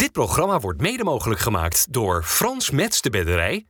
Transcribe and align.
Dit 0.00 0.12
programma 0.12 0.60
wordt 0.60 0.80
mede 0.80 1.04
mogelijk 1.04 1.40
gemaakt 1.40 1.92
door 1.92 2.22
Frans 2.24 2.70
Mets 2.70 3.00
de 3.00 3.10
Bedderij, 3.10 3.66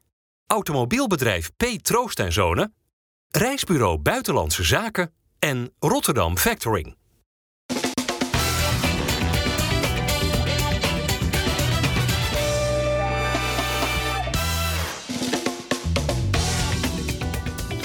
automobielbedrijf 0.46 1.50
P. 1.56 1.64
Troost 1.82 2.18
en 2.18 2.32
Zonen, 2.32 2.74
Reisbureau 3.30 3.98
Buitenlandse 3.98 4.64
Zaken 4.64 5.12
en 5.38 5.72
Rotterdam 5.78 6.38
Factoring. 6.38 6.96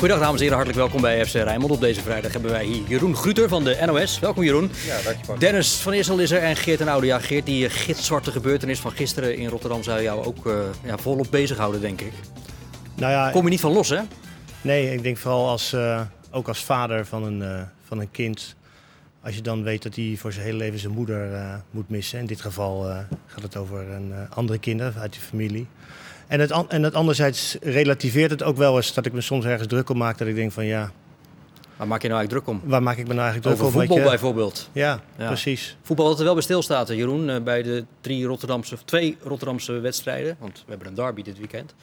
Goedendag 0.06 0.30
dames 0.30 0.46
en 0.46 0.52
heren, 0.52 0.66
hartelijk 0.66 0.92
welkom 0.92 1.10
bij 1.10 1.26
FC 1.26 1.34
Rijnmond. 1.34 1.72
Op 1.72 1.80
deze 1.80 2.02
vrijdag 2.02 2.32
hebben 2.32 2.52
wij 2.52 2.66
hier 2.66 2.84
Jeroen 2.88 3.16
Gruter 3.16 3.50
van 3.50 3.64
de 3.64 3.84
NOS. 3.86 4.20
Welkom 4.20 4.44
Jeroen. 4.44 4.72
Ja, 4.86 5.02
dankjewel. 5.02 5.40
Dennis 5.40 5.74
van 5.74 5.94
Eersel 5.94 6.20
is 6.20 6.32
er 6.32 6.42
en 6.42 6.56
Geert 6.56 6.82
en 6.82 6.88
Oude. 6.88 7.06
Ja, 7.08 7.20
Geert, 7.20 7.46
die 7.46 7.70
gitzwarte 7.70 8.32
gebeurtenis 8.32 8.80
van 8.80 8.92
gisteren 8.92 9.38
in 9.38 9.48
Rotterdam 9.48 9.84
zou 9.84 10.02
jou 10.02 10.26
ook 10.26 10.46
uh, 10.46 10.60
ja, 10.84 10.98
volop 10.98 11.28
bezighouden, 11.30 11.82
denk 11.82 12.02
ik. 12.02 12.14
Nou 12.96 13.12
ja, 13.12 13.30
Kom 13.32 13.44
je 13.44 13.50
niet 13.50 13.60
van 13.60 13.72
los, 13.72 13.90
hè? 13.90 14.02
Nee, 14.62 14.94
ik 14.94 15.04
denk 15.04 15.18
vooral 15.18 15.48
als, 15.48 15.74
uh, 15.74 16.02
ook 16.32 16.48
als 16.48 16.64
vader 16.64 17.06
van 17.06 17.24
een, 17.24 17.42
uh, 17.42 17.62
van 17.88 18.00
een 18.00 18.12
kind. 18.12 18.56
Als 19.22 19.36
je 19.36 19.42
dan 19.42 19.64
weet 19.64 19.84
dat 19.84 19.96
hij 19.96 20.16
voor 20.18 20.32
zijn 20.32 20.46
hele 20.46 20.58
leven 20.58 20.80
zijn 20.80 20.94
moeder 20.94 21.30
moet 21.72 21.90
missen. 21.90 22.20
In 22.20 22.26
dit 22.26 22.42
geval 22.42 22.84
gaat 23.28 23.42
het 23.42 23.58
over 23.58 23.90
een 23.90 24.14
andere 24.30 24.60
kinderen 24.60 25.02
uit 25.02 25.12
die 25.12 25.22
familie. 25.22 25.68
En 26.28 26.40
het, 26.40 26.52
en 26.68 26.84
het 26.84 26.94
anderzijds 26.94 27.58
relativeert 27.62 28.32
het 28.32 28.44
ook 28.44 28.58
wel 28.58 28.76
eens 28.76 28.94
dat 28.94 29.06
ik 29.06 29.14
me 29.14 29.22
soms 29.22 29.46
ergens 29.46 29.68
druk 29.68 29.90
om 29.90 29.98
maak. 29.98 30.18
Dat 30.18 30.28
ik 30.28 30.36
denk 30.36 30.52
van 30.52 30.66
ja... 30.66 30.92
Waar 31.76 31.88
maak 31.88 32.02
je 32.02 32.08
nou 32.08 32.20
eigenlijk 32.20 32.46
druk 32.46 32.62
om? 32.62 32.70
Waar 32.70 32.84
maak 32.84 32.98
ik 32.98 33.08
me 33.08 33.14
nou 33.14 33.26
eigenlijk 33.30 33.56
druk 33.56 33.68
Over 33.68 33.82
om? 33.82 33.88
voetbal 33.88 34.04
je... 34.04 34.10
bijvoorbeeld. 34.10 34.70
Ja, 34.72 35.00
ja, 35.18 35.28
precies. 35.28 35.78
Voetbal 35.82 36.08
dat 36.08 36.18
er 36.18 36.24
wel 36.24 36.34
bij 36.34 36.44
stilstaat, 36.44 36.88
Jeroen. 36.88 37.30
Uh, 37.30 37.42
bij 37.42 37.64
de 37.64 37.86
drie 38.02 38.26
Rotterdamse, 38.26 38.78
twee 38.86 39.18
Rotterdamse 39.24 39.72
wedstrijden. 39.80 40.36
Want 40.40 40.58
we 40.58 40.70
hebben 40.70 40.88
een 40.88 40.94
derby 40.94 41.22
dit 41.22 41.38
weekend. 41.38 41.74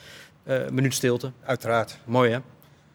Uh, 0.47 0.69
minuut 0.70 0.94
stilte. 0.94 1.33
Uiteraard. 1.44 1.98
Mooi 2.05 2.31
hè? 2.31 2.38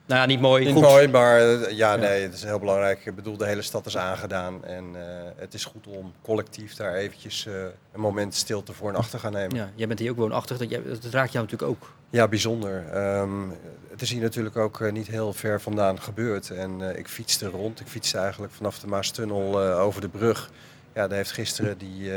Nou 0.07 0.19
ja, 0.19 0.25
niet 0.25 0.39
mooi. 0.39 0.65
Niet 0.65 0.73
goed. 0.73 0.83
mooi, 0.83 1.07
maar 1.07 1.41
uh, 1.41 1.69
ja, 1.69 1.95
nee, 1.95 2.21
het 2.21 2.33
is 2.33 2.43
heel 2.43 2.59
belangrijk. 2.59 3.05
Ik 3.05 3.15
bedoel, 3.15 3.37
de 3.37 3.45
hele 3.45 3.61
stad 3.61 3.85
is 3.85 3.97
aangedaan. 3.97 4.65
En 4.65 4.85
uh, 4.95 5.01
het 5.35 5.53
is 5.53 5.65
goed 5.65 5.87
om 5.87 6.13
collectief 6.21 6.75
daar 6.75 6.93
eventjes 6.93 7.45
uh, 7.45 7.53
een 7.93 7.99
moment 7.99 8.35
stilte 8.35 8.73
voor 8.73 8.89
en 8.89 8.95
achter 8.95 9.19
gaan 9.19 9.31
nemen. 9.31 9.55
Ja, 9.55 9.69
jij 9.75 9.87
bent 9.87 9.99
hier 9.99 10.11
ook 10.11 10.17
woonachtig. 10.17 10.57
Dat, 10.57 10.69
dat 11.01 11.13
raakt 11.13 11.31
jou 11.31 11.45
natuurlijk 11.45 11.71
ook. 11.71 11.91
Ja, 12.09 12.27
bijzonder. 12.27 12.97
Um, 13.19 13.53
het 13.89 14.01
is 14.01 14.11
hier 14.11 14.21
natuurlijk 14.21 14.57
ook 14.57 14.91
niet 14.91 15.07
heel 15.07 15.33
ver 15.33 15.61
vandaan 15.61 16.01
gebeurd. 16.01 16.49
En 16.49 16.81
ik 16.97 17.07
fietste 17.07 17.47
rond. 17.47 17.79
Ik 17.79 17.87
fietste 17.87 18.17
eigenlijk 18.17 18.53
vanaf 18.53 18.79
de 18.79 18.87
Maastunnel 18.87 19.59
over 19.59 20.01
de 20.01 20.09
brug. 20.09 20.51
Ja, 20.93 21.07
daar 21.07 21.17
heeft 21.17 21.31
gisteren 21.31 21.77
die, 21.77 22.11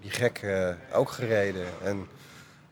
die 0.00 0.10
gek 0.10 0.46
ook 0.92 1.10
gereden. 1.10 1.64
En 1.82 2.06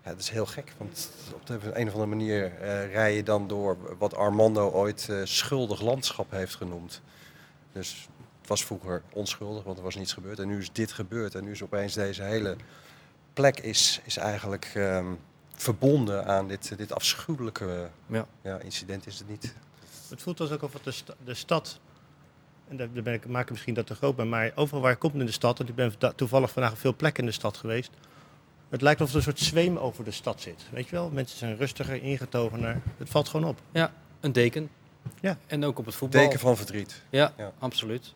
ja, 0.05 0.11
dat 0.11 0.19
is 0.19 0.29
heel 0.29 0.47
gek, 0.47 0.73
want 0.77 1.11
op 1.35 1.47
de 1.47 1.55
een 1.55 1.87
of 1.87 1.93
andere 1.93 2.07
manier 2.07 2.53
uh, 2.61 2.93
rij 2.93 3.17
je 3.17 3.23
dan 3.23 3.49
door 3.49 3.97
wat 3.99 4.15
Armando 4.15 4.71
ooit 4.71 5.07
uh, 5.11 5.21
schuldig 5.25 5.81
landschap 5.81 6.31
heeft 6.31 6.55
genoemd. 6.55 7.01
Dus 7.73 8.09
het 8.41 8.49
was 8.49 8.65
vroeger 8.65 9.03
onschuldig, 9.13 9.65
want 9.65 9.79
er 9.79 9.85
was 9.85 9.95
niets 9.95 10.13
gebeurd. 10.13 10.39
En 10.39 10.49
nu 10.49 10.59
is 10.59 10.73
dit 10.73 10.93
gebeurd 10.93 11.35
en 11.35 11.45
nu 11.45 11.51
is 11.51 11.63
opeens 11.63 11.95
deze 11.95 12.23
hele 12.23 12.57
plek 13.33 13.61
is, 13.61 14.01
is 14.05 14.17
eigenlijk 14.17 14.73
um, 14.77 15.19
verbonden 15.55 16.27
aan 16.27 16.49
dit, 16.49 16.79
dit 16.79 16.93
afschuwelijke 16.93 17.89
ja. 18.07 18.27
Ja, 18.43 18.59
incident 18.59 19.07
is 19.07 19.19
het 19.19 19.29
niet. 19.29 19.55
Het 20.09 20.23
voelt 20.23 20.41
alsof 20.41 20.73
de, 20.83 20.91
st 20.91 21.13
de 21.25 21.35
stad, 21.35 21.81
en 22.69 22.77
daar 22.77 22.89
ben 22.89 23.15
ik, 23.15 23.27
maak 23.27 23.43
ik 23.43 23.51
misschien 23.51 23.75
dat 23.75 23.87
te 23.87 23.95
groot 23.95 24.17
ben, 24.17 24.29
maar 24.29 24.53
overal 24.55 24.83
waar 24.83 24.93
ik 24.93 24.99
kom 24.99 25.21
in 25.21 25.27
de 25.27 25.33
stad, 25.33 25.59
want 25.59 25.71
ik 25.71 25.77
ben 25.77 26.15
toevallig 26.15 26.51
vandaag 26.51 26.73
op 26.73 26.79
veel 26.79 26.97
plekken 26.97 27.23
in 27.23 27.29
de 27.29 27.35
stad 27.35 27.57
geweest, 27.57 27.91
het 28.75 28.83
lijkt 28.83 29.01
alsof 29.01 29.15
er 29.15 29.29
een 29.29 29.37
soort 29.37 29.49
zweem 29.49 29.77
over 29.77 30.05
de 30.05 30.11
stad 30.11 30.41
zit. 30.41 30.63
Weet 30.71 30.89
je 30.89 30.95
wel? 30.95 31.11
Mensen 31.13 31.39
zijn 31.39 31.57
rustiger, 31.57 32.03
ingetogener. 32.03 32.81
Het 32.99 33.09
valt 33.09 33.29
gewoon 33.29 33.49
op. 33.49 33.59
Ja, 33.73 33.93
een 34.21 34.33
deken. 34.33 34.71
Ja. 35.21 35.37
En 35.47 35.65
ook 35.65 35.79
op 35.79 35.87
het 35.87 35.95
voetbal. 35.95 36.21
Deken 36.21 36.39
van 36.39 36.57
verdriet. 36.57 37.03
Ja, 37.11 37.33
ja. 37.37 37.53
absoluut. 37.59 38.15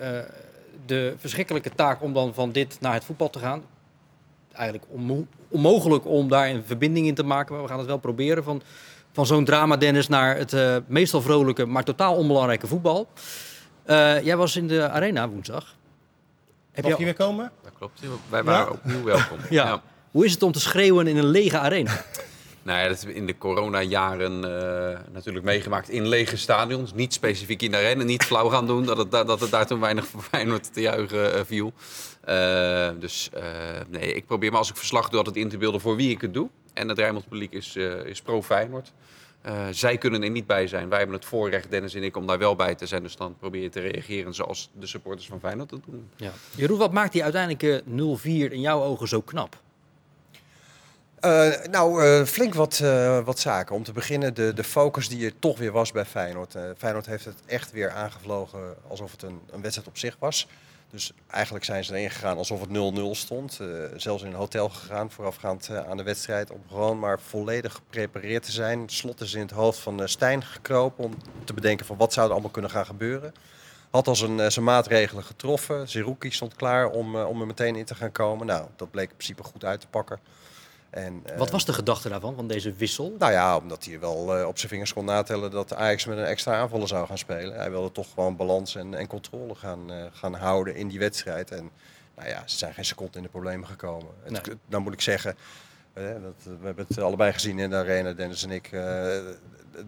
Uh, 0.00 0.18
de 0.86 1.14
verschrikkelijke 1.18 1.70
taak 1.70 2.02
om 2.02 2.12
dan 2.12 2.34
van 2.34 2.52
dit 2.52 2.80
naar 2.80 2.92
het 2.92 3.04
voetbal 3.04 3.30
te 3.30 3.38
gaan. 3.38 3.62
Eigenlijk 4.52 4.90
onmo 4.90 5.26
onmogelijk 5.48 6.06
om 6.06 6.28
daar 6.28 6.48
een 6.48 6.64
verbinding 6.64 7.06
in 7.06 7.14
te 7.14 7.22
maken. 7.22 7.52
Maar 7.54 7.62
we 7.62 7.68
gaan 7.68 7.78
het 7.78 7.86
wel 7.86 7.98
proberen. 7.98 8.44
Van, 8.44 8.62
van 9.12 9.26
zo'n 9.26 9.44
drama, 9.44 9.76
Dennis, 9.76 10.08
naar 10.08 10.36
het 10.36 10.52
uh, 10.52 10.76
meestal 10.86 11.22
vrolijke, 11.22 11.66
maar 11.66 11.84
totaal 11.84 12.16
onbelangrijke 12.16 12.66
voetbal. 12.66 13.08
Uh, 13.86 14.22
jij 14.22 14.36
was 14.36 14.56
in 14.56 14.68
de 14.68 14.88
arena 14.88 15.28
woensdag. 15.28 15.76
Heb 16.72 16.84
Mag 16.84 16.98
je 16.98 17.04
weer 17.04 17.14
komen? 17.14 17.52
Dat 17.62 17.72
klopt. 17.78 18.00
Wij 18.28 18.42
waren 18.42 18.66
ja. 18.66 18.72
opnieuw 18.72 19.02
welkom. 19.02 19.38
ja. 19.50 19.64
ja. 19.66 19.82
Hoe 20.18 20.26
is 20.26 20.32
het 20.32 20.42
om 20.42 20.52
te 20.52 20.60
schreeuwen 20.60 21.06
in 21.06 21.16
een 21.16 21.26
lege 21.30 21.58
arena? 21.58 21.92
Nou 22.62 22.80
ja, 22.80 22.88
dat 22.88 22.96
hebben 22.96 23.14
we 23.14 23.20
in 23.20 23.26
de 23.26 23.38
coronajaren 23.38 24.32
uh, 24.32 25.12
natuurlijk 25.12 25.44
meegemaakt 25.44 25.88
in 25.88 26.08
lege 26.08 26.36
stadions. 26.36 26.94
Niet 26.94 27.12
specifiek 27.12 27.62
in 27.62 27.70
de 27.70 27.76
arena, 27.76 28.02
niet 28.02 28.22
flauw 28.22 28.48
gaan 28.48 28.66
doen 28.66 28.84
dat 28.84 28.96
het, 28.96 29.10
dat 29.10 29.40
het 29.40 29.50
daar 29.50 29.66
toen 29.66 29.80
weinig 29.80 30.06
voor 30.06 30.22
Feyenoord 30.22 30.72
te 30.72 30.80
juichen 30.80 31.34
uh, 31.34 31.40
viel. 31.44 31.72
Uh, 32.28 32.90
dus 32.98 33.30
nee, 33.88 34.12
ik 34.12 34.26
probeer 34.26 34.50
maar 34.50 34.58
als 34.58 34.70
ik 34.70 34.76
verslag 34.76 35.08
doe 35.08 35.18
altijd 35.18 35.36
in 35.36 35.48
te 35.48 35.58
beelden 35.58 35.80
voor 35.80 35.96
wie 35.96 36.10
ik 36.10 36.20
het 36.20 36.34
doe. 36.34 36.48
En 36.72 36.88
het 36.88 36.98
Rijnmond 36.98 37.28
publiek 37.28 37.52
is, 37.52 37.76
is 38.04 38.22
pro-Feyenoord. 38.22 38.92
Uh, 39.46 39.66
zij 39.70 39.98
kunnen 39.98 40.22
er 40.22 40.30
niet 40.30 40.46
bij 40.46 40.66
zijn. 40.66 40.88
Wij 40.88 40.98
hebben 40.98 41.16
het 41.16 41.26
voorrecht, 41.26 41.70
Dennis 41.70 41.94
en 41.94 42.02
ik, 42.02 42.16
om 42.16 42.26
daar 42.26 42.38
wel 42.38 42.56
bij 42.56 42.74
te 42.74 42.86
zijn. 42.86 43.02
Dus 43.02 43.16
dan 43.16 43.36
probeer 43.38 43.62
je 43.62 43.70
te 43.70 43.80
reageren 43.80 44.34
zoals 44.34 44.70
de 44.78 44.86
supporters 44.86 45.26
van 45.26 45.40
Feyenoord 45.40 45.70
dat 45.70 45.80
doen. 45.86 46.08
Ja. 46.16 46.32
Jeroen, 46.56 46.78
wat 46.78 46.92
maakt 46.92 47.12
die 47.12 47.22
uiteindelijke 47.22 47.82
0-4 47.82 48.52
in 48.52 48.60
jouw 48.60 48.82
ogen 48.82 49.08
zo 49.08 49.20
knap? 49.20 49.56
Uh, 51.20 51.50
nou, 51.70 52.04
uh, 52.04 52.24
flink 52.24 52.54
wat, 52.54 52.80
uh, 52.82 53.24
wat 53.24 53.38
zaken. 53.38 53.74
Om 53.74 53.82
te 53.82 53.92
beginnen 53.92 54.34
de, 54.34 54.52
de 54.54 54.64
focus 54.64 55.08
die 55.08 55.24
er 55.24 55.38
toch 55.38 55.58
weer 55.58 55.72
was 55.72 55.92
bij 55.92 56.04
Feyenoord. 56.04 56.56
Feyenoord 56.76 57.06
heeft 57.06 57.24
het 57.24 57.38
echt 57.46 57.72
weer 57.72 57.90
aangevlogen 57.90 58.60
alsof 58.88 59.10
het 59.10 59.22
een, 59.22 59.40
een 59.50 59.60
wedstrijd 59.60 59.88
op 59.88 59.98
zich 59.98 60.16
was. 60.18 60.48
Dus 60.90 61.12
eigenlijk 61.26 61.64
zijn 61.64 61.84
ze 61.84 61.94
erin 61.94 62.10
gegaan 62.10 62.36
alsof 62.36 62.60
het 62.60 62.68
0-0 62.68 63.02
stond. 63.10 63.60
Zelfs 63.96 64.22
in 64.22 64.28
een 64.28 64.34
hotel 64.34 64.68
gegaan 64.68 65.10
voorafgaand 65.10 65.70
aan 65.88 65.96
de 65.96 66.02
wedstrijd. 66.02 66.50
Om 66.50 66.62
gewoon 66.68 66.98
maar 66.98 67.20
volledig 67.20 67.72
geprepareerd 67.72 68.42
te 68.42 68.52
zijn. 68.52 68.88
Slot 68.88 69.20
is 69.20 69.34
in 69.34 69.40
het 69.40 69.50
hoofd 69.50 69.78
van 69.78 70.08
Stijn 70.08 70.42
gekropen 70.44 71.04
om 71.04 71.14
te 71.44 71.54
bedenken 71.54 71.86
van 71.86 71.96
wat 71.96 72.12
zou 72.12 72.26
er 72.26 72.32
allemaal 72.32 72.50
kunnen 72.50 72.70
gaan 72.70 72.86
gebeuren. 72.86 73.34
Had 73.90 74.06
al 74.06 74.16
zijn, 74.16 74.52
zijn 74.52 74.64
maatregelen 74.64 75.24
getroffen. 75.24 75.88
Zerouki 75.88 76.30
stond 76.30 76.54
klaar 76.54 76.90
om, 76.90 77.16
om 77.16 77.40
er 77.40 77.46
meteen 77.46 77.76
in 77.76 77.84
te 77.84 77.94
gaan 77.94 78.12
komen. 78.12 78.46
Nou, 78.46 78.66
dat 78.76 78.90
bleek 78.90 79.10
in 79.10 79.16
principe 79.16 79.42
goed 79.42 79.64
uit 79.64 79.80
te 79.80 79.86
pakken. 79.86 80.20
En, 80.90 81.22
Wat 81.36 81.50
was 81.50 81.64
de 81.64 81.72
gedachte 81.72 82.08
daarvan, 82.08 82.34
van 82.34 82.48
deze 82.48 82.72
wissel? 82.72 83.14
Nou 83.18 83.32
ja, 83.32 83.56
omdat 83.56 83.84
hij 83.84 84.00
wel 84.00 84.38
uh, 84.38 84.46
op 84.46 84.58
zijn 84.58 84.70
vingers 84.70 84.92
kon 84.92 85.04
natellen 85.04 85.50
dat 85.50 85.74
Ajax 85.74 86.04
met 86.04 86.18
een 86.18 86.24
extra 86.24 86.54
aanvaller 86.54 86.88
zou 86.88 87.06
gaan 87.06 87.18
spelen. 87.18 87.54
Hij 87.54 87.70
wilde 87.70 87.92
toch 87.92 88.06
gewoon 88.14 88.36
balans 88.36 88.74
en, 88.74 88.94
en 88.94 89.06
controle 89.06 89.54
gaan, 89.54 89.92
uh, 89.92 90.04
gaan 90.12 90.34
houden 90.34 90.74
in 90.74 90.88
die 90.88 90.98
wedstrijd. 90.98 91.50
En 91.50 91.70
nou 92.16 92.28
ja, 92.28 92.42
ze 92.46 92.56
zijn 92.56 92.74
geen 92.74 92.84
seconde 92.84 93.16
in 93.16 93.22
de 93.22 93.28
problemen 93.28 93.68
gekomen. 93.68 94.08
Nee. 94.26 94.40
Het, 94.40 94.56
nou 94.66 94.82
moet 94.82 94.92
ik 94.92 95.00
zeggen, 95.00 95.36
dat, 95.94 96.58
we 96.60 96.66
hebben 96.66 96.84
het 96.88 96.98
allebei 96.98 97.32
gezien 97.32 97.58
in 97.58 97.70
de 97.70 97.76
arena, 97.76 98.12
Dennis 98.12 98.42
en 98.42 98.50
ik. 98.50 98.70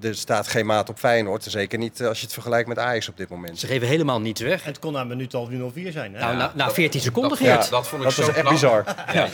Er 0.00 0.14
staat 0.14 0.48
geen 0.48 0.66
maat 0.66 0.88
op 0.88 0.98
Feyenoord. 0.98 1.44
Zeker 1.44 1.78
niet 1.78 2.02
als 2.02 2.18
je 2.18 2.24
het 2.24 2.32
vergelijkt 2.32 2.68
met 2.68 2.78
Ajax 2.78 3.08
op 3.08 3.16
dit 3.16 3.28
moment. 3.28 3.58
Ze 3.58 3.66
geven 3.66 3.88
helemaal 3.88 4.20
niets 4.20 4.40
weg. 4.40 4.64
Het 4.64 4.78
kon 4.78 4.92
na 4.92 5.00
een 5.00 5.06
minuut 5.06 5.34
al 5.34 5.48
0-4 5.50 5.52
zijn. 5.88 6.14
Hè? 6.14 6.20
Nou, 6.20 6.36
na, 6.36 6.52
na 6.54 6.70
14 6.70 7.00
seconden, 7.00 7.30
dat, 7.30 7.38
Geert. 7.38 7.64
Ja, 7.64 7.70
dat 7.70 7.88
vond 7.88 8.02
ik 8.02 8.08
dat 8.08 8.16
zo 8.16 8.20
was 8.20 8.30
echt 8.30 8.40
knap. 8.40 8.52
bizar. 8.52 8.84
Ja. 9.12 9.28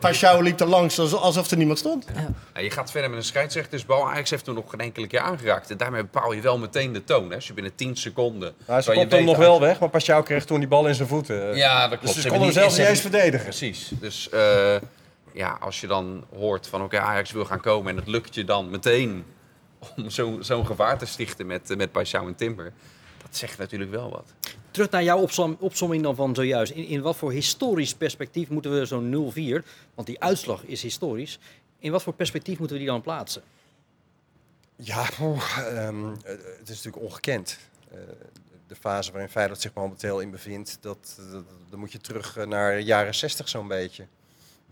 Pashao 0.00 0.40
liep 0.40 0.60
er 0.60 0.66
langs 0.66 0.98
alsof 0.98 1.50
er 1.50 1.56
niemand 1.56 1.78
stond. 1.78 2.06
Ja. 2.14 2.28
Ja, 2.54 2.60
je 2.60 2.70
gaat 2.70 2.90
verder 2.90 3.10
met 3.10 3.18
een 3.18 3.24
scheidsrechtersbal. 3.24 4.08
Ajax 4.10 4.30
heeft 4.30 4.46
hem 4.46 4.54
nog 4.54 4.70
geen 4.70 4.80
enkele 4.80 5.06
keer 5.06 5.20
aangeraakt. 5.20 5.70
En 5.70 5.76
daarmee 5.76 6.02
bepaal 6.02 6.32
je 6.32 6.40
wel 6.40 6.58
meteen 6.58 6.92
de 6.92 7.04
toon. 7.04 7.28
Hè. 7.28 7.34
Als 7.34 7.46
je 7.46 7.52
binnen 7.52 7.74
10 7.74 7.96
seconden... 7.96 8.54
Nou, 8.66 8.80
ze 8.80 8.92
komt 8.92 9.12
hem 9.12 9.24
nog 9.24 9.36
wel 9.36 9.60
weg, 9.60 9.80
maar 9.80 9.88
Pashao 9.88 10.22
kreeg 10.22 10.44
toen 10.44 10.58
die 10.58 10.68
bal 10.68 10.86
in 10.86 10.94
zijn 10.94 11.08
voeten. 11.08 11.56
Ja, 11.56 11.88
dat 11.88 11.98
klopt. 11.98 12.14
Dus 12.14 12.22
ze 12.22 12.28
konden 12.28 12.46
hem 12.46 12.56
zelfs 12.56 12.78
niet 12.78 12.86
eens 12.86 13.00
verdedigen. 13.00 13.46
Precies. 13.46 13.90
Dus 14.00 14.28
uh, 14.34 14.74
ja, 15.32 15.56
als 15.60 15.80
je 15.80 15.86
dan 15.86 16.24
hoort 16.36 16.66
van 16.66 16.82
oké, 16.82 16.96
okay, 16.96 17.08
Ajax 17.08 17.32
wil 17.32 17.44
gaan 17.44 17.60
komen 17.60 17.90
en 17.90 17.96
het 17.96 18.08
lukt 18.08 18.34
je 18.34 18.44
dan 18.44 18.70
meteen 18.70 19.24
om 19.96 20.10
zo'n 20.10 20.44
zo 20.44 20.64
gevaar 20.64 20.98
te 20.98 21.06
stichten 21.06 21.46
met, 21.46 21.76
met 21.76 21.88
Paixão 21.88 22.26
en 22.26 22.34
Timber. 22.34 22.72
Dat 23.22 23.36
zegt 23.36 23.58
natuurlijk 23.58 23.90
wel 23.90 24.10
wat. 24.10 24.32
Terug 24.70 24.90
naar 24.90 25.02
jouw 25.02 25.18
opsom 25.18 25.56
opsomming 25.60 26.02
dan 26.02 26.14
van 26.14 26.34
zojuist. 26.34 26.72
In, 26.72 26.86
in 26.86 27.00
wat 27.00 27.16
voor 27.16 27.32
historisch 27.32 27.94
perspectief 27.94 28.48
moeten 28.48 28.78
we 28.78 28.86
zo'n 28.86 29.32
0-4, 29.62 29.66
want 29.94 30.06
die 30.06 30.20
uitslag 30.20 30.64
is 30.64 30.82
historisch, 30.82 31.38
in 31.78 31.92
wat 31.92 32.02
voor 32.02 32.14
perspectief 32.14 32.58
moeten 32.58 32.76
we 32.76 32.82
die 32.82 32.92
dan 32.92 33.02
plaatsen? 33.02 33.42
Ja, 34.76 35.08
um, 35.18 36.10
het 36.24 36.68
is 36.68 36.82
natuurlijk 36.82 37.02
ongekend. 37.02 37.58
Uh, 37.92 37.98
de 38.66 38.76
fase 38.76 39.12
waarin 39.12 39.30
Feyenoord 39.30 39.60
zich 39.60 39.74
momenteel 39.74 40.20
in 40.20 40.30
bevindt, 40.30 40.78
dat, 40.80 41.18
dat, 41.32 41.44
dan 41.70 41.78
moet 41.78 41.92
je 41.92 41.98
terug 41.98 42.46
naar 42.46 42.76
de 42.76 42.84
jaren 42.84 43.14
60 43.14 43.48
zo'n 43.48 43.68
beetje 43.68 44.06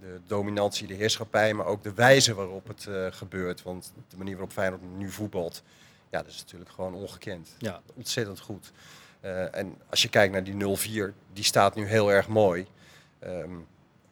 de 0.03 0.21
dominantie, 0.27 0.87
de 0.87 0.95
heerschappij, 0.95 1.55
maar 1.55 1.67
ook 1.67 1.83
de 1.83 1.95
wijze 1.95 2.35
waarop 2.35 2.69
het 2.69 2.87
uh, 2.89 3.07
gebeurt. 3.11 3.63
Want 3.63 3.93
de 4.09 4.17
manier 4.17 4.33
waarop 4.33 4.53
Feyenoord 4.53 4.83
nu 4.97 5.11
voetbalt, 5.11 5.63
ja, 6.11 6.23
dat 6.23 6.31
is 6.31 6.39
natuurlijk 6.39 6.71
gewoon 6.71 6.95
ongekend. 6.95 7.55
Ja. 7.59 7.81
Ontzettend 7.95 8.41
goed. 8.41 8.73
Uh, 9.25 9.57
en 9.57 9.75
als 9.91 10.03
je 10.03 10.09
kijkt 10.09 10.33
naar 10.33 10.45
die 10.45 11.11
0-4, 11.11 11.15
die 11.33 11.45
staat 11.45 11.75
nu 11.75 11.87
heel 11.87 12.13
erg 12.13 12.29
mooi. 12.29 12.67
Um, 13.25 13.67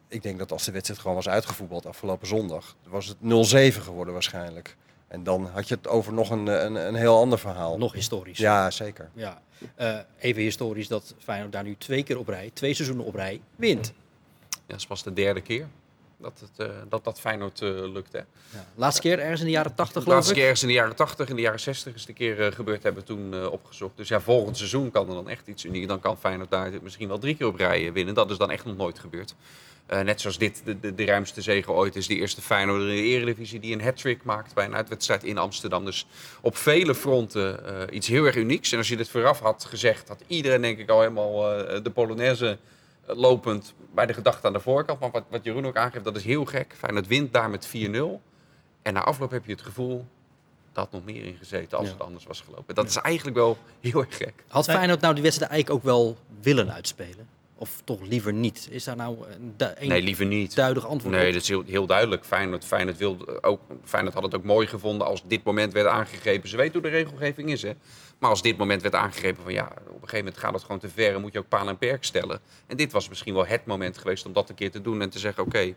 ik 0.09 0.23
denk 0.23 0.39
dat 0.39 0.53
als 0.53 0.65
de 0.65 0.73
wedstrijd 0.73 1.01
gewoon 1.01 1.17
was 1.17 1.29
uitgevoetbald 1.29 1.87
afgelopen 1.87 2.27
zondag, 2.27 2.77
was 2.83 3.07
het 3.07 3.17
0-7 3.17 3.83
geworden 3.83 4.13
waarschijnlijk. 4.13 4.77
En 5.09 5.23
dan 5.23 5.47
had 5.47 5.69
je 5.69 5.75
het 5.75 5.89
over 5.89 6.13
nog 6.13 6.31
een, 6.31 6.47
een, 6.47 6.75
een 6.75 6.95
heel 6.95 7.19
ander 7.19 7.39
verhaal. 7.39 7.79
Nog 7.79 7.93
historisch. 7.93 8.39
Ja, 8.39 8.71
zeker. 8.71 9.11
Ja. 9.13 9.43
Eh, 9.75 9.99
even 10.19 10.43
historisch 10.43 10.89
dat 10.89 11.15
Feyenoord 11.19 11.53
daar 11.53 11.63
nu 11.63 11.77
twee 11.79 12.03
keer 12.03 12.19
op 12.19 12.29
rij, 12.29 12.51
twee 12.53 12.75
seizoenen 12.75 13.05
op 13.05 13.15
rij, 13.15 13.41
wint. 13.57 13.93
Ja, 14.51 14.59
dat 14.67 14.77
is 14.77 14.87
pas 14.87 15.03
de 15.03 15.13
derde 15.13 15.41
keer 15.41 15.67
dat 16.23 16.41
het, 16.41 16.69
eh, 16.69 16.77
dat, 16.89 17.05
dat 17.05 17.21
Feyenoord 17.21 17.63
eh, 17.63 17.69
lukt. 17.69 18.13
Hè. 18.13 18.19
Ja. 18.19 18.67
Laatste 18.75 19.01
keer 19.01 19.19
ergens 19.19 19.41
in 19.41 19.47
de 19.47 19.53
jaren 19.53 19.75
80 19.75 19.95
De 19.95 20.01
geloof 20.01 20.15
laatste 20.15 20.33
ik. 20.33 20.39
keer 20.39 20.45
ergens 20.49 20.63
in 20.63 20.69
de 20.69 20.75
jaren 20.75 20.97
80, 20.97 21.29
in 21.29 21.37
de 21.37 21.43
jaren 21.43 21.61
60 21.61 21.95
is 21.95 22.07
de 22.07 22.13
keer 22.13 22.47
eh, 22.47 22.53
gebeurd, 22.53 22.83
hebben 22.83 23.03
we 23.03 23.09
toen 23.09 23.35
eh, 23.35 23.53
opgezocht. 23.53 23.97
Dus 23.97 24.09
ja, 24.09 24.21
volgend 24.21 24.57
seizoen 24.57 24.91
kan 24.91 25.09
er 25.09 25.15
dan 25.15 25.29
echt 25.29 25.47
iets 25.47 25.65
unieks. 25.65 25.87
Dan 25.87 26.01
kan 26.01 26.19
Feyenoord 26.19 26.51
daar 26.51 26.71
misschien 26.83 27.09
wel 27.09 27.19
drie 27.19 27.37
keer 27.37 27.47
op 27.47 27.57
rij 27.57 27.87
eh, 27.87 27.93
winnen. 27.93 28.15
Dat 28.15 28.31
is 28.31 28.37
dan 28.39 28.51
echt 28.51 28.65
nog 28.65 28.77
nooit 28.77 28.99
gebeurd. 28.99 29.35
Eh, 29.87 30.01
net 30.01 30.21
zoals 30.21 30.39
dit 30.39 30.63
de, 30.65 30.81
de, 30.81 30.95
de 30.95 31.05
ruimste 31.05 31.43
zege 31.43 31.71
ooit 31.73 31.97
is. 31.97 32.07
De 32.07 32.15
eerste 32.15 32.43
Feyenoord 32.43 32.81
in 32.81 32.87
de 32.87 32.95
Eredivisie 32.95 33.61
die 33.61 33.73
een 33.73 33.83
hat-trick 33.83 34.25
maakt 34.25 34.55
bij 34.55 34.65
een 34.65 34.75
uitwedstrijd 34.75 35.25
in 35.25 35.39
Amsterdam. 35.39 35.85
Dus 35.85 36.07
op 36.41 36.57
vele 36.57 36.95
fronten 36.95 37.67
eh, 37.67 37.97
iets 37.97 38.07
heel 38.09 38.25
erg 38.25 38.37
unieks. 38.37 38.73
En 38.73 38.79
als 38.79 38.89
je 38.89 38.97
dit 38.97 39.09
vooraf 39.09 39.41
had 39.41 39.65
gezegd, 39.69 40.09
had 40.09 40.23
iedereen 40.27 40.63
denk 40.63 40.79
ik 40.79 40.91
al 40.91 41.01
helemaal 41.01 41.53
eh, 41.59 41.83
de 41.83 41.91
Polonaise 41.91 42.49
eh, 42.49 42.57
lopend 43.15 43.75
bij 43.95 44.07
de 44.07 44.13
gedachte 44.13 44.47
aan 44.47 44.53
de 44.53 44.61
voorkant. 44.61 45.01
Maar 45.01 45.11
wat, 45.11 45.25
wat 45.29 45.45
Jeroen 45.45 45.67
ook 45.67 45.77
aangeeft, 45.77 46.05
dat 46.05 46.17
is 46.17 46.25
heel 46.25 46.45
gek. 46.45 46.75
Feyenoord 46.79 47.07
wint 47.07 47.33
daar 47.33 47.51
met 47.51 47.69
4-0. 47.69 47.71
En 48.83 48.93
na 48.93 49.03
afloop 49.03 49.31
heb 49.31 49.45
je 49.45 49.53
het 49.53 49.63
gevoel, 49.63 50.07
dat 50.73 50.93
nog 50.93 51.05
meer 51.05 51.25
in 51.25 51.37
gezeten 51.37 51.79
als 51.79 51.87
Ja. 51.87 51.93
het 51.93 52.03
anders 52.03 52.25
was 52.25 52.41
gelopen. 52.41 52.75
Dat 52.75 52.89
is 52.89 52.97
eigenlijk 52.97 53.37
wel 53.37 53.59
heel 53.81 54.01
erg 54.01 54.17
gek. 54.17 54.45
Had 54.49 54.65
Feyenoord 54.65 55.01
nou 55.01 55.15
die 55.15 55.23
wedstrijd 55.23 55.51
eigenlijk 55.51 55.81
ook 55.87 55.93
wel 55.93 56.17
willen 56.41 56.73
uitspelen? 56.73 57.29
Of 57.61 57.81
toch 57.85 58.01
liever 58.01 58.33
niet? 58.33 58.69
Is 58.71 58.85
daar 58.85 58.97
nou 58.97 59.19
een, 59.29 59.89
Nee, 59.89 60.03
liever 60.03 60.27
niet. 60.27 60.55
duidelijk 60.55 60.87
antwoord 60.87 61.15
Nee, 61.15 61.27
op? 61.27 61.33
dat 61.33 61.43
is 61.43 61.49
heel, 61.49 61.63
heel 61.67 61.87
duidelijk. 61.87 62.25
Feyenoord, 62.25 62.65
Feyenoord, 62.65 62.97
wilde 62.97 63.43
ook, 63.43 63.61
Feyenoord 63.85 64.15
had 64.15 64.23
het 64.23 64.35
ook 64.35 64.45
mooi 64.45 64.67
gevonden 64.67 65.07
als 65.07 65.23
dit 65.27 65.45
moment 65.45 65.73
werd 65.73 65.87
aangegrepen. 65.87 66.49
Ze 66.49 66.57
weten 66.57 66.73
hoe 66.73 66.83
de 66.83 66.89
regelgeving 66.97 67.51
is, 67.51 67.63
hè. 67.63 67.73
Maar 68.19 68.31
als 68.31 68.43
dit 68.43 68.57
moment 68.57 68.83
werd 68.83 68.95
aangegrepen 68.95 69.43
van 69.43 69.53
ja, 69.53 69.65
op 69.65 69.87
een 69.87 69.93
gegeven 70.01 70.19
moment 70.19 70.37
gaat 70.39 70.53
het 70.53 70.63
gewoon 70.63 70.79
te 70.79 70.89
ver 70.89 71.15
en 71.15 71.21
moet 71.21 71.33
je 71.33 71.39
ook 71.39 71.49
paal 71.49 71.69
en 71.69 71.79
perk 71.79 72.05
stellen. 72.05 72.41
En 72.67 72.77
dit 72.77 72.93
was 72.93 73.09
misschien 73.09 73.35
wel 73.35 73.47
het 73.47 73.67
moment 73.67 73.99
geweest 73.99 74.27
om 74.27 74.33
dat 74.33 74.49
een 74.49 74.55
keer 74.55 74.71
te 74.71 74.81
doen 74.81 75.03
en 75.03 75.11
te 75.11 75.19
zeggen 75.19 75.43
oké, 75.45 75.75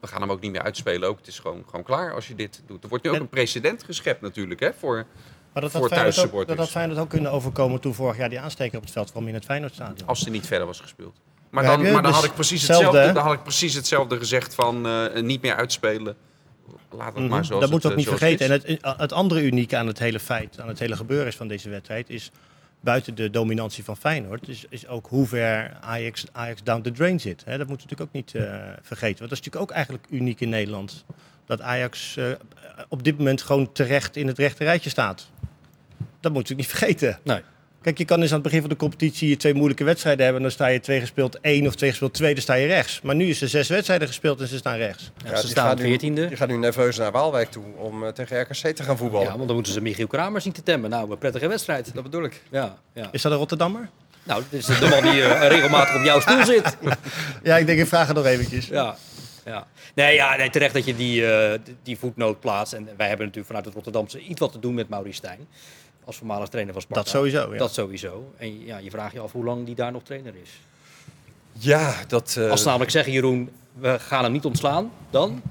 we 0.00 0.06
gaan 0.06 0.20
hem 0.20 0.30
ook 0.30 0.40
niet 0.40 0.52
meer 0.52 0.62
uitspelen. 0.62 1.08
Ook, 1.08 1.18
het 1.18 1.26
is 1.26 1.38
gewoon, 1.38 1.62
gewoon 1.66 1.84
klaar 1.84 2.14
als 2.14 2.28
je 2.28 2.34
dit 2.34 2.62
doet. 2.66 2.82
Er 2.82 2.88
wordt 2.88 3.04
nu 3.04 3.10
ook 3.10 3.16
En- 3.16 3.22
een 3.22 3.28
precedent 3.28 3.82
geschept 3.82 4.20
natuurlijk, 4.20 4.60
hè, 4.60 4.72
voor... 4.74 5.06
Maar 5.52 5.62
dat 5.62 5.70
Voor 5.70 5.88
thuissupporters. 5.88 6.48
dat 6.48 6.58
had 6.58 6.70
Feyenoord 6.70 6.98
ook 6.98 7.08
kunnen 7.08 7.30
overkomen 7.32 7.80
toen 7.80 7.94
vorig 7.94 8.16
jaar 8.16 8.28
die 8.28 8.40
aansteker 8.40 8.76
op 8.76 8.82
het 8.82 8.92
veld 8.92 9.10
kwam 9.10 9.28
in 9.28 9.34
het 9.34 9.44
Feyenoordstadion. 9.44 10.08
Als 10.08 10.24
er 10.24 10.30
niet 10.30 10.46
verder 10.46 10.66
was 10.66 10.80
gespeeld. 10.80 11.16
Maar 11.50 11.64
dan, 11.64 11.82
maar 11.82 11.92
dan 11.92 12.02
dus 12.02 12.12
had 12.14 12.24
ik 12.24 12.34
precies 12.34 12.66
hetzelfde, 12.68 12.98
hè? 12.98 13.12
dan 13.12 13.22
had 13.22 13.32
ik 13.32 13.42
precies 13.42 13.74
hetzelfde 13.74 14.16
gezegd 14.18 14.54
van 14.54 14.86
eh, 14.86 15.22
niet 15.22 15.42
meer 15.42 15.54
uitspelen. 15.54 16.16
Laat 16.90 17.06
het 17.06 17.16
Mhm. 17.16 17.28
maar 17.28 17.44
zoals 17.44 17.60
dat 17.62 17.70
moeten 17.70 17.88
we 17.88 17.94
ook 17.96 18.02
niet 18.04 18.12
eh, 18.12 18.18
zoals 18.18 18.36
vergeten. 18.36 18.50
het 18.54 18.64
En 18.82 18.90
het, 18.90 19.00
het 19.00 19.12
andere 19.12 19.42
unieke 19.42 19.76
aan 19.76 19.86
het 19.86 19.98
hele 19.98 20.20
feit, 20.20 20.60
aan 20.60 20.68
het 20.68 20.78
hele 20.78 20.96
gebeuren 20.96 21.26
is 21.26 21.36
van 21.36 21.48
deze 21.48 21.68
wedstrijd, 21.68 22.10
is 22.10 22.30
buiten 22.80 23.14
de 23.14 23.30
dominantie 23.30 23.84
van 23.84 23.96
Feyenoord, 23.96 24.48
is, 24.48 24.64
is 24.68 24.86
ook 24.86 25.06
hoe 25.06 25.26
ver 25.26 25.76
Ajax, 25.80 26.24
Ajax 26.32 26.62
down 26.62 26.82
the 26.82 26.90
drain 26.92 27.20
zit. 27.20 27.38
Dat 27.38 27.46
moeten 27.46 27.66
we 27.66 27.72
natuurlijk 27.72 28.00
ook 28.00 28.12
niet 28.12 28.34
eh, 28.34 28.42
vergeten. 28.82 29.18
Want 29.18 29.30
dat 29.30 29.38
is 29.38 29.44
natuurlijk 29.44 29.62
ook 29.62 29.70
eigenlijk 29.70 30.06
uniek 30.10 30.40
in 30.40 30.48
Nederland. 30.48 31.04
Dat 31.56 31.66
Ajax 31.66 32.16
eh, 32.16 32.24
op 32.88 33.02
dit 33.02 33.18
moment 33.18 33.42
gewoon 33.42 33.72
terecht 33.72 34.16
in 34.16 34.26
het 34.26 34.38
rechte 34.38 34.64
rijtje 34.64 34.90
staat. 34.90 35.26
Dat 36.20 36.32
moet 36.32 36.48
je 36.48 36.54
niet 36.54 36.66
vergeten. 36.66 37.18
Nee. 37.22 37.40
Kijk, 37.82 37.98
je 37.98 38.04
kan 38.04 38.20
eens 38.20 38.28
aan 38.28 38.34
het 38.34 38.42
begin 38.42 38.60
van 38.60 38.68
de 38.68 38.76
competitie 38.76 39.36
twee 39.36 39.54
moeilijke 39.54 39.84
wedstrijden 39.84 40.24
hebben. 40.24 40.42
En 40.42 40.48
dan 40.48 40.56
sta 40.56 40.66
je 40.66 40.80
twee 40.80 41.00
gespeeld 41.00 41.40
één 41.40 41.66
of 41.66 41.74
twee 41.74 41.90
gespeeld 41.90 42.14
twee, 42.14 42.32
dan 42.34 42.42
sta 42.42 42.54
je 42.54 42.66
rechts. 42.66 43.00
Maar 43.00 43.14
nu 43.14 43.28
is 43.28 43.42
er 43.42 43.48
zes 43.48 43.68
wedstrijden 43.68 44.08
gespeeld 44.08 44.40
en 44.40 44.46
ze 44.48 44.56
staan 44.56 44.76
rechts. 44.76 45.10
Ja, 45.24 45.30
Ja, 45.30 45.36
ze 45.36 45.48
staan 45.48 45.78
14e. 45.78 45.98
Die 45.98 46.36
gaat 46.36 46.48
nu 46.48 46.56
nerveus 46.56 46.96
naar 46.96 47.12
Waalwijk 47.12 47.50
toe 47.50 47.64
om 47.76 48.04
eh, 48.04 48.12
tegen 48.12 48.40
RKC 48.40 48.54
te 48.76 48.82
gaan 48.82 48.96
voetballen. 48.96 49.26
Ja, 49.26 49.32
want 49.34 49.46
dan 49.46 49.54
moeten 49.54 49.72
ze 49.72 49.80
Michiel 49.80 50.06
Kramer 50.06 50.40
zien 50.40 50.52
te 50.52 50.62
temmen. 50.62 50.90
Nou, 50.90 51.10
een 51.10 51.18
prettige 51.18 51.48
wedstrijd, 51.48 51.94
dat 51.94 52.02
bedoel 52.02 52.24
ik. 52.24 52.42
Ja, 52.50 52.76
ja. 52.92 53.08
Is 53.12 53.22
dat 53.22 53.32
een 53.32 53.38
Rotterdammer? 53.38 53.88
Nou, 54.22 54.42
dit 54.50 54.68
is 54.68 54.78
de 54.78 54.88
man 54.88 55.02
die 55.02 55.22
eh, 55.22 55.48
regelmatig 55.48 55.96
op 55.96 56.02
jouw 56.04 56.20
stoel 56.20 56.44
zit. 56.44 56.76
Ja, 57.42 57.56
ik 57.56 57.66
denk 57.66 57.78
ik 57.80 57.86
vraag 57.86 58.06
het 58.06 58.16
nog 58.16 58.26
eventjes. 58.26 58.66
Ja, 58.66 58.96
ja. 59.44 59.66
Nee, 59.94 60.14
ja, 60.14 60.36
nee, 60.36 60.50
terecht 60.50 60.74
dat 60.74 60.84
je 60.84 60.96
die, 60.96 61.26
eh, 61.32 61.58
die 61.82 61.98
voetnoot 61.98 62.40
plaatst. 62.40 62.72
En 62.72 62.84
wij 62.84 63.08
hebben 63.08 63.26
natuurlijk 63.26 63.46
vanuit 63.46 63.64
het 63.64 63.74
Rotterdamse 63.74 64.20
iets 64.20 64.40
wat 64.40 64.52
te 64.52 64.58
doen 64.58 64.74
met 64.74 64.88
Maurice 64.88 65.16
Stijn. 65.16 65.46
Als 66.04 66.16
voormalig 66.16 66.48
trainer 66.48 66.72
van 66.72 66.82
Sparta. 66.82 67.02
Dat 67.02 67.10
sowieso, 67.12 67.52
ja. 67.52 67.58
Dat 67.58 67.72
sowieso. 67.72 68.32
En 68.36 68.64
ja, 68.64 68.78
je 68.78 68.90
vraagt 68.90 69.12
je 69.12 69.20
af 69.20 69.32
hoe 69.32 69.44
lang 69.44 69.66
die 69.66 69.74
daar 69.74 69.92
nog 69.92 70.02
trainer 70.02 70.32
is. 70.42 70.50
Ja, 71.52 71.94
dat, 72.08 72.36
eh, 72.38 72.50
Als 72.50 72.60
ze 72.60 72.66
namelijk 72.66 72.90
zeggen, 72.90 73.12
Jeroen, 73.12 73.50
we 73.74 73.98
gaan 73.98 74.22
hem 74.22 74.32
niet 74.32 74.44
ontslaan, 74.44 74.92
dan? 75.10 75.42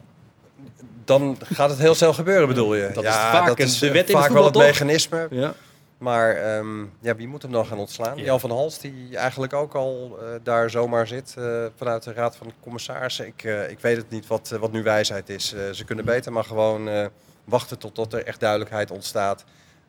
dan 1.05 1.37
gaat 1.43 1.69
het 1.69 1.79
heel 1.79 1.95
snel 1.95 2.13
gebeuren, 2.13 2.47
bedoel 2.47 2.75
je? 2.75 2.89
Dat 2.93 3.03
is 3.03 3.09
ja, 3.09 3.31
vaak 3.31 3.47
dat 3.47 3.59
een- 3.59 3.65
is 3.65 3.79
de 3.79 3.87
eh, 3.87 3.93
wet 3.93 4.09
in 4.09 4.15
het 4.15 4.23
vaak 4.23 4.33
wel 4.33 4.45
het 4.45 4.55
mechanisme. 4.55 5.27
Ja. 5.31 5.53
Maar 6.01 6.35
ehm, 6.35 6.85
ja, 6.99 7.15
wie 7.15 7.27
moet 7.27 7.41
hem 7.41 7.51
dan 7.51 7.65
gaan 7.65 7.77
ontslaan? 7.77 8.17
Ja. 8.17 8.23
Jan 8.23 8.39
van 8.39 8.51
Hals, 8.51 8.79
die 8.79 9.17
eigenlijk 9.17 9.53
ook 9.53 9.73
al 9.75 10.17
eh, 10.19 10.27
daar 10.43 10.69
zomaar 10.69 11.07
zit 11.07 11.35
eh, 11.37 11.65
vanuit 11.75 12.03
de 12.03 12.13
Raad 12.13 12.35
van 12.35 12.47
de 12.47 12.53
Commissarissen. 12.61 13.27
Ik, 13.27 13.43
eh, 13.43 13.69
ik 13.69 13.79
weet 13.79 13.97
het 13.97 14.09
niet 14.09 14.27
wat, 14.27 14.49
wat 14.49 14.71
nu 14.71 14.83
wijsheid 14.83 15.29
is. 15.29 15.55
Ze 15.71 15.83
kunnen 15.85 16.05
beter 16.05 16.31
maar 16.31 16.43
gewoon 16.43 17.09
wachten 17.43 17.77
totdat 17.77 18.13
er 18.13 18.25
echt 18.25 18.39
duidelijkheid 18.39 18.91
ontstaat. 18.91 19.43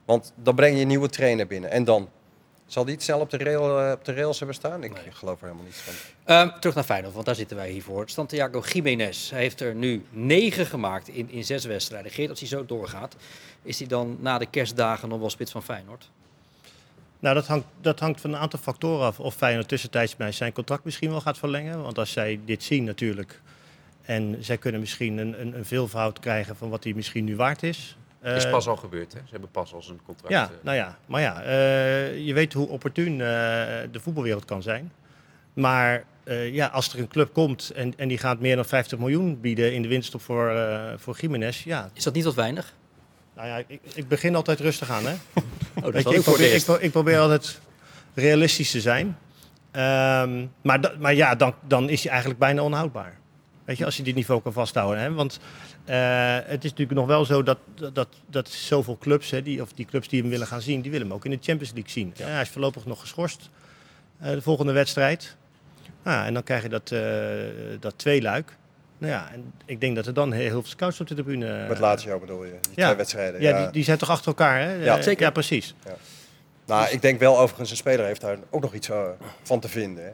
Want 0.04 0.32
dan 0.36 0.54
breng 0.54 0.74
je 0.74 0.82
een 0.82 0.88
nieuwe 0.88 1.08
trainer 1.08 1.46
binnen. 1.46 1.70
En 1.70 1.84
dan? 1.84 2.08
Zal 2.72 2.84
die 2.84 2.94
het 2.94 3.02
snel 3.02 3.20
op 3.20 3.30
de, 3.30 3.36
rail, 3.36 3.80
eh, 3.80 3.92
op 3.92 4.04
de 4.04 4.14
rails 4.14 4.38
hebben 4.38 4.56
staan? 4.56 4.82
Ik 4.82 4.92
Nee. 4.92 5.12
geloof 5.12 5.38
er 5.40 5.44
helemaal 5.44 5.64
niets 5.64 5.78
van. 5.78 5.94
Ehm, 6.24 6.48
terug 6.60 6.74
naar 6.74 6.84
Feyenoord, 6.84 7.14
want 7.14 7.26
daar 7.26 7.34
zitten 7.34 7.56
wij 7.56 7.70
hier 7.70 7.82
voor. 7.82 8.08
Santiago 8.08 8.62
Jiménez 8.72 9.30
heeft 9.30 9.60
er 9.60 9.74
nu 9.74 10.04
negen 10.10 10.66
gemaakt 10.66 11.08
in, 11.08 11.30
in 11.30 11.44
zes 11.44 11.64
wedstrijden. 11.64 12.10
Geert, 12.10 12.30
als 12.30 12.38
hij 12.38 12.48
zo 12.48 12.66
doorgaat, 12.66 13.16
is 13.62 13.78
hij 13.78 13.88
dan 13.88 14.16
na 14.20 14.38
de 14.38 14.46
kerstdagen 14.46 15.08
nog 15.08 15.20
wel 15.20 15.30
spits 15.30 15.52
van 15.52 15.62
Feyenoord? 15.62 16.10
Nou, 17.18 17.34
dat 17.34 17.46
hangt, 17.46 17.66
dat 17.80 18.00
hangt 18.00 18.20
van 18.20 18.32
een 18.32 18.40
aantal 18.40 18.58
factoren 18.58 19.06
af. 19.06 19.20
Of 19.20 19.34
Feyenoord 19.34 19.68
tussentijds 19.68 20.16
bij 20.16 20.32
zijn 20.32 20.52
contract 20.52 20.84
misschien 20.84 21.10
wel 21.10 21.20
gaat 21.20 21.38
verlengen. 21.38 21.82
Want 21.82 21.98
als 21.98 22.12
zij 22.12 22.40
dit 22.44 22.62
zien 22.62 22.84
natuurlijk. 22.84 23.40
En 24.02 24.36
zij 24.40 24.58
kunnen 24.58 24.80
misschien 24.80 25.18
een, 25.18 25.40
een, 25.40 25.56
een 25.56 25.64
veelvoud 25.64 26.18
krijgen 26.18 26.56
van 26.56 26.68
wat 26.70 26.84
hij 26.84 26.92
misschien 26.92 27.24
nu 27.24 27.36
waard 27.36 27.62
is. 27.62 27.96
Is 28.22 28.44
Eh, 28.44 28.50
pas 28.50 28.66
al 28.68 28.76
gebeurd, 28.76 29.12
hè? 29.12 29.18
Ze 29.18 29.30
hebben 29.30 29.50
pas 29.50 29.74
al 29.74 29.82
zijn 29.82 30.00
contract. 30.06 30.32
Ja, 30.34 30.42
eh, 30.44 30.50
nou 30.62 30.76
ja. 30.76 30.96
Maar 31.06 31.20
ja, 31.20 31.42
eh, 31.42 32.18
je 32.26 32.32
weet 32.34 32.52
hoe 32.52 32.68
opportun 32.68 33.12
eh, 33.12 33.18
de 33.92 34.00
voetbalwereld 34.00 34.44
kan 34.44 34.62
zijn. 34.62 34.92
Maar 35.52 36.04
eh, 36.24 36.54
ja, 36.54 36.66
als 36.66 36.92
er 36.92 36.98
een 36.98 37.08
club 37.08 37.32
komt 37.32 37.70
en, 37.74 37.92
en 37.96 38.08
die 38.08 38.18
gaat 38.18 38.40
meer 38.40 38.56
dan 38.56 38.64
50 38.64 38.98
miljoen 38.98 39.40
bieden 39.40 39.74
in 39.74 39.82
de 39.82 39.88
winststop 39.88 40.20
voor, 40.22 40.48
eh 40.50 40.92
voor 40.96 41.16
Jiménez. 41.20 41.64
Ja, 41.64 41.90
Is 41.92 42.04
dat 42.04 42.14
niet 42.14 42.24
wat 42.24 42.34
weinig? 42.34 42.74
nou 43.36 43.48
ja, 43.48 43.62
ik, 43.66 43.80
ik 43.94 44.08
begin 44.08 44.34
altijd 44.34 44.60
rustig 44.60 44.90
aan 44.90 45.06
hè. 45.06 45.14
Oh, 45.84 45.92
dat 45.92 45.92
je, 45.92 45.98
ik, 45.98 46.22
voor 46.22 46.34
probeer, 46.34 46.54
ik, 46.54 46.66
ik 46.66 46.90
probeer 46.90 47.18
altijd 47.18 47.60
realistisch 48.14 48.70
te 48.70 48.80
zijn. 48.80 49.18
Ehm, 49.70 50.46
maar, 50.62 50.80
da- 50.80 50.92
maar 50.98 51.14
ja, 51.14 51.34
dan, 51.34 51.54
dan 51.66 51.88
is 51.88 52.00
hij 52.02 52.10
eigenlijk 52.10 52.40
bijna 52.40 52.62
onhoudbaar. 52.62 53.18
Weet 53.64 53.78
je, 53.78 53.84
als 53.84 53.96
je 53.96 54.02
dit 54.02 54.14
niveau 54.14 54.42
kan 54.42 54.52
vasthouden. 54.52 55.02
Hè? 55.02 55.12
Want 55.12 55.38
het 55.84 56.64
is 56.64 56.70
natuurlijk 56.70 56.98
nog 56.98 57.06
wel 57.06 57.24
zo 57.24 57.42
dat, 57.42 57.58
dat, 57.92 58.08
dat, 58.26 58.48
zoveel 58.48 58.98
clubs, 58.98 59.30
hè, 59.30 59.42
die, 59.42 59.62
of 59.62 59.72
die 59.72 59.86
clubs 59.86 60.08
die 60.08 60.20
hem 60.20 60.30
willen 60.30 60.46
gaan 60.46 60.60
zien, 60.62 60.80
die 60.80 60.90
willen 60.90 61.06
hem 61.06 61.16
ook 61.16 61.24
in 61.24 61.30
de 61.30 61.38
Champions 61.40 61.72
League 61.72 61.90
zien. 61.90 62.12
Ja, 62.16 62.26
hij 62.26 62.42
is 62.42 62.48
voorlopig 62.48 62.86
nog 62.86 63.00
geschorst, 63.00 63.50
eh, 64.20 64.30
de 64.30 64.42
volgende 64.42 64.72
wedstrijd. 64.72 65.36
Nou, 66.02 66.26
en 66.26 66.34
dan 66.34 66.42
krijg 66.42 66.62
je 66.62 66.68
dat, 66.68 66.90
eh 66.90 67.00
dat 67.80 67.94
tweeluik. 67.96 68.56
Nou 68.98 69.12
ja, 69.12 69.28
en 69.32 69.52
ik 69.64 69.80
denk 69.80 69.96
dat 69.96 70.06
er 70.06 70.14
dan 70.14 70.32
heel 70.32 70.50
veel 70.50 70.64
scouts 70.64 71.00
op 71.00 71.06
de 71.06 71.14
tribune... 71.14 71.66
Met 71.68 71.78
Lazio 71.78 72.18
bedoel 72.18 72.44
je, 72.44 72.50
die 72.60 72.72
ja. 72.74 72.84
twee 72.84 72.96
wedstrijden. 72.96 73.40
Ja, 73.40 73.62
Die, 73.62 73.70
die 73.70 73.84
zijn 73.84 73.98
toch 73.98 74.10
achter 74.10 74.26
elkaar, 74.26 74.60
hè? 74.60 74.72
Ja, 74.72 74.96
Eh, 74.96 75.02
zeker. 75.02 75.22
Ja, 75.22 75.30
precies. 75.30 75.74
Nou, 76.66 76.88
ik 76.90 77.02
denk 77.02 77.18
wel 77.20 77.38
overigens, 77.38 77.70
een 77.70 77.76
speler 77.76 78.06
heeft 78.06 78.20
daar 78.20 78.36
ook 78.50 78.62
nog 78.62 78.74
iets 78.74 78.88
eh, 78.88 79.02
van 79.42 79.60
te 79.60 79.68
vinden. 79.68 80.04
Hè. 80.04 80.10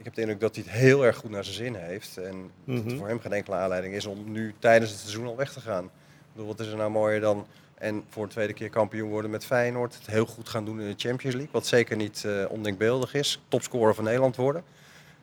Ik 0.00 0.06
heb 0.06 0.14
de 0.14 0.20
indruk 0.20 0.40
dat 0.40 0.54
hij 0.54 0.64
het 0.66 0.74
heel 0.80 1.04
erg 1.04 1.16
goed 1.16 1.30
naar 1.30 1.44
zijn 1.44 1.56
zin 1.56 1.74
heeft. 1.74 2.16
En 2.16 2.50
dat 2.64 2.76
Mhm. 2.76 2.88
het 2.88 2.98
voor 2.98 3.08
hem 3.08 3.20
geen 3.20 3.32
enkele 3.32 3.56
aanleiding 3.56 3.94
is 3.94 4.06
om 4.06 4.32
nu 4.32 4.54
tijdens 4.58 4.90
het 4.90 5.00
seizoen 5.00 5.26
al 5.26 5.36
weg 5.36 5.52
te 5.52 5.60
gaan. 5.60 5.84
Ik 5.84 5.90
bedoel, 6.32 6.48
wat 6.48 6.60
is 6.60 6.66
er 6.66 6.76
nou 6.76 6.90
mooier 6.90 7.20
dan... 7.20 7.46
En 7.78 8.02
voor 8.08 8.22
een 8.22 8.28
tweede 8.28 8.52
keer 8.52 8.70
kampioen 8.70 9.08
worden 9.10 9.30
met 9.30 9.44
Feyenoord. 9.44 9.94
Het 9.94 10.06
heel 10.06 10.26
goed 10.26 10.48
gaan 10.48 10.64
doen 10.64 10.80
in 10.80 10.86
de 10.88 10.94
Champions 10.96 11.34
League. 11.34 11.48
Wat 11.52 11.66
zeker 11.66 11.96
niet 11.96 12.24
eh, 12.26 12.32
ondenkbeeldig 12.48 13.14
is. 13.14 13.40
Topscorer 13.48 13.94
van 13.94 14.04
Nederland 14.04 14.36
worden. 14.36 14.62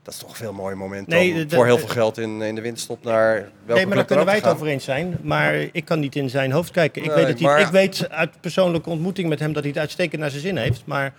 Dat 0.04 0.14
is 0.14 0.20
toch 0.20 0.30
een 0.30 0.36
veel 0.36 0.54
mooier 0.54 0.78
moment 0.78 1.08
Nee, 1.08 1.30
dan 1.30 1.38
de- 1.40 1.46
de- 1.46 1.56
voor 1.56 1.66
heel 1.66 1.78
veel 1.78 1.88
geld 1.88 2.18
in, 2.18 2.42
in 2.42 2.56
de 2.56 2.62
winterstop 2.62 3.04
naar 3.04 3.34
welke 3.36 3.52
Nee, 3.74 3.86
maar 3.86 3.96
daar 3.96 4.06
kunnen 4.06 4.26
wij 4.26 4.36
het 4.36 4.48
over 4.48 4.68
eens 4.68 4.84
zijn. 4.84 5.18
Maar 5.22 5.56
ik 5.56 5.86
kan 5.86 6.00
niet 6.00 6.16
in 6.16 6.30
zijn 6.30 6.52
hoofd 6.52 6.72
kijken. 6.72 7.04
Ik, 7.04 7.08
Nee, 7.16 7.26
weet, 7.26 7.34
niet. 7.34 7.44
maar- 7.44 7.60
ik 7.60 7.68
weet 7.68 8.10
uit 8.10 8.42
persoonlijke 8.42 8.90
ontmoeting 8.90 9.30
met 9.30 9.40
hem 9.40 9.54
dat 9.54 9.64
hij 9.64 9.72
het 9.72 9.82
uitstekend 9.82 10.22
naar 10.22 10.30
zijn 10.30 10.42
zin 10.42 10.58
heeft. 10.58 10.82
Maar 10.86 11.14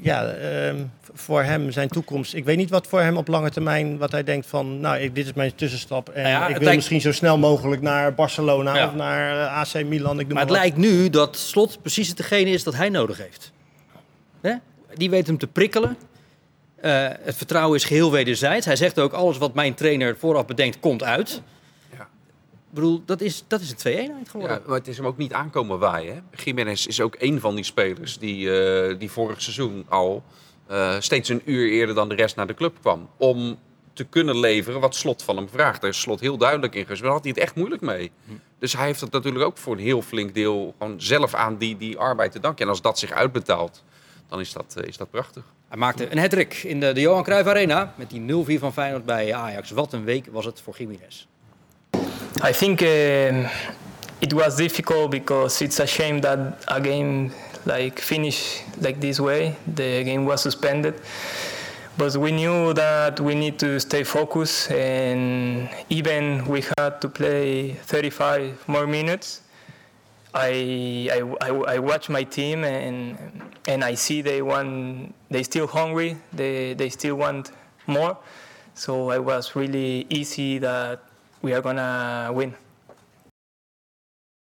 ja, 0.00 0.24
ehm, 0.26 0.76
voor 1.14 1.42
hem 1.42 1.70
zijn 1.70 1.88
toekomst. 1.88 2.34
Ik 2.34 2.44
weet 2.44 2.56
niet 2.56 2.70
wat 2.70 2.86
voor 2.86 3.00
hem 3.00 3.16
op 3.16 3.28
lange 3.28 3.50
termijn, 3.50 3.98
wat 3.98 4.10
hij 4.12 4.24
denkt 4.24 4.46
van, 4.46 4.80
nou, 4.80 4.98
ik, 4.98 5.14
dit 5.14 5.26
is 5.26 5.32
mijn 5.32 5.54
tussenstap. 5.54 6.08
En 6.08 6.22
Nou 6.22 6.34
ja, 6.34 6.42
ik 6.42 6.48
wil 6.54 6.58
lijkt- 6.60 6.76
misschien 6.76 7.00
zo 7.00 7.12
snel 7.12 7.38
mogelijk 7.38 7.82
naar 7.82 8.14
Barcelona 8.14 8.74
Ja. 8.76 8.86
of 8.86 8.94
naar 8.94 9.40
eh, 9.46 9.56
AC 9.74 9.84
Milan. 9.84 10.18
Ik 10.20 10.24
noem 10.26 10.34
Maar 10.34 10.42
het 10.46 10.52
lijkt 10.56 10.76
nu 10.76 11.10
dat 11.10 11.36
Slot 11.36 11.78
precies 11.80 12.08
hetgene 12.08 12.50
is 12.50 12.62
dat 12.64 12.74
hij 12.74 12.88
nodig 12.88 13.18
heeft. 13.18 13.52
Hè? 14.40 14.54
Die 14.94 15.10
weet 15.10 15.26
hem 15.26 15.38
te 15.38 15.46
prikkelen. 15.46 15.96
Eh, 16.80 17.06
het 17.20 17.36
vertrouwen 17.36 17.76
is 17.76 17.84
geheel 17.84 18.10
wederzijds. 18.10 18.66
Hij 18.66 18.76
zegt 18.76 18.98
ook, 18.98 19.12
alles 19.12 19.38
wat 19.38 19.54
mijn 19.54 19.74
trainer 19.74 20.16
vooraf 20.18 20.46
bedenkt, 20.46 20.80
komt 20.80 21.02
uit. 21.02 21.42
Ik 22.68 22.74
bedoel, 22.74 23.02
dat 23.04 23.20
is, 23.20 23.44
dat 23.46 23.60
is 23.60 23.70
een 23.70 23.78
2-eenheid 23.78 24.28
geworden. 24.28 24.56
Ja, 24.56 24.62
maar 24.66 24.78
het 24.78 24.88
is 24.88 24.96
hem 24.96 25.06
ook 25.06 25.16
niet 25.16 25.32
aankomen 25.32 25.78
waaien. 25.78 26.14
Hè? 26.14 26.42
Jiménez 26.44 26.86
is 26.86 27.00
ook 27.00 27.16
een 27.18 27.40
van 27.40 27.54
die 27.54 27.64
spelers 27.64 28.18
die, 28.18 28.60
eh, 28.60 28.98
die 28.98 29.10
vorig 29.10 29.42
seizoen 29.42 29.86
al 29.88 30.22
eh, 30.66 30.96
steeds 30.98 31.28
een 31.28 31.42
uur 31.44 31.70
eerder 31.70 31.94
dan 31.94 32.08
de 32.08 32.14
rest 32.14 32.36
naar 32.36 32.46
de 32.46 32.54
club 32.54 32.76
kwam. 32.80 33.08
Om 33.16 33.58
te 33.92 34.04
kunnen 34.04 34.38
leveren 34.38 34.80
wat 34.80 34.94
Slot 34.94 35.22
van 35.22 35.36
hem 35.36 35.48
vraagt. 35.48 35.80
Daar 35.80 35.90
is 35.90 36.00
Slot 36.00 36.20
heel 36.20 36.36
duidelijk 36.36 36.74
in 36.74 36.82
geweest. 36.82 37.02
Daar 37.02 37.10
had 37.10 37.22
hij 37.22 37.30
het 37.30 37.40
echt 37.40 37.54
moeilijk 37.54 37.82
mee. 37.82 38.10
Dus 38.58 38.72
hij 38.72 38.86
heeft 38.86 39.00
het 39.00 39.10
natuurlijk 39.10 39.44
ook 39.44 39.56
voor 39.56 39.72
een 39.72 39.82
heel 39.82 40.02
flink 40.02 40.34
deel 40.34 40.74
gewoon 40.78 41.00
zelf 41.00 41.34
aan 41.34 41.56
die, 41.56 41.76
die 41.76 41.98
arbeid 41.98 42.32
te 42.32 42.40
danken. 42.40 42.64
En 42.64 42.70
als 42.70 42.82
dat 42.82 42.98
zich 42.98 43.10
uitbetaalt, 43.10 43.84
dan 44.28 44.40
is 44.40 44.52
dat, 44.52 44.74
eh, 44.76 44.88
is 44.88 44.96
dat 44.96 45.10
prachtig. 45.10 45.42
Hij 45.68 45.78
maakte 45.78 46.10
een 46.10 46.18
hat 46.18 46.32
in 46.64 46.80
de, 46.80 46.92
de 46.92 47.00
Johan 47.00 47.22
Cruijff 47.22 47.48
Arena 47.48 47.94
met 47.96 48.10
die 48.10 48.20
0-4 48.20 48.58
van 48.58 48.72
Feyenoord 48.72 49.04
bij 49.04 49.34
Ajax. 49.34 49.70
Wat 49.70 49.92
een 49.92 50.04
week 50.04 50.26
was 50.30 50.44
het 50.44 50.60
voor 50.60 50.74
Jiménez. 50.78 51.26
I 52.40 52.52
think 52.52 52.82
um 52.82 53.48
it 54.20 54.32
was 54.32 54.56
difficult 54.56 55.10
because 55.10 55.60
it's 55.62 55.80
a 55.80 55.86
shame 55.86 56.20
that 56.20 56.64
a 56.68 56.80
game 56.80 57.32
like 57.66 57.98
finished 57.98 58.62
like 58.80 59.00
this 59.00 59.18
way. 59.18 59.56
The 59.66 60.04
game 60.04 60.24
was 60.24 60.42
suspended, 60.42 61.00
but 61.96 62.16
we 62.16 62.30
knew 62.32 62.72
that 62.74 63.20
we 63.20 63.34
need 63.34 63.58
to 63.60 63.80
stay 63.80 64.04
focused, 64.04 64.70
and 64.70 65.68
even 65.90 66.46
we 66.46 66.64
had 66.78 67.00
to 67.00 67.08
play 67.08 67.72
35 67.72 68.68
more 68.68 68.86
minutes. 68.86 69.42
I, 70.34 71.08
I, 71.10 71.48
I, 71.48 71.48
I 71.74 71.78
watch 71.78 72.08
my 72.08 72.22
team 72.22 72.62
and 72.62 73.16
and 73.66 73.82
I 73.82 73.94
see 73.94 74.22
they 74.22 74.42
want 74.42 75.14
they 75.30 75.42
still 75.42 75.66
hungry 75.66 76.16
they, 76.32 76.74
they 76.74 76.90
still 76.90 77.16
want 77.16 77.50
more 77.86 78.18
so 78.74 79.10
it 79.10 79.24
was 79.24 79.56
really 79.56 80.06
easy 80.10 80.58
that 80.58 81.07
we 81.40 81.52
are 81.52 81.62
gonna 81.62 82.34
win. 82.34 82.54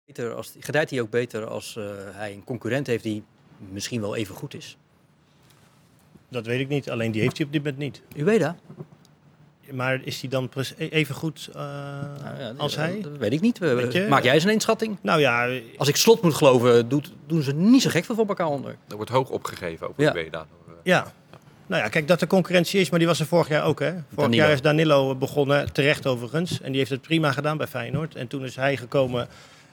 Beter 0.04 0.34
als, 0.34 0.54
gedijt 0.58 0.90
hij 0.90 1.00
ook 1.00 1.10
beter 1.10 1.46
als 1.46 1.76
eh, 1.76 1.84
hij 2.10 2.32
een 2.32 2.44
concurrent 2.44 2.86
heeft 2.86 3.02
die 3.02 3.24
misschien 3.58 4.00
wel 4.00 4.16
even 4.16 4.34
goed 4.34 4.54
is? 4.54 4.76
Dat 6.28 6.46
weet 6.46 6.60
ik 6.60 6.68
niet. 6.68 6.90
Alleen 6.90 7.12
die 7.12 7.20
heeft 7.22 7.36
hij 7.36 7.46
op 7.46 7.52
dit 7.52 7.62
moment 7.62 7.80
niet. 7.82 8.02
U 8.16 8.24
weet 8.24 8.40
dat? 8.40 8.54
Maar 9.70 10.00
is 10.04 10.20
hij 10.20 10.30
dan 10.30 10.50
e- 10.76 10.86
even 10.86 11.14
goed 11.14 11.48
eh, 11.52 11.54
Nou 12.22 12.38
ja, 12.38 12.52
als 12.56 12.76
hij? 12.76 13.00
Dat 13.00 13.16
weet 13.16 13.32
ik 13.32 13.40
niet. 13.40 13.58
Weet? 13.58 14.08
Maak 14.08 14.22
jij 14.22 14.34
eens 14.34 14.44
een 14.44 14.50
inschatting? 14.50 14.96
Nou 15.02 15.20
ja, 15.20 15.60
Als 15.76 15.88
ik 15.88 15.96
slot 15.96 16.22
moet 16.22 16.34
geloven, 16.34 16.88
doet, 16.88 17.12
doen 17.26 17.42
ze 17.42 17.52
niet 17.54 17.82
zo 17.82 17.90
gek 17.90 18.04
veel 18.04 18.14
voor 18.14 18.26
elkaar 18.26 18.46
onder. 18.46 18.76
Er 18.88 18.96
wordt 18.96 19.10
hoog 19.10 19.30
opgegeven 19.30 19.88
over 19.88 20.02
Ja. 20.02 20.12
de 20.12 20.44
ja. 20.82 21.12
Nou 21.72 21.84
ja, 21.84 21.90
kijk, 21.90 22.08
dat 22.08 22.20
er 22.20 22.26
concurrentie 22.26 22.80
is, 22.80 22.90
maar 22.90 22.98
die 22.98 23.08
was 23.08 23.20
er 23.20 23.26
vorig 23.26 23.48
jaar 23.48 23.64
ook. 23.64 23.80
Hè? 23.80 23.90
Vorig 23.90 24.04
Danilo. 24.14 24.42
jaar 24.42 24.52
is 24.52 24.60
Danilo 24.60 25.14
begonnen, 25.14 25.72
terecht 25.72 26.06
overigens. 26.06 26.60
En 26.60 26.68
die 26.68 26.78
heeft 26.78 26.90
het 26.90 27.02
prima 27.02 27.32
gedaan 27.32 27.56
bij 27.56 27.66
Feyenoord. 27.66 28.14
En 28.14 28.26
toen 28.26 28.44
is 28.44 28.56
hij 28.56 28.76
gekomen 28.76 29.28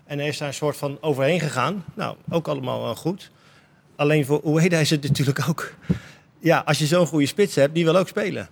en 0.06 0.20
hij 0.20 0.28
is 0.28 0.38
daar 0.38 0.48
een 0.48 0.54
soort 0.54 0.78
van 0.78 0.98
overheen 1.02 1.40
gegaan. 1.40 1.86
Nou, 1.94 2.16
ook 2.30 2.48
allemaal 2.48 2.84
wel 2.84 2.96
goed. 2.96 3.32
Alleen 3.96 4.26
voor 4.26 4.42
Ueda 4.46 4.78
is 4.78 4.90
het 4.90 5.04
natuurlijk 5.04 5.50
ook... 5.50 5.74
Ja, 6.40 6.62
als 6.66 6.80
je 6.80 6.86
zo'n 6.86 7.08
goede 7.08 7.26
spits 7.26 7.56
hebt, 7.56 7.74
die 7.74 7.84
wil 7.84 7.98
ook 7.98 8.08
spelen. 8.08 8.50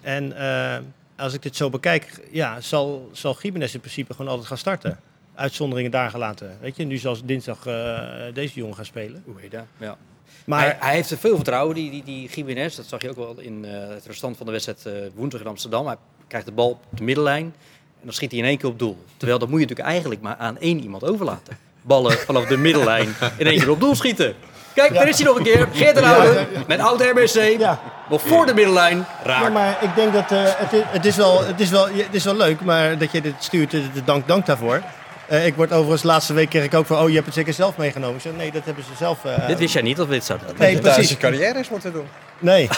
En 0.00 0.36
eh, 0.36 0.78
als 1.16 1.34
ik 1.34 1.42
dit 1.42 1.56
zo 1.56 1.70
bekijk, 1.70 2.20
ja, 2.30 2.60
zal, 2.60 3.08
zal 3.12 3.34
Gimenez 3.34 3.74
in 3.74 3.80
principe 3.80 4.14
gewoon 4.14 4.30
altijd 4.30 4.48
gaan 4.48 4.58
starten. 4.58 4.98
Uitzonderingen 5.38 5.90
daar 5.90 6.10
gelaten. 6.10 6.58
Weet 6.60 6.76
je, 6.76 6.84
nu 6.84 6.96
zal 6.96 7.16
dinsdag 7.24 7.66
eh, 7.66 7.98
deze 8.34 8.54
jongen 8.54 8.74
gaan 8.74 8.84
spelen. 8.84 9.22
Hoe 9.24 9.34
heet 9.40 9.50
dat? 9.50 9.64
Ja. 9.76 9.96
Maar 10.44 10.60
hij, 10.60 10.76
hij 10.80 10.94
heeft 10.94 11.10
er 11.10 11.18
veel 11.18 11.34
vertrouwen, 11.34 11.74
die, 11.74 11.90
die, 11.90 12.04
die 12.04 12.28
Jiménez. 12.28 12.76
Dat 12.76 12.86
zag 12.86 13.02
je 13.02 13.10
ook 13.10 13.16
wel 13.16 13.38
in 13.38 13.64
eh, 13.64 13.88
het 13.88 14.06
restant 14.06 14.36
van 14.36 14.46
de 14.46 14.52
wedstrijd 14.52 14.86
eh, 14.86 14.92
woensdag 15.14 15.40
in 15.40 15.46
Amsterdam. 15.46 15.86
Hij 15.86 15.96
krijgt 16.26 16.46
de 16.46 16.52
bal 16.52 16.70
op 16.70 16.98
de 16.98 17.02
middenlijn 17.02 17.44
en 17.44 18.04
dan 18.04 18.12
schiet 18.12 18.30
hij 18.30 18.40
in 18.40 18.46
één 18.46 18.58
keer 18.58 18.68
op 18.68 18.78
doel. 18.78 18.96
Terwijl 19.16 19.38
dat 19.38 19.48
moet 19.48 19.60
je 19.60 19.66
natuurlijk 19.66 19.94
eigenlijk 19.94 20.20
maar 20.20 20.36
aan 20.36 20.58
één 20.58 20.80
iemand 20.80 21.04
overlaten. 21.04 21.58
Ballen 21.82 22.12
vanaf 22.12 22.44
de 22.44 22.56
middenlijn 22.56 23.08
in 23.36 23.46
één 23.46 23.58
keer 23.58 23.70
op 23.70 23.80
doel 23.80 23.94
schieten. 23.94 24.34
Kijk, 24.74 24.94
daar 24.94 25.08
is 25.08 25.16
hij 25.18 25.26
nog 25.26 25.36
een 25.36 25.42
keer. 25.42 25.68
Geert 25.72 25.94
de 25.94 26.02
Oude 26.02 26.46
met 26.66 26.80
oud 26.80 27.00
RBC. 27.00 27.58
Ja. 27.58 27.80
Nog 28.08 28.22
voor 28.22 28.46
de 28.46 28.54
middenlijn. 28.54 29.06
Raak. 29.22 29.42
Ja, 29.42 29.48
maar 29.48 29.78
ik 29.80 29.94
denk 29.94 30.12
dat 30.12 30.32
eh, 30.32 30.42
het, 30.44 30.72
is, 30.72 30.82
het, 30.86 31.04
is 31.04 31.16
wel, 31.16 31.44
het, 31.44 31.60
is 31.60 31.70
wel, 31.70 31.88
het 31.88 32.14
is 32.14 32.24
wel 32.24 32.36
leuk, 32.36 32.60
maar 32.60 32.98
dat 32.98 33.12
je 33.12 33.20
dit 33.20 33.34
stuurt, 33.38 33.70
de 33.70 34.04
dank, 34.04 34.28
dank 34.28 34.46
daarvoor. 34.46 34.82
Eh, 35.28 35.46
ik 35.46 35.54
word 35.54 35.72
overigens, 35.72 36.02
laatste 36.02 36.32
week 36.32 36.48
kreeg 36.48 36.64
ik 36.64 36.74
ook 36.74 36.86
van, 36.86 36.98
oh, 36.98 37.08
je 37.08 37.14
hebt 37.14 37.26
het 37.26 37.34
zeker 37.34 37.52
zelf 37.52 37.76
meegenomen. 37.76 38.16
Ik 38.16 38.22
zeg, 38.22 38.32
nee, 38.36 38.52
dat 38.52 38.64
hebben 38.64 38.84
ze 38.84 38.90
zelf... 38.98 39.24
eh, 39.24 39.46
Dit 39.46 39.58
wist 39.58 39.72
jij 39.72 39.82
niet 39.82 39.96
dat 39.96 40.06
we 40.06 40.12
dit 40.12 40.24
zouden 40.24 40.48
doen. 40.48 40.56
Nee, 40.58 40.78
precies. 40.78 41.08
je 41.08 41.16
carrière 41.16 41.58
is 41.58 41.68
moeten 41.68 41.92
doen. 41.92 42.06
Nee. 42.38 42.68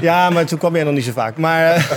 Ja, 0.00 0.30
maar 0.30 0.46
toen 0.46 0.58
kwam 0.58 0.74
jij 0.74 0.84
nog 0.84 0.94
niet 0.94 1.04
zo 1.04 1.12
vaak. 1.12 1.36
Maar, 1.36 1.72
eh, 1.72 1.90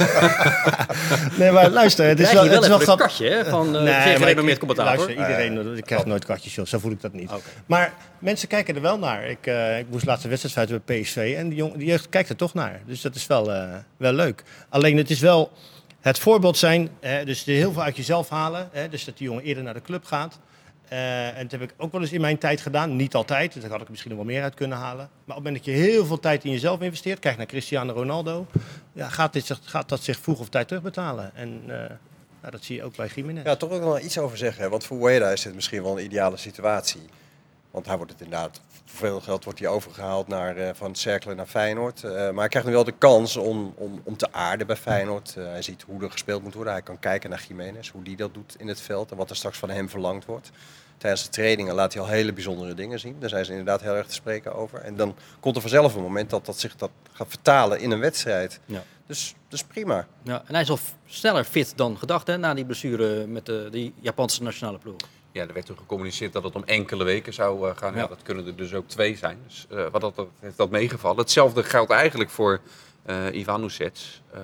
nee, 1.39 1.51
maar 1.51 1.69
luister, 1.69 2.05
het 2.07 2.19
is 2.19 2.31
wel, 2.33 2.43
je 2.43 2.49
het 2.49 2.59
wel 2.59 2.61
is 2.61 2.67
wel 2.67 2.77
een 2.77 2.83
grappig. 2.83 3.05
katje 3.05 3.29
hè, 3.29 3.45
van 3.45 3.75
uh, 3.75 3.81
Nee, 3.81 4.15
gerenommeerd 4.15 4.57
commentator. 4.59 4.95
Luister, 4.95 5.27
iedereen 5.27 5.77
ik 5.77 5.83
krijg 5.85 6.05
nooit 6.05 6.25
katjes, 6.25 6.55
joh. 6.55 6.65
Zo 6.65 6.79
voel 6.79 6.91
ik 6.91 7.01
dat 7.01 7.13
niet. 7.13 7.31
Maar 7.65 7.93
mensen 8.19 8.47
kijken 8.47 8.75
er 8.75 8.81
wel 8.81 8.99
naar. 8.99 9.25
Ik, 9.29 9.47
eh, 9.47 9.79
ik 9.79 9.85
moest 9.89 10.05
laatst 10.05 10.23
een 10.23 10.29
wedstrijd 10.29 10.85
bij 10.85 11.01
PSV 11.01 11.33
en 11.37 11.49
die, 11.49 11.57
jong, 11.57 11.73
die 11.77 11.87
jeugd 11.87 12.09
kijkt 12.09 12.29
er 12.29 12.35
toch 12.35 12.53
naar. 12.53 12.79
Dus 12.85 13.01
dat 13.01 13.15
is 13.15 13.27
wel, 13.27 13.53
eh, 13.53 13.63
wel 13.97 14.13
leuk. 14.13 14.43
Alleen 14.69 14.97
het 14.97 15.09
is 15.09 15.19
wel 15.19 15.51
het 15.99 16.19
voorbeeld 16.19 16.57
zijn, 16.57 16.89
hè, 16.99 17.25
dus 17.25 17.47
er 17.47 17.53
heel 17.53 17.71
veel 17.71 17.81
uit 17.83 17.95
jezelf 17.95 18.29
halen. 18.29 18.69
Hè, 18.71 18.89
dus 18.89 19.05
dat 19.05 19.17
die 19.17 19.27
jongen 19.27 19.43
eerder 19.43 19.63
naar 19.63 19.73
de 19.73 19.81
club 19.81 20.05
gaat. 20.05 20.39
Eh, 20.89 21.37
en 21.37 21.47
dat 21.47 21.51
heb 21.51 21.61
ik 21.61 21.73
ook 21.77 21.91
wel 21.91 22.01
eens 22.01 22.11
in 22.11 22.21
mijn 22.21 22.37
tijd 22.37 22.61
gedaan. 22.61 22.95
Niet 22.95 23.15
altijd, 23.15 23.53
dus 23.53 23.61
daar 23.61 23.71
had 23.71 23.81
ik 23.81 23.89
misschien 23.89 24.11
nog 24.11 24.19
wel 24.19 24.33
meer 24.33 24.43
uit 24.43 24.53
kunnen 24.53 24.77
halen. 24.77 25.09
Maar 25.25 25.37
op 25.37 25.43
het 25.43 25.43
moment 25.43 25.55
dat 25.55 25.65
je 25.65 25.81
heel 25.81 26.05
veel 26.05 26.19
tijd 26.19 26.43
in 26.43 26.51
jezelf 26.51 26.81
investeert, 26.81 27.19
kijk 27.19 27.37
naar 27.37 27.45
Cristiano 27.45 27.93
Ronaldo, 27.93 28.47
ja, 28.93 29.09
gaat, 29.09 29.33
dit, 29.33 29.59
gaat 29.63 29.89
dat 29.89 30.03
zich 30.03 30.19
vroeg 30.19 30.39
of 30.39 30.49
tijd 30.49 30.67
terugbetalen. 30.67 31.35
En 31.35 31.61
eh, 31.67 31.75
nou, 32.41 32.51
dat 32.51 32.63
zie 32.63 32.75
je 32.75 32.83
ook 32.83 32.95
bij 32.95 33.09
Jiménez. 33.15 33.43
Ja, 33.43 33.55
toch 33.55 33.71
ook 33.71 33.83
wel 33.83 33.99
iets 33.99 34.17
over 34.17 34.37
zeggen. 34.37 34.69
Want 34.69 34.83
voor 34.83 35.09
Ueda 35.09 35.29
is 35.29 35.41
dit 35.41 35.55
misschien 35.55 35.83
wel 35.83 35.97
een 35.97 36.05
ideale 36.05 36.37
situatie. 36.37 37.01
Want 37.71 37.85
hij 37.85 37.97
wordt 37.97 38.11
het 38.11 38.21
inderdaad, 38.21 38.61
voor 38.85 38.97
veel 38.97 39.19
geld 39.19 39.43
wordt 39.43 39.59
hij 39.59 39.67
overgehaald 39.67 40.27
naar, 40.27 40.57
eh, 40.57 40.69
van 40.73 40.95
Cerkelen 40.95 41.35
naar 41.35 41.45
Feyenoord. 41.45 42.03
Eh, 42.03 42.11
maar 42.11 42.33
hij 42.33 42.47
krijgt 42.47 42.67
nu 42.67 42.73
wel 42.73 42.83
de 42.83 42.97
kans 42.97 43.37
om, 43.37 43.73
om, 43.75 44.01
om 44.03 44.17
te 44.17 44.33
aarden 44.33 44.67
bij 44.67 44.75
Feyenoord. 44.75 45.35
Eh, 45.37 45.43
hij 45.43 45.61
ziet 45.61 45.81
hoe 45.81 46.03
er 46.03 46.11
gespeeld 46.11 46.43
moet 46.43 46.53
worden. 46.53 46.73
Hij 46.73 46.81
kan 46.81 46.99
kijken 46.99 47.29
naar 47.29 47.45
Jiménez, 47.47 47.89
hoe 47.89 48.03
die 48.03 48.15
dat 48.15 48.33
doet 48.33 48.55
in 48.57 48.67
het 48.67 48.81
veld 48.81 49.11
en 49.11 49.17
wat 49.17 49.29
er 49.29 49.35
straks 49.35 49.57
van 49.57 49.69
hem 49.69 49.89
verlangd 49.89 50.25
wordt. 50.25 50.51
Tijdens 50.97 51.23
de 51.23 51.29
trainingen 51.29 51.75
laat 51.75 51.93
hij 51.93 52.01
al 52.01 52.07
hele 52.07 52.33
bijzondere 52.33 52.73
dingen 52.73 52.99
zien. 52.99 53.15
Daar 53.19 53.29
zijn 53.29 53.45
ze 53.45 53.51
inderdaad 53.51 53.81
heel 53.81 53.95
erg 53.95 54.07
te 54.07 54.13
spreken 54.13 54.55
over. 54.55 54.79
En 54.81 54.95
dan 54.95 55.15
komt 55.39 55.55
er 55.55 55.61
vanzelf 55.61 55.95
een 55.95 56.01
moment 56.01 56.29
dat 56.29 56.45
dat 56.45 56.59
zich 56.59 56.75
dat 56.75 56.89
gaat 57.11 57.27
vertalen 57.29 57.79
in 57.79 57.91
een 57.91 57.99
wedstrijd. 57.99 58.59
Ja. 58.65 58.83
Dus, 59.05 59.35
dus 59.47 59.63
prima. 59.63 60.07
Ja, 60.23 60.43
en 60.45 60.53
hij 60.53 60.61
is 60.61 60.69
al 60.69 60.79
sneller 61.05 61.43
fit 61.43 61.73
dan 61.75 61.97
gedacht 61.97 62.27
hè, 62.27 62.37
na 62.37 62.53
die 62.53 62.65
blessure 62.65 63.27
met 63.27 63.45
de, 63.45 63.67
die 63.71 63.93
Japanse 63.99 64.43
nationale 64.43 64.77
ploeg. 64.77 64.95
Ja, 65.31 65.47
er 65.47 65.53
werd 65.53 65.65
toen 65.65 65.77
gecommuniceerd 65.77 66.33
dat 66.33 66.43
het 66.43 66.55
om 66.55 66.63
enkele 66.65 67.03
weken 67.03 67.33
zou 67.33 67.69
eh, 67.69 67.77
gaan. 67.77 67.93
Ja. 67.93 67.99
Ja. 67.99 68.07
dat 68.07 68.21
kunnen 68.23 68.45
er 68.47 68.55
dus 68.55 68.73
ook 68.73 68.87
twee 68.87 69.17
zijn. 69.17 69.37
Dus 69.47 69.65
eh, 69.69 69.85
wat 69.91 70.01
dat, 70.01 70.15
dat 70.15 70.27
heeft 70.39 70.57
dat 70.57 70.69
meegevallen. 70.69 71.17
Hetzelfde 71.19 71.63
geldt 71.63 71.91
eigenlijk 71.91 72.29
voor 72.29 72.59
eh 73.05 73.15
Ivan 73.31 73.63
Ucets. 73.63 74.21
Eh, 74.33 74.39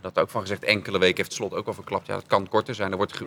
dat 0.00 0.18
ook 0.18 0.30
van 0.30 0.40
gezegd 0.40 0.64
enkele 0.64 0.98
weken 0.98 1.16
heeft 1.16 1.32
slot 1.32 1.54
ook 1.54 1.66
al 1.66 1.74
verklapt. 1.74 2.06
Ja, 2.06 2.14
dat 2.14 2.26
kan 2.26 2.48
korter 2.48 2.74
zijn. 2.74 2.90
Er 2.90 2.96
wordt 2.96 3.16
ge- 3.16 3.26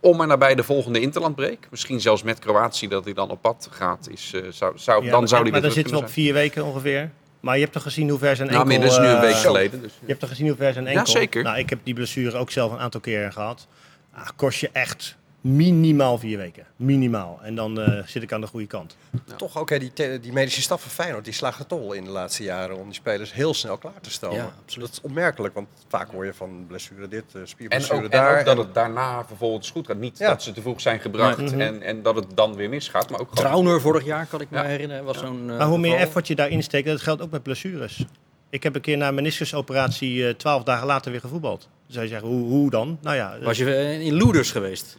om 0.00 0.20
en 0.20 0.28
nabij 0.28 0.54
de 0.54 0.62
volgende 0.64 1.00
interlandbreek. 1.00 1.66
Misschien 1.70 2.00
zelfs 2.00 2.22
met 2.22 2.38
Kroatië 2.38 2.88
dat 2.88 3.04
hij 3.04 3.14
dan 3.14 3.30
op 3.30 3.42
pad 3.42 3.68
gaat. 3.70 4.08
Is, 4.10 4.32
zou, 4.50 4.78
zou, 4.78 5.04
Ja, 5.04 5.10
dan 5.10 5.18
maar, 5.18 5.28
zou 5.28 5.42
hij 5.42 5.50
maar 5.50 5.60
dan 5.60 5.70
zitten 5.70 5.94
we 5.94 6.00
op 6.00 6.08
vier 6.10 6.32
weken 6.32 6.64
ongeveer. 6.64 7.10
Maar 7.40 7.54
je 7.54 7.60
hebt 7.60 7.72
toch 7.72 7.82
gezien 7.82 8.08
hoe 8.08 8.18
ver 8.18 8.36
zijn. 8.36 8.48
Nou, 8.48 8.60
enkel... 8.60 8.74
inmiddels 8.74 9.00
nu 9.00 9.06
een 9.14 9.20
week 9.20 9.34
geleden. 9.34 9.82
Dus, 9.82 9.92
Je 10.00 10.06
hebt 10.06 10.20
toch 10.20 10.28
gezien 10.28 10.46
hoe 10.46 10.56
ver 10.56 10.72
zijn 10.72 10.86
enkel... 10.86 11.04
Ja, 11.06 11.10
zeker. 11.10 11.42
Nou, 11.42 11.58
ik 11.58 11.70
heb 11.70 11.78
die 11.82 11.94
blessure 11.94 12.36
ook 12.38 12.50
zelf 12.50 12.72
een 12.72 12.78
aantal 12.78 13.00
keren 13.00 13.32
gehad. 13.32 13.66
Ah, 14.12 14.28
kost 14.36 14.60
je 14.60 14.70
echt 14.72 15.16
minimaal 15.40 16.18
vier 16.18 16.38
weken. 16.38 16.66
Minimaal. 16.76 17.38
En 17.42 17.54
dan 17.54 17.80
eh, 17.80 18.02
zit 18.06 18.22
ik 18.22 18.32
aan 18.32 18.40
de 18.40 18.46
goede 18.46 18.66
kant. 18.66 18.96
Toch 19.36 19.58
ook, 19.58 19.70
hè, 19.70 19.78
die, 19.78 20.20
die 20.20 20.32
medische 20.32 20.62
staf 20.62 20.82
van 20.82 20.90
Feyenoord, 20.90 21.24
die 21.24 21.32
slaagt 21.34 21.58
het 21.58 21.68
tol 21.68 21.92
in 21.92 22.04
de 22.04 22.10
laatste 22.10 22.42
jaren 22.42 22.76
om 22.78 22.84
die 22.84 22.94
spelers 22.94 23.32
heel 23.32 23.54
snel 23.54 23.76
klaar 23.78 24.00
te 24.00 24.10
stomen. 24.10 24.36
Ja. 24.36 24.52
Dat 24.78 24.90
is 24.92 25.00
opmerkelijk, 25.00 25.54
want 25.54 25.68
vaak 25.88 26.10
hoor 26.10 26.24
je 26.24 26.34
van 26.34 26.64
blessure 26.66 27.08
dit, 27.08 27.24
eh, 27.34 27.40
En 27.40 27.48
spierblessure 27.48 27.96
ook, 27.98 28.04
en 28.04 28.10
daar. 28.10 28.38
ook 28.38 28.44
dat 28.44 28.56
en- 28.56 28.62
het 28.64 28.74
daarna 28.74 29.24
vervolgens 29.26 29.70
goed 29.70 29.86
gaat. 29.86 29.96
Niet 29.96 30.18
Ja. 30.18 30.28
dat 30.28 30.42
ze 30.42 30.52
te 30.52 30.60
vroeg 30.60 30.80
zijn 30.80 31.00
gebracht 31.00 31.52
en, 31.52 31.82
en 31.82 32.02
dat 32.02 32.14
het 32.14 32.26
dan 32.34 32.54
weer 32.54 32.68
misgaat. 32.68 33.10
Maar 33.10 33.20
ook 33.20 33.28
gewoon 33.28 33.44
Trauner 33.44 33.80
vorig 33.80 34.04
jaar, 34.04 34.26
kan 34.26 34.40
ik 34.40 34.50
me 34.50 34.58
Ja. 34.58 34.64
herinneren, 34.64 35.04
was 35.04 35.18
zo'n 35.18 35.50
eh, 35.50 35.56
Maar 35.58 35.66
hoe 35.66 35.78
meer 35.78 35.90
geval. 35.90 36.06
effort 36.06 36.26
je 36.26 36.34
daarin 36.34 36.62
steekt, 36.62 36.86
dat 36.86 37.00
geldt 37.00 37.22
ook 37.22 37.30
met 37.30 37.42
blessures. 37.42 38.04
Ik 38.50 38.62
heb 38.62 38.74
een 38.74 38.80
keer 38.80 38.96
na 38.96 39.08
een 39.08 39.14
meniscusoperatie 39.14 40.26
eh, 40.28 40.34
twaalf 40.34 40.62
dagen 40.62 40.86
later 40.86 41.10
weer 41.10 41.20
gevoetbald. 41.20 41.60
Dan 41.60 41.70
zou 41.92 42.04
je 42.04 42.10
zeggen, 42.10 42.28
hoe, 42.28 42.44
hoe 42.48 42.70
dan? 42.70 42.98
Nou 43.02 43.16
ja, 43.16 43.36
Was 43.42 43.58
je 43.58 43.98
in 44.04 44.14
Loerders 44.16 44.50
geweest? 44.50 44.98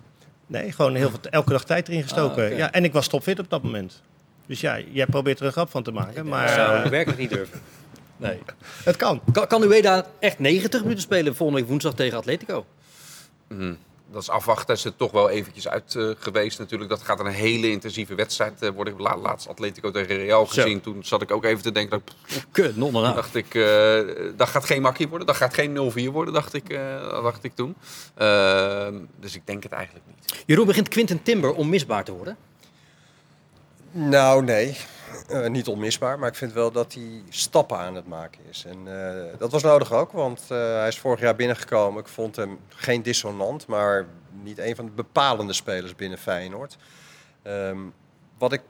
Nee, 0.50 0.72
gewoon 0.72 0.96
heel 0.96 1.10
veel, 1.10 1.20
elke 1.29 1.51
dag 1.51 1.63
tijd 1.63 1.88
erin 1.88 2.01
gestoken. 2.01 2.51
Ah, 2.51 2.58
ja, 2.58 2.72
en 2.72 2.84
ik 2.84 2.94
was 2.94 3.08
topfit 3.08 3.39
op 3.39 3.50
dat 3.50 3.63
moment. 3.63 4.01
Dus 4.46 4.62
ja, 4.62 4.79
jij 4.91 5.06
probeert 5.06 5.39
er 5.39 5.46
een 5.46 5.51
grap 5.51 5.70
van 5.70 5.84
te 5.84 5.91
maken. 5.91 6.27
Maar 6.27 6.46
Dat 6.46 6.56
zou 6.56 6.77
eh, 6.77 6.86
ik 6.86 6.91
werkelijk 6.91 7.20
niet 7.20 7.29
durven. 7.29 7.60
Nee. 8.18 8.39
het 8.84 8.96
kan. 8.96 9.22
Kan, 9.32 9.48
kan 9.48 9.63
Ueda 9.63 10.06
echt 10.20 10.39
90 10.39 10.82
minuten 10.82 11.01
spelen 11.01 11.36
volgende 11.36 11.62
week 11.62 11.70
woensdag 11.70 11.94
tegen 11.94 12.18
Atletico? 12.18 12.65
Mhm. 13.48 13.74
Dat 14.12 14.22
is 14.22 14.30
afwachten. 14.30 14.75
Is 14.75 14.86
er 14.86 14.96
toch 14.96 15.12
wel 15.12 15.30
eventjes 15.30 15.68
uit 15.68 15.96
eh, 15.96 16.10
geweest 16.20 16.60
natuurlijk. 16.60 16.89
Dat 16.89 17.01
gaat 17.01 17.20
een 17.20 17.25
hele 17.28 17.70
intensieve 17.72 18.16
wedstrijd 18.16 18.62
eh, 18.62 18.70
worden. 18.70 18.94
Ik 18.94 19.00
heb 19.00 19.08
la- 19.08 19.22
laatst 19.22 19.48
Atletico 19.48 19.92
tegen 19.92 20.18
Real 20.18 20.46
Zo. 20.46 20.54
gezien. 20.62 20.82
Toen 20.82 21.04
zat 21.06 21.22
ik 21.22 21.32
ook 21.32 21.44
even 21.46 21.63
te 21.63 21.72
denken. 21.72 22.01
Dat, 22.06 22.46
Kut, 22.51 22.75
non 22.78 22.96
en 23.06 23.16
dacht 23.16 23.36
ik, 23.36 23.56
eh, 23.56 24.00
dat 24.38 24.48
gaat 24.50 24.66
geen 24.66 24.82
makkie 24.82 25.08
worden. 25.08 25.28
Dat 25.28 25.36
gaat 25.36 25.54
geen 25.54 25.74
0-4 25.74 26.12
worden, 26.12 26.34
dacht 26.34 26.54
ik, 26.54 26.70
eh, 26.70 27.00
dacht 27.24 27.44
ik 27.44 27.56
toen. 27.56 27.75
Ehm, 28.16 28.94
dus 29.20 29.36
ik 29.36 29.42
denk 29.46 29.63
het 29.63 29.72
eigenlijk 29.72 30.06
niet. 30.08 30.44
Jeroen 30.46 30.66
begint 30.66 30.88
Quinten 30.88 31.24
Timber 31.24 31.54
onmisbaar 31.54 32.04
te 32.04 32.12
worden. 32.12 32.38
Nou, 33.92 34.44
nee. 34.44 34.78
Eh, 35.30 35.48
niet 35.48 35.68
onmisbaar, 35.68 36.20
maar 36.20 36.30
ik 36.30 36.36
vind 36.36 36.54
wel 36.54 36.72
dat 36.72 36.94
hij 36.94 37.24
stappen 37.30 37.78
aan 37.78 37.96
het 37.96 38.08
maken 38.08 38.42
is. 38.50 38.66
En 38.66 38.78
eh, 38.88 39.39
dat 39.39 39.51
was 39.51 39.63
nodig 39.63 39.94
ook, 39.94 40.12
want 40.12 40.42
eh, 40.42 40.58
hij 40.58 40.88
is 40.88 41.00
vorig 41.00 41.20
jaar 41.20 41.36
binnengekomen. 41.36 42.01
Ik 42.01 42.08
vond 42.08 42.36
hem 42.36 42.60
geen 42.68 43.01
dissonant, 43.01 43.68
maar 43.68 44.06
niet 44.44 44.58
een 44.58 44.75
van 44.75 44.86
de 44.86 44.92
bepalende 44.92 45.54
spelers 45.54 45.96
binnen 45.96 46.18
Feyenoord. 46.18 46.78
Ehm, 47.42 47.78
wat 48.38 48.54
ik 48.54 48.62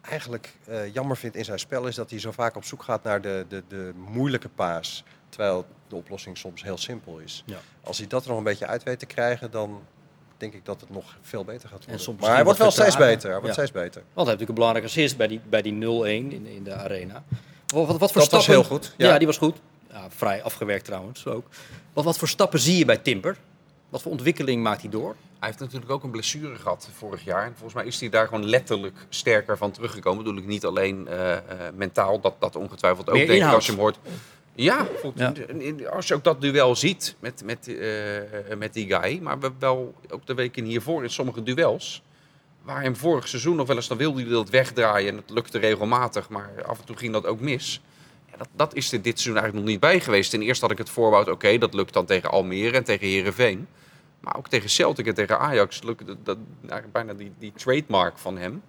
eigenlijk 0.00 0.56
jammer 0.92 1.16
vind 1.16 1.36
in 1.36 1.44
zijn 1.44 1.58
spel 1.58 1.86
is 1.86 1.94
dat 1.94 2.10
hij 2.10 2.20
zo 2.20 2.30
vaak 2.30 2.56
op 2.56 2.64
zoek 2.64 2.82
gaat 2.82 3.02
naar 3.02 3.20
de, 3.20 3.44
de, 3.48 3.62
de 3.68 3.92
moeilijke 3.94 4.48
paas. 4.48 5.04
Terwijl 5.28 5.66
de 5.88 5.96
oplossing 5.96 6.38
soms 6.38 6.62
heel 6.62 6.78
simpel 6.78 7.18
is. 7.18 7.42
Ja. 7.46 7.58
Als 7.82 7.98
hij 7.98 8.06
dat 8.06 8.22
er 8.22 8.28
nog 8.28 8.38
een 8.38 8.44
beetje 8.44 8.66
uit 8.66 8.82
weet 8.82 8.98
te 8.98 9.06
krijgen, 9.06 9.50
dan 9.50 9.82
denk 10.40 10.54
ik 10.54 10.64
dat 10.64 10.80
het 10.80 10.90
nog 10.90 11.16
veel 11.22 11.44
beter 11.44 11.68
gaat 11.68 11.84
worden. 11.84 12.00
soms 12.04 12.20
maar 12.20 12.34
hij 12.34 12.44
wordt 12.44 12.58
wel 12.58 12.70
steeds 12.70 12.96
beter. 12.96 13.30
Hij 13.30 13.40
wordt 13.40 13.46
Ja. 13.46 13.52
steeds 13.66 13.72
beter. 13.72 14.02
Want 14.14 14.26
hij 14.28 14.36
heeft 14.36 14.38
natuurlijk 14.40 14.48
een 14.48 14.54
belangrijke 14.54 14.88
assist 14.88 15.16
bij 15.16 15.26
die, 15.26 15.40
bij 15.48 15.62
die 15.62 15.72
0-1 15.72 16.32
in, 16.34 16.46
in 16.46 16.62
de 16.64 16.74
arena. 16.74 17.22
Wat, 17.66 17.86
wat, 17.86 17.98
wat 17.98 18.12
voor 18.12 18.20
Dat 18.20 18.24
stappen... 18.30 18.36
was 18.38 18.46
heel 18.46 18.64
goed, 18.64 18.94
Ja. 18.96 19.08
ja. 19.08 19.18
die 19.18 19.26
was 19.26 19.38
goed. 19.38 19.56
Ja, 19.90 20.06
vrij 20.08 20.42
afgewerkt 20.42 20.84
trouwens 20.84 21.26
ook. 21.26 21.46
Wat, 21.92 22.04
wat 22.04 22.18
voor 22.18 22.28
stappen 22.28 22.58
zie 22.60 22.76
je 22.78 22.84
bij 22.84 22.96
Timber? 22.96 23.36
Wat 23.88 24.02
voor 24.02 24.10
ontwikkeling 24.12 24.62
maakt 24.62 24.80
hij 24.80 24.90
door? 24.90 25.16
Hij 25.38 25.48
heeft 25.48 25.60
natuurlijk 25.60 25.90
ook 25.90 26.02
een 26.02 26.10
blessure 26.10 26.56
gehad 26.56 26.88
vorig 26.96 27.24
jaar. 27.24 27.44
En 27.44 27.52
volgens 27.52 27.74
mij 27.74 27.84
is 27.84 28.00
hij 28.00 28.08
daar 28.08 28.26
gewoon 28.28 28.44
letterlijk 28.48 28.96
sterker 29.08 29.56
van 29.56 29.70
teruggekomen. 29.70 30.24
Bedoel 30.24 30.38
ik 30.38 30.46
niet 30.46 30.64
alleen 30.64 31.08
eh, 31.08 31.32
eh, 31.36 31.40
mentaal, 31.74 32.20
dat, 32.20 32.34
dat 32.38 32.56
ongetwijfeld 32.56 33.08
ook 33.08 33.14
Meer 33.14 33.22
denk 33.26 33.36
ik 33.36 33.40
inhoud. 33.42 33.56
als 33.56 33.66
je 33.66 33.72
hem 33.72 33.80
hoort. 33.80 33.98
Ja, 34.54 34.86
als 35.90 36.08
je 36.08 36.14
ook 36.14 36.24
dat 36.24 36.40
duel 36.40 36.76
ziet 36.76 37.16
met, 37.20 37.42
met, 37.44 37.68
eh, 37.68 38.56
met 38.56 38.72
die 38.72 38.94
guy. 38.94 39.18
Maar 39.22 39.38
we 39.38 39.42
hebben 39.42 39.60
wel 39.60 39.94
ook 40.08 40.26
de 40.26 40.34
weken 40.34 40.64
hiervoor 40.64 41.02
in 41.02 41.10
sommige 41.10 41.42
duels. 41.42 42.02
Waar 42.62 42.82
hem 42.82 42.96
vorig 42.96 43.28
seizoen 43.28 43.56
nog 43.56 43.66
wel 43.66 43.76
eens, 43.76 43.88
dan 43.88 43.96
wilde 43.96 44.22
hij 44.22 44.30
dat 44.30 44.50
wegdraaien. 44.50 45.08
En 45.08 45.16
dat 45.16 45.30
lukte 45.30 45.58
regelmatig, 45.58 46.28
maar 46.28 46.50
af 46.66 46.78
en 46.78 46.84
toe 46.84 46.96
ging 46.96 47.12
dat 47.12 47.26
ook 47.26 47.40
mis. 47.40 47.80
Ja, 48.30 48.36
dat, 48.36 48.48
dat 48.52 48.74
is 48.74 48.92
er 48.92 49.02
dit 49.02 49.20
seizoen 49.20 49.42
eigenlijk 49.42 49.64
nog 49.64 49.72
niet 49.72 49.90
bij 49.90 50.00
geweest. 50.00 50.30
Ten 50.30 50.42
eerste 50.42 50.64
had 50.64 50.72
ik 50.72 50.78
het 50.78 50.90
voorbouwd, 50.90 51.28
oké, 51.28 51.58
dat 51.58 51.74
lukt 51.74 51.92
dan 51.92 52.06
tegen 52.06 52.30
Almere 52.30 52.76
en 52.76 52.84
tegen 52.84 53.06
Herenveen. 53.06 53.66
Maar 54.20 54.36
ook 54.36 54.48
tegen 54.48 54.70
Celtic 54.70 55.06
en 55.06 55.14
tegen 55.14 55.38
Ajax 55.38 55.82
lukt 55.82 56.06
dat, 56.06 56.16
dat 56.24 56.38
eigenlijk 56.60 56.92
bijna 56.92 57.14
die, 57.14 57.32
die 57.38 57.52
trademark 57.52 58.18
van 58.18 58.38
hem. 58.38 58.62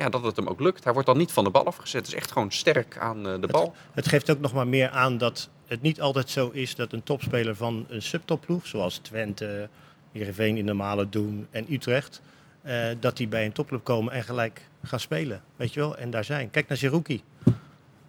Ja, 0.00 0.08
dat 0.08 0.22
het 0.22 0.36
hem 0.36 0.46
ook 0.46 0.60
lukt. 0.60 0.84
Hij 0.84 0.92
wordt 0.92 1.08
dan 1.08 1.16
niet 1.18 1.32
van 1.32 1.44
de 1.44 1.50
bal 1.50 1.66
afgezet. 1.66 2.00
Het 2.00 2.08
is 2.08 2.14
echt 2.14 2.32
gewoon 2.32 2.50
sterk 2.52 2.98
aan 2.98 3.26
eh, 3.28 3.40
de 3.40 3.46
bal. 3.46 3.74
Het 3.92 4.08
geeft 4.08 4.30
ook 4.30 4.40
nog 4.40 4.52
maar 4.52 4.66
meer 4.68 4.88
aan 4.90 5.18
dat 5.18 5.48
het 5.66 5.82
niet 5.82 6.00
altijd 6.00 6.30
zo 6.30 6.48
is 6.52 6.74
dat 6.74 6.92
een 6.92 7.02
topspeler 7.02 7.56
van 7.56 7.86
een 7.88 8.02
subtopploeg, 8.02 8.66
zoals 8.66 8.96
Twente, 8.98 9.68
Heerenveen 10.12 10.56
in 10.56 10.64
normale 10.64 11.08
doen 11.08 11.46
en 11.50 11.66
Utrecht, 11.72 12.20
eh, 12.62 12.84
dat 13.00 13.16
die 13.16 13.28
bij 13.28 13.44
een 13.44 13.52
topclub 13.52 13.84
komen 13.84 14.12
en 14.12 14.22
gelijk 14.24 14.68
gaan 14.84 15.00
spelen. 15.00 15.42
Weet 15.56 15.72
je 15.74 15.80
wel? 15.80 15.96
En 15.96 16.10
daar 16.10 16.24
zijn. 16.24 16.50
Kijk 16.50 16.68
naar 16.68 16.78
Zerouki. 16.78 17.22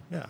Ja. 0.08 0.30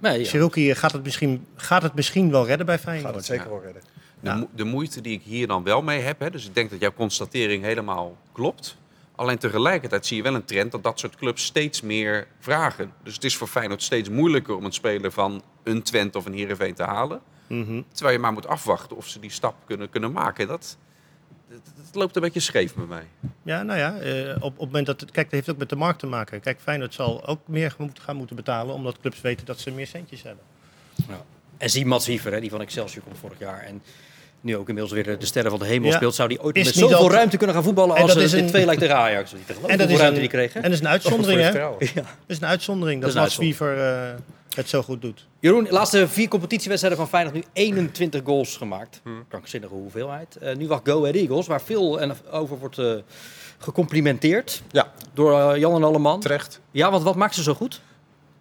Nee, 0.00 0.18
ja. 0.18 0.24
Zerouki 0.24 0.74
gaat 0.74 0.92
het, 0.92 1.02
misschien, 1.04 1.46
gaat 1.56 1.82
het 1.82 1.94
misschien 1.94 2.30
wel 2.30 2.46
redden 2.46 2.66
bij 2.66 2.74
Gaat 2.78 2.84
Feyenoord. 2.84 3.14
het 3.14 3.24
zeker 3.24 3.44
Ja. 3.44 3.50
wel 3.50 3.62
redden. 3.62 3.82
De, 4.20 4.28
Ja. 4.28 4.34
mo- 4.36 4.48
de 4.54 4.64
moeite 4.64 5.00
die 5.00 5.12
ik 5.12 5.22
hier 5.22 5.46
dan 5.46 5.62
wel 5.62 5.82
mee 5.82 6.00
heb, 6.00 6.20
hè, 6.20 6.30
dus 6.30 6.46
ik 6.46 6.54
denk 6.54 6.70
dat 6.70 6.80
jouw 6.80 6.92
constatering 6.92 7.62
helemaal 7.64 8.16
klopt. 8.32 8.76
Alleen 9.16 9.38
tegelijkertijd 9.38 10.06
zie 10.06 10.16
je 10.16 10.22
wel 10.22 10.34
een 10.34 10.44
trend 10.44 10.72
dat 10.72 10.82
dat 10.82 10.98
soort 10.98 11.16
clubs 11.16 11.44
steeds 11.44 11.80
meer 11.80 12.26
vragen. 12.38 12.92
Dus 13.02 13.14
het 13.14 13.24
is 13.24 13.36
voor 13.36 13.46
Feyenoord 13.46 13.82
steeds 13.82 14.08
moeilijker 14.08 14.56
om 14.56 14.64
een 14.64 14.72
speler 14.72 15.12
van 15.12 15.42
een 15.62 15.82
Twente 15.82 16.18
of 16.18 16.26
een 16.26 16.32
Heerenveen 16.32 16.74
te 16.74 16.82
halen. 16.82 17.20
Mhm. 17.46 17.82
Terwijl 17.92 18.16
je 18.16 18.22
maar 18.22 18.32
moet 18.32 18.46
afwachten 18.46 18.96
of 18.96 19.08
ze 19.08 19.20
die 19.20 19.30
stap 19.30 19.54
kunnen, 19.64 19.90
kunnen 19.90 20.12
maken. 20.12 20.48
Dat, 20.48 20.78
dat, 21.48 21.60
dat 21.76 21.94
loopt 21.94 22.16
een 22.16 22.22
beetje 22.22 22.40
scheef 22.40 22.74
bij 22.74 22.86
mij. 22.86 23.06
Ja, 23.42 23.62
nou 23.62 23.78
ja, 23.78 23.98
eh, 23.98 24.36
op, 24.36 24.42
op 24.42 24.58
het 24.58 24.66
moment 24.66 24.86
dat 24.86 25.00
het. 25.00 25.10
Kijk, 25.10 25.26
dat 25.26 25.34
heeft 25.34 25.50
ook 25.50 25.58
met 25.58 25.68
de 25.68 25.76
markt 25.76 25.98
te 25.98 26.06
maken. 26.06 26.40
Kijk, 26.40 26.60
Feyenoord 26.60 26.94
zal 26.94 27.26
ook 27.26 27.48
meer 27.48 27.76
gaan 28.00 28.16
moeten 28.16 28.36
betalen, 28.36 28.74
omdat 28.74 29.00
clubs 29.00 29.20
weten 29.20 29.46
dat 29.46 29.60
ze 29.60 29.70
meer 29.70 29.86
centjes 29.86 30.22
hebben. 30.22 30.44
En 31.56 31.70
zie 31.70 31.86
Mats 31.86 32.06
Wiever, 32.06 32.32
hè, 32.32 32.40
die 32.40 32.50
van 32.50 32.60
Excelsior 32.60 33.04
komt 33.04 33.18
vorig 33.18 33.38
jaar. 33.38 33.60
En 33.60 33.82
nu 34.44 34.56
ook 34.56 34.68
inmiddels 34.68 34.92
weer 35.02 35.18
de, 35.18 35.26
sterren 35.26 35.50
van 35.50 35.60
de 35.60 35.66
hemel 35.66 35.88
Ja. 35.90 35.96
speelt. 35.96 36.14
Zou 36.14 36.28
die 36.28 36.42
ooit 36.42 36.56
Is 36.56 36.64
met 36.64 36.74
zoveel 36.74 36.96
altijd- 36.96 37.12
ruimte 37.14 37.36
kunnen 37.36 37.54
gaan 37.56 37.64
voetballen 37.64 37.96
En 37.96 38.02
als 38.02 38.14
dat 38.14 38.22
ze 38.22 38.30
dit 38.30 38.40
een- 38.44 38.46
twee 38.50 38.64
lijkt 38.64 38.80
tegen 38.80 38.96
Ajax? 38.96 39.30
Die 39.30 39.40
En 39.66 39.78
dat, 39.78 39.88
is 39.90 39.96
ruimte 39.98 40.14
een, 40.14 40.20
die 40.20 40.28
kregen. 40.28 40.56
en 40.56 40.62
dat 40.62 40.72
is 40.72 40.80
een 40.80 40.88
uitzondering, 40.88 41.40
hè? 41.40 41.52
Dat 41.52 41.88
Ja. 41.94 42.02
is 42.26 42.36
een 42.40 42.46
uitzondering 42.46 43.02
Dat 43.02 43.12
dat, 43.12 43.22
Mats 43.22 43.36
Wiever 43.36 43.78
eh, 43.78 44.14
het 44.54 44.68
zo 44.68 44.82
goed 44.82 45.00
doet. 45.02 45.26
Jeroen, 45.40 45.64
de 45.64 45.72
laatste 45.72 46.08
vier 46.08 46.28
competitiewedstrijden 46.28 47.00
van 47.00 47.08
Feyenoord 47.08 47.34
nu 47.36 47.42
21 47.52 48.20
goals 48.24 48.56
gemaakt. 48.56 49.00
Hmm. 49.02 49.24
Krankzinnige 49.28 49.74
hoeveelheid. 49.74 50.36
Eh, 50.36 50.54
nu 50.56 50.66
wacht 50.68 50.88
Go 50.88 51.00
Ahead 51.00 51.14
Eagles, 51.14 51.46
waar 51.46 51.62
veel 51.62 52.00
en 52.00 52.12
over 52.30 52.58
wordt 52.58 52.78
eh, 52.78 52.92
gecomplimenteerd 53.58 54.62
Ja, 54.70 54.92
door 55.14 55.40
eh, 55.40 55.60
Jan 55.60 55.74
en 55.74 55.84
Alleman. 55.84 56.20
terecht. 56.20 56.60
Ja, 56.70 56.90
want 56.90 57.02
wat 57.02 57.14
maakt 57.14 57.34
ze 57.34 57.42
zo 57.42 57.54
goed? 57.54 57.80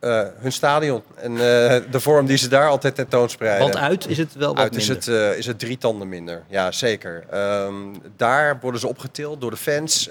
Eh, 0.03 0.23
hun 0.35 0.51
stadion 0.51 1.03
en 1.15 1.31
eh, 1.31 1.81
de 1.91 1.99
vorm 1.99 2.25
die 2.25 2.37
ze 2.37 2.47
daar 2.47 2.67
altijd 2.69 2.95
tentoonspreiden. 2.95 3.61
Want 3.61 3.75
uit 3.77 4.07
is 4.07 4.17
het 4.17 4.33
wel 4.33 4.47
wat 4.53 4.63
Uit 4.63 4.75
is 4.75 4.87
het, 4.87 5.07
eh, 5.07 5.37
is 5.37 5.45
het 5.45 5.59
drie 5.59 5.77
tanden 5.77 6.09
minder. 6.09 6.43
Ja, 6.47 6.71
zeker. 6.71 7.25
Ehm, 7.29 7.73
daar 8.15 8.59
worden 8.59 8.79
ze 8.79 8.87
opgetild 8.87 9.41
door 9.41 9.51
de 9.51 9.57
fans. 9.57 10.09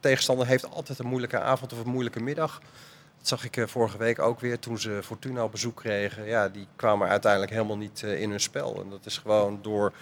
Tegenstander 0.00 0.46
heeft 0.46 0.70
altijd 0.70 0.98
een 0.98 1.06
moeilijke 1.06 1.40
avond 1.40 1.72
of 1.72 1.78
een 1.84 1.90
moeilijke 1.90 2.20
middag. 2.22 2.60
Dat 3.18 3.28
zag 3.28 3.44
ik 3.44 3.64
vorige 3.68 3.98
week 3.98 4.18
ook 4.18 4.40
weer 4.40 4.58
toen 4.58 4.78
ze 4.78 5.00
Fortuna 5.04 5.44
op 5.44 5.50
bezoek 5.50 5.76
kregen. 5.76 6.24
Ja, 6.26 6.48
die 6.48 6.66
kwamen 6.76 7.08
uiteindelijk 7.08 7.52
helemaal 7.52 7.76
niet 7.76 8.02
in 8.02 8.30
hun 8.30 8.40
spel. 8.40 8.80
En 8.82 8.90
dat 8.90 9.06
is 9.06 9.18
gewoon 9.18 9.58
door 9.62 9.92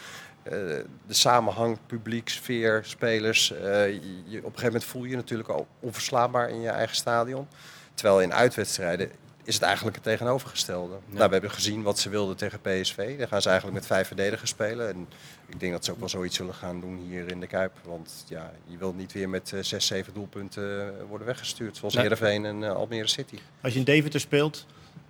de 0.43 0.85
samenhang, 1.09 1.79
publiek, 1.87 2.29
sfeer, 2.29 2.81
spelers. 2.85 3.49
Je, 3.49 4.01
je- 4.25 4.39
op 4.39 4.45
een 4.45 4.45
gegeven 4.45 4.65
moment 4.65 4.85
voel 4.85 5.03
je 5.05 5.11
je 5.11 5.17
natuurlijk 5.17 5.49
al 5.49 5.67
onverslaanbaar 5.81 6.49
in 6.49 6.61
je 6.61 6.69
eigen 6.69 6.97
stadion. 6.97 7.49
Terwijl 7.94 8.20
in 8.20 8.35
uitwedstrijden 8.35 9.11
is 9.44 9.54
het 9.54 9.62
eigenlijk 9.62 9.96
het 9.96 10.04
tegenovergestelde. 10.04 10.94
Nou, 11.07 11.26
we 11.26 11.33
hebben 11.33 11.50
gezien 11.50 11.83
wat 11.83 11.98
ze 11.98 12.09
wilden 12.09 12.37
tegen 12.37 12.61
PSV. 12.61 13.18
Dan 13.18 13.28
gaan 13.28 13.42
ze 13.42 13.48
eigenlijk 13.48 13.78
met 13.78 13.87
vijf 13.87 14.07
verdedigers 14.07 14.50
spelen. 14.50 14.88
En 14.88 15.09
ik 15.46 15.61
denk 15.61 15.72
dat 15.72 15.85
ze 15.85 15.90
ook 15.90 15.98
wel 15.98 16.09
zoiets 16.09 16.37
zullen 16.37 16.54
gaan 16.54 16.80
doen 16.80 16.96
hier 17.09 17.30
in 17.30 17.40
de 17.40 17.46
Kuip. 17.46 17.72
Want 17.85 18.24
ja, 18.28 18.52
je 18.66 18.76
wilt 18.78 18.96
niet 18.96 19.12
weer 19.12 19.28
met 19.28 19.52
eh, 19.52 19.61
zes, 19.62 19.87
zeven 19.87 20.12
doelpunten 20.12 20.98
eh, 20.98 21.04
worden 21.09 21.26
weggestuurd. 21.26 21.76
Zoals 21.76 21.94
Nee. 21.94 22.02
Heerenveen 22.02 22.44
en 22.44 22.64
eh, 22.64 22.74
Almere 22.74 23.07
City. 23.07 23.38
Als 23.62 23.72
je 23.72 23.78
in 23.78 23.85
Deventer 23.85 24.20
speelt, 24.20 24.66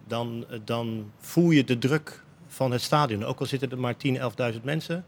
dan, 0.07 0.47
dan 0.65 1.13
voel 1.21 1.51
je 1.51 1.65
de 1.65 1.79
druk 1.79 2.23
van 2.47 2.71
het 2.71 2.81
stadion. 2.83 3.25
Ook 3.25 3.41
al 3.41 3.47
zitten 3.47 3.71
er 3.71 3.79
maar 3.79 3.95
10.000, 4.07 4.55
11.000 4.55 4.61
mensen, 4.63 5.05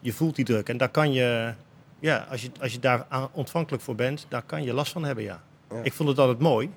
je 0.00 0.12
voelt 0.12 0.36
die 0.36 0.44
druk. 0.44 0.68
En 0.68 0.76
daar 0.76 0.88
kan 0.88 1.12
je, 1.12 1.54
ja, 2.00 2.26
als 2.30 2.42
je, 2.42 2.50
als 2.60 2.72
je 2.72 2.78
daar 2.78 3.06
ontvankelijk 3.32 3.82
voor 3.82 3.94
bent, 3.94 4.26
daar 4.28 4.42
kan 4.42 4.62
je 4.62 4.74
last 4.74 4.92
van 4.92 5.04
hebben, 5.04 5.24
ja. 5.24 5.42
Ja. 5.70 5.80
Ik 5.82 5.92
vond 5.92 6.08
het 6.08 6.18
altijd 6.18 6.38
mooi. 6.38 6.70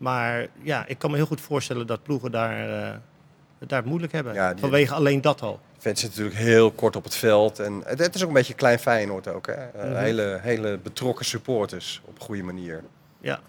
Maar 0.00 0.46
ja, 0.62 0.86
ik 0.86 0.98
kan 0.98 1.10
me 1.10 1.16
heel 1.16 1.26
goed 1.26 1.40
voorstellen 1.40 1.86
dat 1.86 2.02
ploegen 2.02 2.30
daar, 2.30 2.82
eh, 2.82 2.94
het 3.58 3.68
daar 3.68 3.86
moeilijk 3.86 4.12
hebben. 4.12 4.34
Ja, 4.34 4.50
die- 4.50 4.60
Vanwege 4.60 4.94
alleen 4.94 5.20
dat 5.20 5.42
al. 5.42 5.60
Fans 5.78 6.00
zitten 6.00 6.22
natuurlijk 6.22 6.46
heel 6.48 6.70
kort 6.70 6.96
op 6.96 7.04
het 7.04 7.14
veld. 7.14 7.58
En 7.58 7.82
het, 7.84 7.98
het 7.98 8.14
is 8.14 8.22
ook 8.22 8.28
een 8.28 8.34
beetje 8.34 8.54
klein 8.54 8.78
Feyenoord 8.78 9.28
ook. 9.28 9.46
Hè? 9.46 9.52
Eh, 9.52 9.84
Mhm. 9.90 9.96
hele, 9.98 10.38
hele 10.42 10.78
betrokken 10.78 11.24
supporters 11.24 12.02
op 12.04 12.14
een 12.18 12.22
goede 12.24 12.42
manier. 12.42 12.82
Ja. 13.20 13.40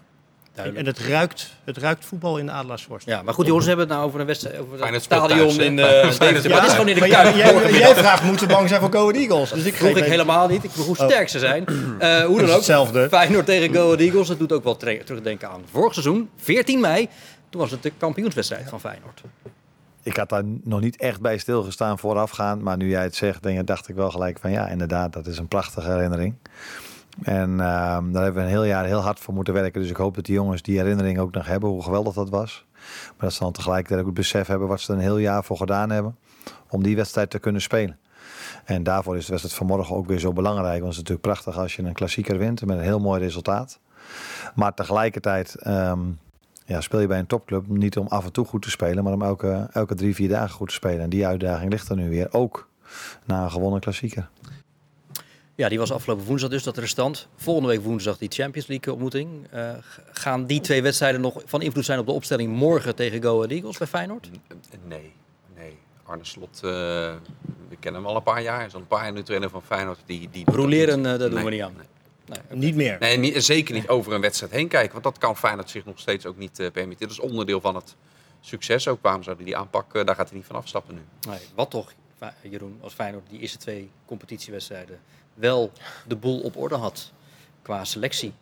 En, 0.54 0.58
Duidelijk. 0.62 0.86
en 0.98 1.04
het, 1.04 1.10
ruikt, 1.12 1.52
het 1.64 1.76
ruikt 1.76 2.04
voetbal 2.04 2.38
in 2.38 2.46
de 2.46 2.52
Adelaarsvorst. 2.52 3.06
Ja, 3.06 3.22
maar 3.22 3.34
goed, 3.34 3.46
jongens, 3.46 3.66
hebben 3.66 3.86
het 3.86 3.94
nou 3.94 4.06
over 4.06 4.20
een 4.20 4.26
wedstrijd, 4.26 4.58
over 4.58 4.92
het 4.92 5.02
stadion 5.02 5.60
in 5.60 5.78
eh 5.78 5.84
Deventer. 5.84 6.12
speelt 6.12 6.48
Maar 6.48 6.56
het 6.60 6.66
is 6.66 6.70
gewoon 6.72 6.88
in 6.88 6.94
de 6.94 7.00
Maar 7.00 7.08
Kuip. 7.08 7.34
jij, 7.34 7.52
jij, 7.62 7.72
jij 7.78 7.94
vraagt, 8.04 8.22
moeten 8.22 8.46
we 8.48 8.52
bang 8.54 8.68
zijn 8.68 8.80
voor 8.80 8.92
Go 8.92 9.00
Ahead 9.08 9.16
Eagles? 9.16 9.50
Dus 9.50 9.64
ik 9.64 9.74
vroeg 9.74 9.90
ik 9.90 9.96
even- 9.96 10.10
helemaal 10.10 10.48
niet. 10.48 10.64
Ik 10.64 10.70
vroeg 10.70 10.86
hoe 10.86 10.96
Oh. 10.98 11.04
sterk 11.08 11.28
ze 11.28 11.38
zijn. 11.38 11.66
Eh, 11.66 11.74
hoe 12.24 12.36
Dat 12.36 12.38
dan 12.38 12.48
ook. 12.48 12.56
hetzelfde. 12.56 13.08
Feyenoord 13.08 13.46
tegen 13.46 13.74
Go 13.74 13.84
Ahead 13.84 14.00
Eagles. 14.00 14.28
Dat 14.28 14.38
doet 14.38 14.52
ook 14.52 14.64
wel 14.64 14.76
terugdenken 14.76 15.48
aan 15.50 15.62
vorig 15.70 15.92
seizoen. 15.92 16.30
14 16.36 16.80
mei. 16.80 17.08
Toen 17.50 17.60
was 17.60 17.70
het 17.70 17.82
de 17.82 17.92
kampioenswedstrijd 17.98 18.68
van 18.68 18.80
Feyenoord. 18.80 19.20
Ik 20.02 20.16
had 20.16 20.28
daar 20.28 20.42
nog 20.64 20.80
niet 20.80 20.96
echt 20.96 21.20
bij 21.20 21.38
stilgestaan 21.38 21.98
voorafgaand. 21.98 22.62
Maar 22.62 22.76
nu 22.76 22.88
jij 22.88 23.02
het 23.02 23.14
zegt, 23.16 23.42
denk, 23.42 23.66
dacht 23.66 23.88
ik 23.88 23.94
wel 23.94 24.10
gelijk 24.10 24.38
van 24.40 24.50
ja, 24.50 24.68
inderdaad, 24.68 25.12
dat 25.12 25.26
is 25.26 25.38
een 25.38 25.48
prachtige 25.48 25.90
herinnering. 25.90 26.34
En 27.22 27.50
ehm, 27.50 28.12
daar 28.12 28.22
hebben 28.22 28.34
we 28.34 28.40
een 28.40 28.54
heel 28.54 28.64
jaar 28.64 28.84
heel 28.84 29.00
hard 29.00 29.20
voor 29.20 29.34
moeten 29.34 29.54
werken. 29.54 29.80
Dus 29.80 29.90
ik 29.90 29.96
hoop 29.96 30.14
dat 30.14 30.24
die 30.24 30.34
jongens 30.34 30.62
die 30.62 30.78
herinnering 30.78 31.18
ook 31.18 31.32
nog 31.32 31.46
hebben, 31.46 31.68
hoe 31.68 31.82
geweldig 31.82 32.14
dat 32.14 32.30
was. 32.30 32.66
Maar 33.06 33.14
dat 33.18 33.32
ze 33.32 33.38
dan 33.38 33.52
tegelijkertijd 33.52 34.00
ook 34.00 34.06
het 34.06 34.14
besef 34.14 34.46
hebben 34.46 34.68
wat 34.68 34.80
ze 34.80 34.92
er 34.92 34.98
een 34.98 35.04
heel 35.04 35.18
jaar 35.18 35.44
voor 35.44 35.56
gedaan 35.56 35.90
hebben. 35.90 36.16
Om 36.68 36.82
die 36.82 36.96
wedstrijd 36.96 37.30
te 37.30 37.38
kunnen 37.38 37.62
spelen. 37.62 37.98
En 38.64 38.82
daarvoor 38.82 39.16
is 39.16 39.24
de 39.24 39.30
wedstrijd 39.30 39.58
vanmorgen 39.58 39.96
ook 39.96 40.06
weer 40.06 40.18
zo 40.18 40.32
belangrijk. 40.32 40.80
Want 40.82 40.82
het 40.82 40.92
is 40.92 40.96
natuurlijk 40.96 41.26
prachtig 41.26 41.58
als 41.58 41.76
je 41.76 41.82
een 41.82 41.92
klassieker 41.92 42.38
wint 42.38 42.64
met 42.64 42.76
een 42.76 42.82
heel 42.82 43.00
mooi 43.00 43.20
resultaat. 43.20 43.78
Maar 44.54 44.74
tegelijkertijd 44.74 45.54
ehm, 45.54 46.00
ja, 46.64 46.80
speel 46.80 47.00
je 47.00 47.06
bij 47.06 47.18
een 47.18 47.26
topclub 47.26 47.68
niet 47.68 47.96
om 47.96 48.06
af 48.06 48.24
en 48.24 48.32
toe 48.32 48.44
goed 48.44 48.62
te 48.62 48.70
spelen, 48.70 49.04
maar 49.04 49.12
om 49.12 49.22
elke, 49.22 49.68
elke 49.72 49.94
drie, 49.94 50.14
vier 50.14 50.28
dagen 50.28 50.50
goed 50.50 50.68
te 50.68 50.74
spelen. 50.74 51.00
En 51.00 51.10
die 51.10 51.26
uitdaging 51.26 51.70
ligt 51.70 51.88
er 51.88 51.96
nu 51.96 52.08
weer, 52.08 52.28
ook 52.30 52.68
na 53.24 53.42
een 53.42 53.50
gewonnen 53.50 53.80
klassieker. 53.80 54.28
Ja, 55.62 55.68
die 55.68 55.78
was 55.78 55.92
afgelopen 55.92 56.24
woensdag 56.24 56.50
dus, 56.50 56.62
dat 56.62 56.76
restant. 56.78 57.28
Volgende 57.36 57.68
week 57.68 57.80
woensdag 57.82 58.18
die 58.18 58.28
Champions 58.30 58.66
League 58.68 58.92
ontmoeting. 58.92 59.46
Eh, 59.50 59.70
gaan 60.12 60.46
die 60.46 60.60
twee 60.60 60.82
wedstrijden 60.82 61.20
nog 61.20 61.42
van 61.44 61.62
invloed 61.62 61.84
zijn 61.84 61.98
op 61.98 62.06
de 62.06 62.12
opstelling 62.12 62.52
morgen 62.52 62.94
tegen 62.94 63.22
Go 63.22 63.36
Ahead 63.36 63.50
Eagles 63.50 63.78
bij 63.78 63.86
Feyenoord? 63.86 64.30
Nee, 64.86 65.12
nee. 65.56 65.78
Arne 66.04 66.24
Slot, 66.24 66.54
eh, 66.56 66.70
we 67.68 67.76
kennen 67.80 68.00
hem 68.00 68.10
al 68.10 68.16
een 68.16 68.22
paar 68.22 68.42
jaar. 68.42 68.56
Hij 68.56 68.66
is 68.66 68.74
al 68.74 68.80
een 68.80 68.86
paar 68.86 69.02
jaar 69.04 69.12
nu 69.12 69.22
trainer 69.22 69.50
van 69.50 69.62
Feyenoord. 69.62 69.98
Die, 70.06 70.28
die 70.30 70.44
dat 70.44 70.54
eh, 70.54 71.02
dat 71.02 71.18
doen 71.20 71.32
Nee, 71.34 71.44
we 71.44 71.50
niet 71.50 71.62
aan. 71.62 71.74
nee. 72.26 72.38
Niet 72.58 72.74
meer. 72.74 72.96
Nee, 73.00 73.16
niet- 73.16 73.44
zeker 73.44 73.74
niet 73.74 73.88
over 73.88 74.12
een 74.12 74.20
wedstrijd 74.20 74.52
heen 74.52 74.68
kijken. 74.68 74.92
Want 74.92 75.04
dat 75.04 75.18
kan 75.18 75.36
Feyenoord 75.36 75.70
zich 75.70 75.84
nog 75.84 75.98
steeds 75.98 76.26
ook 76.26 76.36
niet 76.36 76.58
eh, 76.58 76.70
permitteren. 76.70 77.14
Dat 77.14 77.24
is 77.24 77.30
onderdeel 77.30 77.60
van 77.60 77.74
het 77.74 77.96
succes 78.40 78.88
ook. 78.88 78.98
Waarom 79.02 79.22
zou 79.22 79.36
hij 79.36 79.44
die 79.44 79.56
aanpakken? 79.56 80.06
Daar 80.06 80.14
gaat 80.14 80.28
hij 80.28 80.36
niet 80.36 80.46
van 80.46 80.56
afstappen 80.56 80.94
nu. 80.94 81.00
Nee, 81.28 81.38
wat 81.54 81.70
toch, 81.70 81.92
Jeroen, 82.42 82.78
als 82.80 82.92
Feyenoord 82.94 83.24
die 83.30 83.40
eerste 83.40 83.58
twee 83.58 83.90
competitiewedstrijden 84.06 84.98
wel 85.34 85.72
de 86.06 86.16
boel 86.16 86.40
op 86.40 86.56
orde 86.56 86.74
had. 86.74 87.10
Qua 87.62 87.84
selectie. 87.84 88.34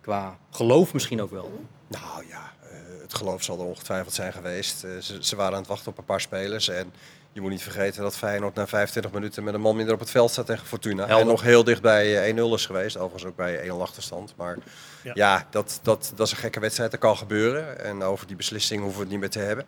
Qua 0.00 0.38
geloof 0.50 0.92
misschien 0.92 1.22
ook 1.22 1.30
wel. 1.30 1.64
Nou 1.86 2.26
ja, 2.28 2.52
eh, 2.70 2.76
het 3.02 3.14
geloof 3.14 3.42
zal 3.42 3.58
er 3.58 3.64
ongetwijfeld 3.64 4.14
zijn 4.14 4.32
geweest. 4.32 4.84
Eh, 4.84 4.90
ze, 5.00 5.18
ze 5.24 5.36
waren 5.36 5.52
aan 5.52 5.58
het 5.58 5.68
wachten 5.68 5.90
op 5.90 5.98
een 5.98 6.04
paar 6.04 6.20
spelers. 6.20 6.68
En 6.68 6.92
je 7.32 7.40
moet 7.40 7.50
niet 7.50 7.62
vergeten 7.62 8.02
dat 8.02 8.16
Feyenoord 8.16 8.54
na 8.54 8.66
25 8.66 9.12
minuten 9.12 9.44
met 9.44 9.54
een 9.54 9.60
man 9.60 9.76
minder 9.76 9.94
op 9.94 10.00
het 10.00 10.10
veld 10.10 10.30
staat 10.30 10.46
tegen 10.46 10.66
Fortuna. 10.66 11.06
Helder. 11.06 11.20
En 11.20 11.26
nog 11.26 11.42
heel 11.42 11.64
dicht 11.64 11.82
bij 11.82 12.22
eh, 12.22 12.36
1-0 12.36 12.54
is 12.54 12.66
geweest. 12.66 12.96
Overigens 12.96 13.24
ook 13.24 13.36
bij 13.36 13.68
1-0 13.70 13.80
achterstand. 13.80 14.34
Maar 14.36 14.58
Ja. 15.02 15.12
ja, 15.14 15.46
dat, 15.50 15.78
dat, 15.82 16.12
dat 16.16 16.26
is 16.26 16.32
een 16.32 16.38
gekke 16.38 16.60
wedstrijd. 16.60 16.90
Dat 16.90 17.00
kan 17.00 17.16
gebeuren. 17.16 17.84
En 17.84 18.02
over 18.02 18.26
die 18.26 18.36
beslissing 18.36 18.80
hoeven 18.80 18.98
we 18.98 19.02
het 19.04 19.12
niet 19.12 19.20
meer 19.20 19.30
te 19.30 19.38
hebben. 19.38 19.64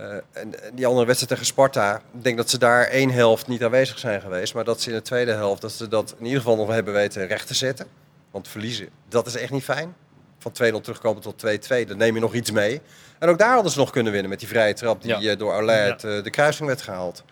Eh, 0.00 0.14
en 0.32 0.54
die 0.74 0.86
andere 0.86 1.06
wedstrijd 1.06 1.28
tegen 1.30 1.46
Sparta, 1.46 1.96
ik 2.14 2.24
denk 2.24 2.36
dat 2.36 2.50
ze 2.50 2.58
daar 2.58 2.84
één 2.86 3.10
helft 3.10 3.46
niet 3.46 3.62
aanwezig 3.64 3.98
zijn 3.98 4.20
geweest. 4.20 4.54
Maar 4.54 4.64
dat 4.64 4.80
ze 4.80 4.88
in 4.90 4.94
de 4.96 5.02
tweede 5.02 5.32
helft, 5.32 5.60
dat 5.60 5.72
ze 5.72 5.88
dat 5.88 6.14
in 6.18 6.24
ieder 6.24 6.40
geval 6.40 6.56
nog 6.56 6.68
hebben 6.68 6.92
weten 6.94 7.26
recht 7.26 7.46
te 7.46 7.54
zetten. 7.54 7.86
Want 8.30 8.48
verliezen, 8.48 8.88
dat 9.08 9.26
is 9.26 9.36
echt 9.36 9.50
niet 9.50 9.64
fijn. 9.64 9.94
Van 10.38 10.52
2-0 10.52 10.80
terugkomen 10.80 11.22
tot 11.22 11.38
2-2, 11.38 11.84
dan 11.86 11.96
neem 11.96 12.14
je 12.14 12.20
nog 12.20 12.34
iets 12.34 12.50
mee. 12.50 12.80
En 13.18 13.28
ook 13.28 13.38
daar 13.38 13.54
hadden 13.54 13.72
ze 13.72 13.78
nog 13.78 13.90
kunnen 13.90 14.12
winnen 14.12 14.30
met 14.30 14.38
die 14.38 14.48
vrije 14.48 14.74
trap 14.74 15.02
die 15.02 15.18
Ja. 15.18 15.30
eh, 15.30 15.38
door 15.38 15.52
Arlet 15.52 16.04
eh, 16.04 16.22
de 16.22 16.30
kruising 16.30 16.68
werd 16.68 16.82
gehaald. 16.82 17.24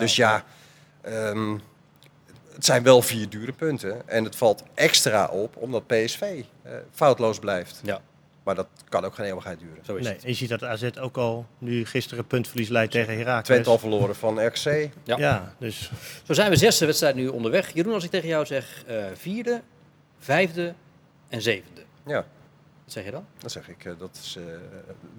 Dus 0.00 0.16
ja, 0.16 0.44
ehm, 1.00 1.56
het 2.54 2.64
zijn 2.64 2.82
wel 2.82 3.02
vier 3.02 3.28
dure 3.28 3.52
punten. 3.52 4.08
En 4.08 4.24
het 4.24 4.36
valt 4.36 4.62
extra 4.74 5.26
op 5.26 5.56
omdat 5.56 5.86
PSV 5.86 6.42
foutloos 6.92 7.38
blijft. 7.38 7.80
Ja, 7.82 8.00
Maar 8.48 8.56
dat 8.56 8.68
kan 8.88 9.04
ook 9.04 9.14
geen 9.14 9.26
eeuwigheid 9.26 9.58
duren. 9.58 9.84
zo 9.84 9.96
is 9.96 10.04
Nee, 10.04 10.12
het. 10.14 10.22
en 10.22 10.28
je 10.28 10.34
ziet 10.34 10.48
dat 10.48 10.62
AZ 10.64 10.88
ook 11.00 11.16
al 11.16 11.46
nu 11.58 11.84
gisteren 11.86 12.26
puntverlies 12.26 12.68
leidt 12.68 12.92
tegen 12.92 13.16
Herakles. 13.16 13.44
Twente 13.46 13.70
al 13.70 13.78
verloren 13.78 14.16
van 14.16 14.46
RKC. 14.46 14.90
Ja. 15.04 15.18
Ja, 15.18 15.54
dus 15.58 15.90
Zo 16.22 16.32
zijn 16.32 16.50
we 16.50 16.56
zesde 16.56 16.86
wedstrijd 16.86 17.14
nu 17.14 17.26
onderweg. 17.28 17.74
Jeroen, 17.74 17.92
als 17.94 18.04
ik 18.04 18.10
tegen 18.10 18.28
jou 18.28 18.46
zeg 18.46 18.84
eh, 18.86 19.04
vierde, 19.14 19.62
vijfde 20.18 20.74
en 21.28 21.42
zevende. 21.42 21.80
Ja. 22.06 22.16
Wat 22.84 22.92
zeg 22.92 23.04
je 23.04 23.10
dan? 23.10 23.24
Dan 23.38 23.50
zeg 23.50 23.68
ik, 23.68 23.84
eh, 23.84 23.92
dat 23.98 24.18
is 24.22 24.36
eh, 24.36 24.44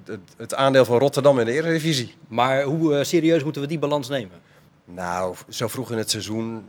het, 0.06 0.20
het 0.38 0.56
aandeel 0.56 0.86
van 0.86 0.98
Rotterdam 0.98 1.40
in 1.40 1.46
de 1.46 1.52
Eredivisie. 1.52 2.16
Maar 2.28 2.64
hoe 2.64 2.96
eh, 2.98 3.04
serieus 3.04 3.44
moeten 3.44 3.62
we 3.62 3.68
die 3.68 3.80
balans 3.80 4.10
nemen? 4.10 4.38
Nou, 4.86 5.36
zo 5.50 5.68
vroeg 5.68 5.92
in 5.92 5.98
het 5.98 6.10
seizoen 6.10 6.66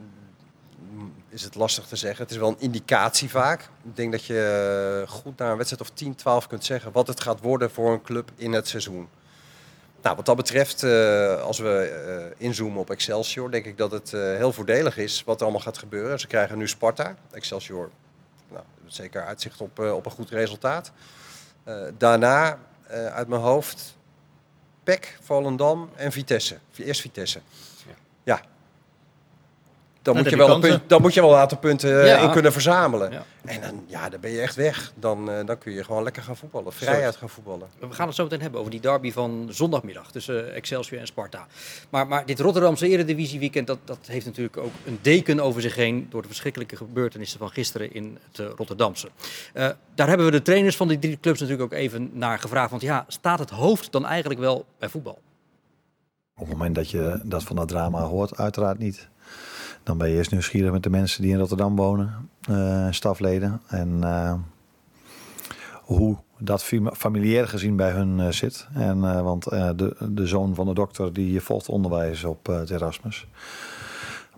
is 1.31 1.43
het 1.43 1.55
lastig 1.55 1.87
te 1.87 1.97
zeggen. 1.97 2.23
Het 2.23 2.31
is 2.33 2.39
wel 2.39 2.49
een 2.49 2.61
indicatie 2.61 3.31
vaak. 3.31 3.61
Ik 3.83 3.97
denk 3.97 4.13
dat 4.13 4.25
je 4.25 5.03
eh, 5.03 5.11
goed 5.11 5.39
na 5.39 5.51
een 5.51 5.57
wedstrijd 5.57 5.83
of 5.83 5.91
10, 5.91 6.15
12 6.15 6.47
kunt 6.47 6.65
zeggen 6.65 6.93
wat 6.93 7.07
het 7.07 7.21
gaat 7.21 7.41
worden 7.41 7.71
voor 7.71 7.93
een 7.93 8.03
club 8.03 8.31
in 8.37 8.53
het 8.53 8.69
seizoen. 8.69 9.09
Nou, 10.03 10.17
wat 10.17 10.27
dat 10.27 10.37
betreft, 10.37 10.83
eh, 10.83 11.43
als 11.43 11.59
we 11.59 11.81
eh, 11.81 12.47
inzoomen 12.47 12.81
op 12.81 12.91
Excelsior, 12.91 13.51
denk 13.51 13.65
ik 13.65 13.79
dat 13.79 13.91
het 13.91 14.11
heel 14.11 14.53
voordelig 14.53 14.97
is 14.97 15.25
wat 15.25 15.37
er 15.37 15.43
allemaal 15.43 15.63
gaat 15.63 15.79
gebeuren. 15.79 16.21
Ze 16.21 16.27
krijgen 16.27 16.59
nu 16.59 16.69
Sparta. 16.69 17.17
Excelsior, 17.31 17.91
nou, 18.49 18.65
zeker 18.87 19.25
uitzicht 19.25 19.61
op, 19.61 19.79
op 19.79 20.07
een 20.07 20.13
goed 20.13 20.31
resultaat. 20.31 20.93
Daarna, 21.99 22.59
uit 22.89 23.29
mijn 23.29 23.41
hoofd, 23.41 23.97
PEC, 24.83 25.19
Volendam 25.23 25.91
en 25.97 26.13
Vitesse. 26.13 26.59
Eerst 26.77 27.01
Vitesse. 27.01 27.41
Ja. 27.87 27.95
Ja. 28.23 28.41
Dan, 30.03 30.15
Nou, 30.15 30.25
moet 30.27 30.35
je 30.35 30.71
wel 30.71 30.79
dan 30.87 31.01
moet 31.01 31.15
je 31.15 31.21
wel 31.21 31.33
een 31.33 31.39
aantal 31.39 31.59
punten 31.59 32.01
eh, 32.03 32.07
Ja. 32.07 32.19
in 32.19 32.31
kunnen 32.31 32.53
verzamelen. 32.53 33.13
Ja. 33.13 33.25
En 33.45 33.61
dan, 33.61 33.85
ja, 33.87 34.09
dan 34.09 34.21
ben 34.21 34.31
je 34.31 34.41
echt 34.41 34.55
weg. 34.55 34.93
Dan, 34.95 35.31
eh, 35.31 35.47
dan 35.47 35.59
kun 35.59 35.73
je 35.73 35.85
gewoon 35.85 36.03
lekker 36.03 36.23
gaan 36.23 36.37
voetballen. 36.37 36.73
Vrijuit 36.73 37.17
gaan 37.17 37.29
voetballen. 37.29 37.69
We 37.79 37.93
gaan 37.93 38.07
het 38.07 38.17
zo 38.17 38.23
meteen 38.23 38.41
hebben 38.41 38.61
over 38.61 38.73
die 38.73 38.81
derby 38.81 39.13
van 39.13 39.49
zondagmiddag 39.51 40.11
tussen 40.13 40.55
Excelsior 40.55 41.01
en 41.01 41.07
Sparta. 41.07 41.47
Maar, 41.91 42.07
maar 42.07 42.27
dit 42.27 42.41
Rotterdamse 42.41 42.89
Eredivisie 42.89 43.39
weekend, 43.39 43.67
dat, 43.67 43.79
dat 43.85 43.99
heeft 44.07 44.27
natuurlijk 44.27 44.57
ook 44.57 44.73
een 44.87 44.99
deken 45.03 45.41
over 45.41 45.61
zich 45.63 45.75
heen 45.75 46.07
door 46.11 46.23
de 46.23 46.29
verschrikkelijke 46.29 46.77
gebeurtenissen 46.77 47.39
van 47.39 47.51
gisteren 47.51 47.93
in 47.93 48.19
het 48.31 48.39
eh, 48.39 48.47
Rotterdamse. 48.57 49.09
Eh, 49.53 49.69
daar 49.95 50.09
hebben 50.09 50.27
we 50.27 50.33
de 50.33 50.43
trainers 50.43 50.77
van 50.77 50.89
die 50.89 50.99
drie 50.99 51.19
clubs 51.21 51.41
natuurlijk 51.41 51.73
ook 51.73 51.79
even 51.79 52.11
naar 52.13 52.39
gevraagd. 52.39 52.71
Want 52.71 52.83
ja, 52.83 53.05
staat 53.09 53.39
het 53.39 53.51
hoofd 53.51 53.93
dan 53.93 54.07
eigenlijk 54.07 54.41
wel 54.41 54.65
bij 54.79 54.89
voetbal? 54.89 55.19
Op 56.37 56.47
het 56.49 56.57
moment 56.57 56.75
dat 56.75 56.91
je 56.91 57.21
dat 57.25 57.43
van 57.43 57.57
dat 57.57 57.69
drama 57.69 58.01
hoort, 58.03 58.37
uiteraard 58.37 58.79
niet. 58.79 59.09
Dan 59.91 59.99
ben 59.99 60.09
je 60.09 60.17
eerst 60.17 60.31
nieuwsgierig 60.31 60.73
met 60.73 60.83
de 60.83 60.91
mensen 60.91 61.23
die 61.23 61.33
in 61.33 61.39
Rotterdam 61.39 61.77
wonen, 61.77 62.31
eh, 62.49 62.87
stafleden. 62.91 63.61
En 63.67 64.05
eh, 64.05 64.35
hoe 65.73 66.17
dat 66.39 66.65
fam- 66.65 66.95
familiair 66.95 67.49
gezien 67.49 67.77
bij 67.77 67.91
hun 67.91 68.21
eh, 68.21 68.29
zit. 68.29 68.69
En, 68.75 69.01
want 69.25 69.45
de, 69.45 69.97
de 70.11 70.27
zoon 70.27 70.55
van 70.55 70.67
de 70.67 70.75
dokter 70.75 71.13
die 71.13 71.41
volgt 71.41 71.69
onderwijs 71.69 72.25
op 72.25 72.47
het 72.47 72.71
Erasmus. 72.71 73.27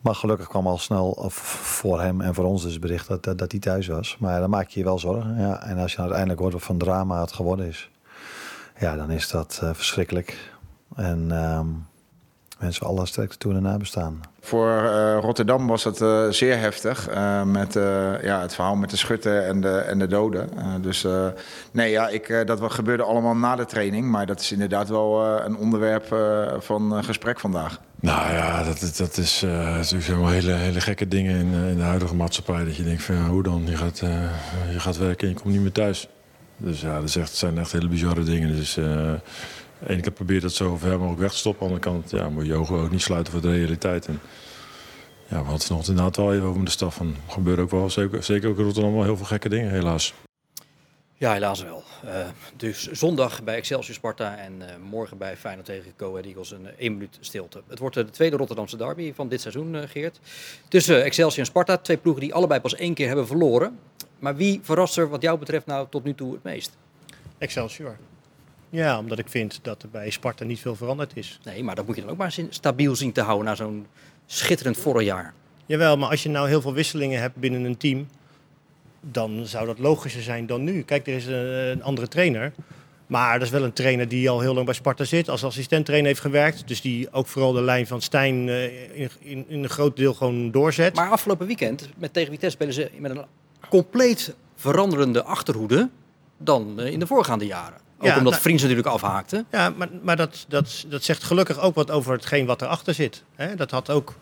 Maar 0.02 0.14
gelukkig 0.14 0.48
kwam 0.48 0.66
al 0.66 0.78
snel 0.78 1.24
voor 1.28 2.00
hem 2.00 2.20
en 2.20 2.34
voor 2.34 2.44
ons 2.44 2.62
dus 2.62 2.78
bericht 2.78 3.08
dat, 3.08 3.24
dat, 3.24 3.50
hij 3.50 3.60
thuis 3.60 3.86
was. 3.86 4.16
Maar 4.18 4.40
dan 4.40 4.50
maak 4.50 4.68
je 4.68 4.78
je 4.78 4.84
wel 4.84 4.98
zorgen. 4.98 5.38
Ja. 5.38 5.62
En 5.62 5.78
als 5.78 5.92
je 5.92 5.98
uiteindelijk 5.98 6.40
hoort 6.40 6.52
wat 6.52 6.62
voor 6.62 6.76
drama 6.76 7.20
het 7.20 7.32
geworden 7.32 7.66
is. 7.66 7.90
Ja, 8.78 8.96
dan 8.96 9.10
is 9.10 9.28
dat 9.28 9.60
verschrikkelijk. 9.72 10.52
En 10.94 11.26
ehm 11.30 11.68
mensen 12.62 12.86
alle 12.86 13.06
sterkte 13.06 13.36
toe 13.36 13.54
en 13.54 13.62
nabestaan. 13.62 14.20
Voor 14.40 14.70
eh, 14.70 15.18
Rotterdam 15.20 15.66
was 15.66 15.84
het 15.84 16.00
eh, 16.00 16.28
zeer 16.28 16.58
heftig. 16.58 17.08
eh, 17.08 17.42
met 17.42 17.76
eh, 17.76 18.22
ja, 18.22 18.40
het 18.40 18.54
verhaal 18.54 18.76
met 18.76 18.90
de 18.90 18.96
schutten 18.96 19.46
en 19.46 19.60
de, 19.60 19.68
en 19.78 19.98
de 19.98 20.06
doden. 20.06 20.48
Eh, 20.58 20.64
dus 20.80 21.04
eh, 21.04 21.26
nee, 21.72 21.90
ja, 21.90 22.08
ik, 22.08 22.28
eh, 22.28 22.46
dat 22.46 22.72
gebeurde 22.72 23.02
allemaal 23.02 23.36
na 23.36 23.56
de 23.56 23.64
training. 23.64 24.06
Maar 24.10 24.26
dat 24.26 24.40
is 24.40 24.52
inderdaad 24.52 24.88
wel 24.88 25.24
eh, 25.36 25.44
een 25.44 25.56
onderwerp 25.56 26.12
eh, 26.12 26.52
van 26.58 27.04
gesprek 27.04 27.40
vandaag. 27.40 27.80
Nou 28.00 28.32
ja, 28.32 28.64
dat, 28.64 28.80
dat- 28.80 28.96
dat 28.96 29.16
is 29.16 29.42
eh, 29.42 29.50
natuurlijk 29.76 30.06
wel 30.06 30.28
hele, 30.28 30.52
hele 30.52 30.80
gekke 30.80 31.08
dingen 31.08 31.36
in, 31.40 31.52
in 31.68 31.76
de 31.76 31.82
huidige 31.82 32.14
maatschappij. 32.14 32.64
Dat 32.64 32.76
je 32.76 32.82
denkt 32.84 33.02
van 33.02 33.14
ja, 33.14 33.26
hoe 33.26 33.42
dan? 33.42 33.62
Je 33.66 33.76
gaat, 33.76 34.00
eh, 34.00 34.10
je 34.72 34.80
gaat 34.80 34.96
werken 34.96 35.28
en 35.28 35.34
je 35.34 35.40
komt 35.40 35.52
niet 35.54 35.62
meer 35.62 35.72
thuis. 35.72 36.08
Dus 36.56 36.80
ja, 36.80 36.94
dat 36.94 37.08
is 37.08 37.16
echt, 37.16 37.34
zijn 37.34 37.58
echt 37.58 37.72
hele 37.72 37.88
bizarre 37.88 38.22
dingen. 38.22 38.56
Dus 38.56 38.76
eh 38.76 39.12
de 39.86 39.92
ene 39.92 40.02
kant 40.02 40.14
probeer 40.14 40.36
je 40.36 40.42
dat 40.42 40.52
zo 40.52 40.76
ver 40.76 40.98
mogelijk 40.98 41.20
weg 41.20 41.30
te 41.30 41.36
stoppen. 41.36 41.66
Aan 41.66 41.74
de 41.74 41.86
andere 41.86 42.00
kant 42.00 42.10
ja, 42.10 42.28
moet 42.28 42.46
je 42.46 42.54
ogen 42.54 42.76
ook 42.76 42.90
niet 42.90 43.02
sluiten 43.02 43.32
voor 43.32 43.42
de 43.42 43.52
realiteit. 43.52 44.06
En, 44.06 44.20
ja, 45.28 45.28
we 45.28 45.34
hadden 45.34 45.52
het 45.52 45.68
nog 45.68 45.88
inderdaad 45.88 46.16
wel 46.16 46.32
even 46.32 46.46
over 46.46 46.56
met 46.56 46.66
de 46.66 46.72
staf. 46.72 46.94
Van, 46.94 47.06
er 47.26 47.32
gebeuren 47.32 47.64
ook 47.64 47.70
wel, 47.70 47.90
zeker, 47.90 48.22
zeker 48.22 48.48
ook 48.48 48.58
in 48.58 48.64
Rotterdam, 48.64 48.92
wel 48.92 49.04
heel 49.04 49.16
veel 49.16 49.26
gekke 49.26 49.48
dingen 49.48 49.70
helaas. 49.70 50.14
Ja, 51.22 51.32
helaas 51.32 51.62
wel. 51.62 51.82
Eh, 52.04 52.26
dus 52.56 52.90
zondag 52.90 53.42
bij 53.42 53.56
Excelsior 53.56 53.94
Sparta 53.94 54.36
en 54.36 54.68
eh, 54.68 54.76
morgen 54.90 55.18
bij 55.18 55.36
Feyenoord 55.36 55.66
tegen 55.66 55.92
Go 55.96 56.10
Ahead 56.10 56.24
Eagles 56.24 56.50
een 56.50 56.66
eh, 56.66 56.72
één 56.78 56.92
minuut 56.92 57.16
stilte. 57.20 57.62
Het 57.68 57.78
wordt 57.78 57.94
de 57.94 58.10
tweede 58.10 58.36
Rotterdamse 58.36 58.76
derby 58.76 59.12
van 59.14 59.28
dit 59.28 59.40
seizoen, 59.40 59.88
Geert. 59.88 60.20
Tussen 60.68 61.02
Excelsior 61.04 61.38
en 61.38 61.46
Sparta, 61.46 61.76
twee 61.76 61.96
ploegen 61.96 62.22
die 62.22 62.34
allebei 62.34 62.60
pas 62.60 62.74
één 62.74 62.94
keer 62.94 63.06
hebben 63.06 63.26
verloren. 63.26 63.78
Maar 64.18 64.36
wie 64.36 64.60
verrast 64.62 64.96
er 64.96 65.08
wat 65.08 65.22
jou 65.22 65.38
betreft 65.38 65.66
nou 65.66 65.86
tot 65.90 66.04
nu 66.04 66.14
toe 66.14 66.32
het 66.32 66.42
meest? 66.42 66.76
Excelsior. 67.38 67.96
Ja, 68.72 68.98
omdat 68.98 69.18
ik 69.18 69.28
vind 69.28 69.58
dat 69.62 69.82
er 69.82 69.88
bij 69.88 70.10
Sparta 70.10 70.44
niet 70.44 70.60
veel 70.60 70.76
veranderd 70.76 71.12
is. 71.14 71.38
Nee, 71.44 71.64
maar 71.64 71.74
dat 71.74 71.86
moet 71.86 71.94
je 71.94 72.00
dan 72.00 72.10
ook 72.10 72.16
maar 72.16 72.34
stabiel 72.48 72.96
zien 72.96 73.12
te 73.12 73.20
houden 73.20 73.46
na 73.46 73.54
zo'n 73.54 73.86
schitterend 74.26 74.76
vorig 74.76 75.06
jaar. 75.06 75.34
Jawel, 75.66 75.96
maar 75.96 76.10
als 76.10 76.22
je 76.22 76.28
nou 76.28 76.48
heel 76.48 76.60
veel 76.60 76.72
wisselingen 76.72 77.20
hebt 77.20 77.36
binnen 77.36 77.64
een 77.64 77.76
team, 77.76 78.08
dan 79.00 79.46
zou 79.46 79.66
dat 79.66 79.78
logischer 79.78 80.22
zijn 80.22 80.46
dan 80.46 80.64
nu. 80.64 80.82
Kijk, 80.82 81.06
er 81.06 81.14
is 81.14 81.26
een, 81.26 81.46
een 81.70 81.82
andere 81.82 82.08
trainer. 82.08 82.52
Maar 83.06 83.32
dat 83.32 83.46
is 83.46 83.52
wel 83.52 83.64
een 83.64 83.72
trainer 83.72 84.08
die 84.08 84.30
al 84.30 84.40
heel 84.40 84.54
lang 84.54 84.66
bij 84.66 84.74
Sparta 84.74 85.04
zit, 85.04 85.28
als 85.28 85.44
assistenttrainer 85.44 86.08
heeft 86.08 86.20
gewerkt. 86.20 86.68
Dus 86.68 86.80
die 86.80 87.12
ook 87.12 87.26
vooral 87.26 87.52
de 87.52 87.62
lijn 87.62 87.86
van 87.86 88.00
Stijn 88.00 88.48
eh, 88.48 89.00
in, 89.00 89.10
in, 89.18 89.44
in 89.48 89.62
een 89.62 89.68
groot 89.68 89.96
deel 89.96 90.14
gewoon 90.14 90.50
doorzet. 90.50 90.94
Maar 90.94 91.10
afgelopen 91.10 91.46
weekend 91.46 91.88
met 91.96 92.12
tegen 92.12 92.32
Vitesse 92.32 92.56
spelen 92.56 92.74
ze 92.74 92.90
met 92.98 93.10
een 93.10 93.24
compleet 93.68 94.34
veranderende 94.56 95.22
achterhoede 95.22 95.88
dan 96.38 96.80
eh, 96.80 96.92
in 96.92 96.98
de 96.98 97.06
voorgaande 97.06 97.46
jaren. 97.46 97.81
Ook 98.02 98.08
Ja, 98.08 98.16
omdat 98.16 98.32
nou- 98.32 98.42
Vriends 98.44 98.62
natuurlijk 98.62 98.88
afhaakte. 98.88 99.44
Ja, 99.50 99.70
maar, 99.70 99.88
maar 100.02 100.16
dat, 100.16 100.44
dat, 100.48 100.84
dat 100.88 101.02
zegt 101.02 101.22
gelukkig 101.22 101.60
ook 101.60 101.74
wat 101.74 101.90
over 101.90 102.12
hetgeen 102.12 102.46
wat 102.46 102.62
erachter 102.62 102.94
zit. 102.94 103.22
Hè? 103.34 103.54
Dat 103.54 103.70
had 103.70 103.90
ook 103.90 104.14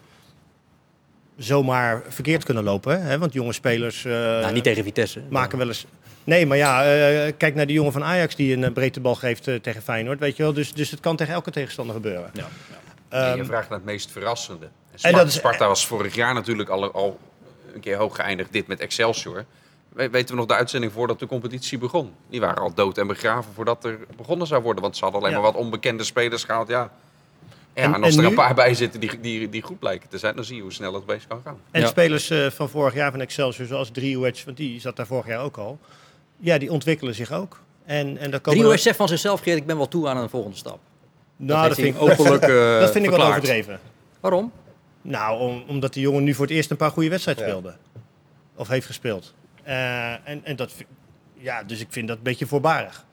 zomaar 1.36 2.02
verkeerd 2.08 2.44
kunnen 2.44 2.64
lopen. 2.64 3.02
Hè? 3.02 3.18
Want 3.18 3.32
jonge 3.32 3.52
spelers 3.52 4.04
eh, 4.04 4.12
nou, 4.12 4.52
niet 4.52 4.64
tegen 4.64 4.84
Vitesse. 4.84 5.22
maken 5.30 5.58
wel 5.58 5.66
eens... 5.68 5.86
Nee, 6.24 6.46
maar 6.46 6.56
ja, 6.56 6.84
eh, 6.84 7.32
kijk 7.36 7.54
naar 7.54 7.66
die 7.66 7.74
jongen 7.74 7.92
van 7.92 8.04
Ajax 8.04 8.34
die 8.36 8.56
een 8.56 8.64
eh, 8.64 8.72
breedte 8.72 9.00
bal 9.00 9.14
geeft 9.14 9.42
tegen 9.62 9.82
Feyenoord. 9.82 10.18
Weet 10.18 10.36
je 10.36 10.42
wel? 10.42 10.52
Dus, 10.52 10.72
dus 10.72 10.90
het 10.90 11.00
kan 11.00 11.16
tegen 11.16 11.34
elke 11.34 11.50
tegenstander 11.50 11.94
gebeuren. 11.94 12.30
Ja, 12.32 12.40
ja. 12.42 12.76
Nee, 13.20 13.30
je 13.30 13.36
Ehm, 13.36 13.44
vraagt 13.44 13.68
naar 13.68 13.78
het 13.78 13.86
meest 13.86 14.10
verrassende. 14.10 14.64
En 14.92 14.98
Sparta, 14.98 15.18
dat 15.18 15.26
is- 15.26 15.34
Sparta 15.34 15.66
was 15.66 15.86
vorig 15.86 16.14
jaar 16.14 16.34
natuurlijk 16.34 16.68
al, 16.68 16.92
al 16.92 17.18
een 17.74 17.80
keer 17.80 17.96
hoog 17.96 18.16
geëindigd. 18.16 18.52
Dit 18.52 18.66
met 18.66 18.80
Excelsior. 18.80 19.44
We- 19.92 20.10
Weten 20.10 20.28
we 20.34 20.40
nog 20.40 20.46
de 20.48 20.54
uitzending 20.54 20.92
voordat 20.92 21.18
de 21.18 21.26
competitie 21.26 21.78
begon? 21.78 22.12
Die 22.28 22.40
waren 22.40 22.62
al 22.62 22.74
dood 22.74 22.98
en 22.98 23.06
begraven 23.06 23.52
voordat 23.54 23.84
er 23.84 23.98
begonnen 24.16 24.46
zou 24.46 24.62
worden. 24.62 24.82
Want 24.82 24.96
ze 24.96 25.02
hadden 25.02 25.20
alleen 25.22 25.34
Ja. 25.34 25.40
maar 25.40 25.52
wat 25.52 25.60
onbekende 25.60 26.04
spelers 26.04 26.44
gehaald. 26.44 26.68
Ja. 26.68 26.90
Ja, 27.74 27.82
En- 27.82 27.94
en, 27.94 28.02
als 28.02 28.12
en 28.12 28.16
er 28.18 28.22
nu? 28.24 28.28
een 28.30 28.34
paar 28.34 28.54
bij 28.54 28.74
zitten 28.74 29.00
die, 29.00 29.20
die, 29.20 29.48
die 29.48 29.62
goed 29.62 29.78
blijken 29.78 30.08
te 30.08 30.18
zijn, 30.18 30.34
dan 30.36 30.44
zie 30.44 30.56
je 30.56 30.62
hoe 30.62 30.72
snel 30.72 30.94
het 30.94 31.06
bezig 31.06 31.26
kan 31.26 31.40
gaan. 31.44 31.58
En 31.70 31.80
Ja. 31.80 31.86
spelers 31.86 32.30
eh, 32.30 32.46
van 32.50 32.68
vorig 32.68 32.94
jaar 32.94 33.10
van 33.10 33.20
Excelsior, 33.20 33.66
zoals 33.66 33.90
Driewedge, 33.90 34.44
want 34.44 34.56
die 34.56 34.80
zat 34.80 34.96
daar 34.96 35.06
vorig 35.06 35.26
jaar 35.26 35.42
ook 35.42 35.56
al. 35.56 35.78
Ja, 36.36 36.58
die 36.58 36.70
ontwikkelen 36.72 37.14
zich 37.14 37.32
ook. 37.32 37.60
En, 37.84 38.18
en 38.18 38.30
daar 38.30 38.40
komen 38.40 38.60
Rio 38.60 38.76
zegt 38.76 38.96
van 38.96 39.08
zichzelf, 39.08 39.40
Geert, 39.40 39.56
ik 39.58 39.66
ben 39.66 39.76
wel 39.76 39.88
toe 39.88 40.08
aan 40.08 40.16
een 40.16 40.28
volgende 40.28 40.56
stap. 40.56 40.78
Nou, 41.36 41.68
dat, 41.68 41.76
vind 41.78 41.94
ik, 41.96 42.02
openlijk 42.02 42.42
eh, 42.48 42.80
dat 42.80 42.90
vind 42.92 43.04
ik 43.04 43.10
wel 43.10 43.22
overdreven. 43.26 43.80
Waarom? 44.20 44.52
Nou, 45.02 45.40
om- 45.40 45.62
omdat 45.68 45.92
die 45.92 46.02
jongen 46.02 46.24
nu 46.24 46.34
voor 46.34 46.46
het 46.46 46.54
eerst 46.54 46.70
een 46.70 46.76
paar 46.76 46.90
goede 46.90 47.08
wedstrijden 47.08 47.44
Ja. 47.44 47.50
speelde. 47.50 47.76
Of 48.54 48.68
heeft 48.68 48.86
gespeeld. 48.86 49.34
Eh, 49.62 50.28
en, 50.28 50.44
en 50.44 50.56
dat, 50.56 50.74
ja, 51.34 51.62
dus 51.62 51.80
ik 51.80 51.86
vind 51.90 52.08
dat 52.08 52.16
een 52.16 52.22
beetje 52.22 52.46
voorbarig. 52.46 53.06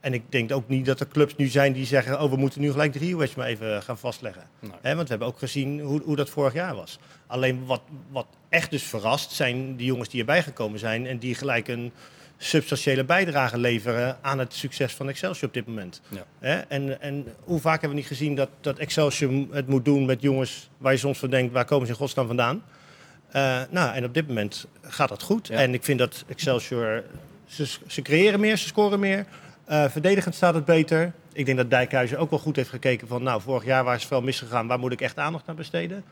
En 0.00 0.14
ik 0.14 0.22
denk 0.28 0.52
ook 0.52 0.68
niet 0.68 0.86
dat 0.86 1.00
er 1.00 1.08
clubs 1.08 1.36
nu 1.36 1.46
zijn 1.46 1.72
die 1.72 1.86
zeggen... 1.86 2.22
oh, 2.22 2.30
we 2.30 2.36
moeten 2.36 2.60
nu 2.60 2.70
gelijk 2.70 2.92
de 2.92 2.98
Rio-wedge 2.98 3.38
maar 3.38 3.46
even 3.46 3.82
gaan 3.82 3.98
vastleggen. 3.98 4.42
Nee. 4.60 4.94
Want 4.94 5.02
we 5.02 5.08
hebben 5.08 5.28
ook 5.28 5.38
gezien 5.38 5.80
hoe, 5.80 6.02
hoe 6.02 6.16
dat 6.16 6.30
vorig 6.30 6.52
jaar 6.52 6.74
was. 6.74 6.98
Alleen 7.26 7.66
wat, 7.66 7.82
wat 8.10 8.26
echt 8.48 8.70
dus 8.70 8.82
verrast 8.82 9.32
zijn 9.32 9.76
die 9.76 9.86
jongens 9.86 10.08
die 10.08 10.20
erbij 10.20 10.42
gekomen 10.42 10.78
zijn... 10.78 11.06
en 11.06 11.18
die 11.18 11.34
gelijk 11.34 11.68
een 11.68 11.92
substantiële 12.36 13.04
bijdrage 13.04 13.58
leveren 13.58 14.18
aan 14.20 14.38
het 14.38 14.54
succes 14.54 14.94
van 14.94 15.08
Excelsior 15.08 15.48
op 15.48 15.54
dit 15.54 15.66
moment. 15.66 16.00
Ja. 16.08 16.24
Hè? 16.38 16.54
En, 16.54 17.00
en 17.00 17.26
hoe 17.44 17.60
vaak 17.60 17.82
Eh, 23.28 23.60
nou, 23.70 23.94
en 23.94 24.04
op 24.04 24.14
dit 24.14 24.26
moment 24.28 24.66
gaat 24.82 25.08
dat 25.08 25.22
goed. 25.22 25.46
Ja. 25.46 25.56
En 25.56 25.74
ik 25.74 25.84
vind 25.84 25.98
dat 25.98 26.24
Excelsior, 26.28 27.02
ze, 27.46 27.66
ze 27.86 28.02
creëren 28.02 28.40
meer, 28.40 28.56
ze 28.56 28.66
scoren 28.66 29.00
meer. 29.00 29.26
Eh, 29.64 29.88
verdedigend 29.88 30.34
staat 30.34 30.54
het 30.54 30.64
beter. 30.64 31.12
Ik 31.32 31.46
denk 31.46 31.58
dat 31.58 31.70
Dijkhuizen 31.70 32.18
ook 32.18 32.30
wel 32.30 32.38
goed 32.38 32.56
heeft 32.56 32.70
gekeken 32.70 33.08
van, 33.08 33.22
nou, 33.22 33.40
vorig 33.40 33.64
jaar 33.64 33.84
waar 33.84 33.94
is 33.94 34.00
het 34.00 34.08
veel 34.10 34.22
misgegaan, 34.22 34.66
waar 34.66 34.78
moet 34.78 34.92
ik 34.92 35.00
echt 35.00 35.18
aandacht 35.18 35.48
aan 35.48 35.56
besteden? 35.56 36.04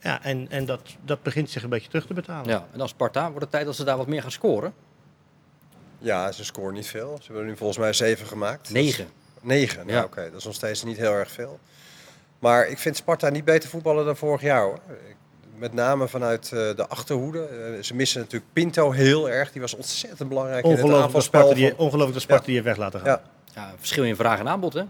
Ja, 0.00 0.22
en, 0.22 0.46
en 0.50 0.64
dat, 0.66 0.80
dat 1.04 1.22
begint 1.22 1.50
zich 1.50 1.62
een 1.62 1.68
beetje 1.68 1.88
terug 1.88 2.06
te 2.06 2.14
betalen. 2.14 2.48
Ja, 2.50 2.66
en 2.72 2.78
dan 2.78 2.88
Sparta, 2.88 3.26
wordt 3.26 3.40
het 3.40 3.50
tijd 3.50 3.64
dat 3.64 3.76
ze 3.76 3.84
daar 3.84 3.96
wat 3.96 4.06
meer 4.06 4.22
gaan 4.22 4.30
scoren? 4.30 4.72
Ja, 5.98 6.32
ze 6.32 6.44
scoren 6.44 6.74
niet 6.74 6.86
veel. 6.86 7.18
Ze 7.22 7.26
hebben 7.32 7.46
nu 7.50 7.56
volgens 7.56 7.78
mij 7.78 7.92
zeven 7.92 8.26
gemaakt. 8.26 8.70
Negen. 8.70 9.06
Negen, 9.40 9.86
nou 9.86 9.98
Ja. 9.98 10.04
oké. 10.04 10.22
Dat 10.30 10.38
is 10.38 10.44
nog 10.44 10.54
steeds 10.54 10.84
niet 10.84 10.96
heel 10.96 11.12
erg 11.12 11.30
veel. 11.30 11.58
Maar 12.38 12.66
ik 12.68 12.78
vind 12.78 12.96
Sparta 12.96 13.28
niet 13.28 13.44
beter 13.44 13.68
voetballen 13.68 14.04
dan 14.04 14.16
vorig 14.16 14.40
jaar 14.40 14.62
hoor. 14.62 14.78
Ik- 14.88 15.16
Met 15.62 15.72
name 15.72 16.08
vanuit 16.08 16.44
eh, 16.44 16.58
de 16.76 16.86
achterhoede. 16.88 17.46
Eh, 17.46 17.82
ze 17.82 17.94
missen 17.94 18.20
natuurlijk 18.20 18.52
Pinto 18.52 18.90
heel 18.90 19.30
erg. 19.30 19.52
Die 19.52 19.60
was 19.60 19.74
ontzettend 19.74 20.28
belangrijk 20.28 20.64
in 20.64 20.70
het 20.70 20.80
Ongelooflijk 20.80 21.12
dat 21.12 21.22
aanvalspel. 21.22 21.40
Sparta 21.40 21.54
die, 21.60 21.78
ongelooflijk 21.78 22.12
dat 22.12 22.22
Sparta 22.22 22.42
Ja. 22.42 22.46
die 22.46 22.54
heeft 22.54 22.66
weg 22.66 22.76
laten 22.76 23.00
gaan. 23.00 23.20
Ja. 23.54 23.74
Verschil 23.78 24.04
in 24.04 24.16
vraag 24.16 24.38
en 24.38 24.48
aanbod, 24.48 24.72
hè? 24.72 24.82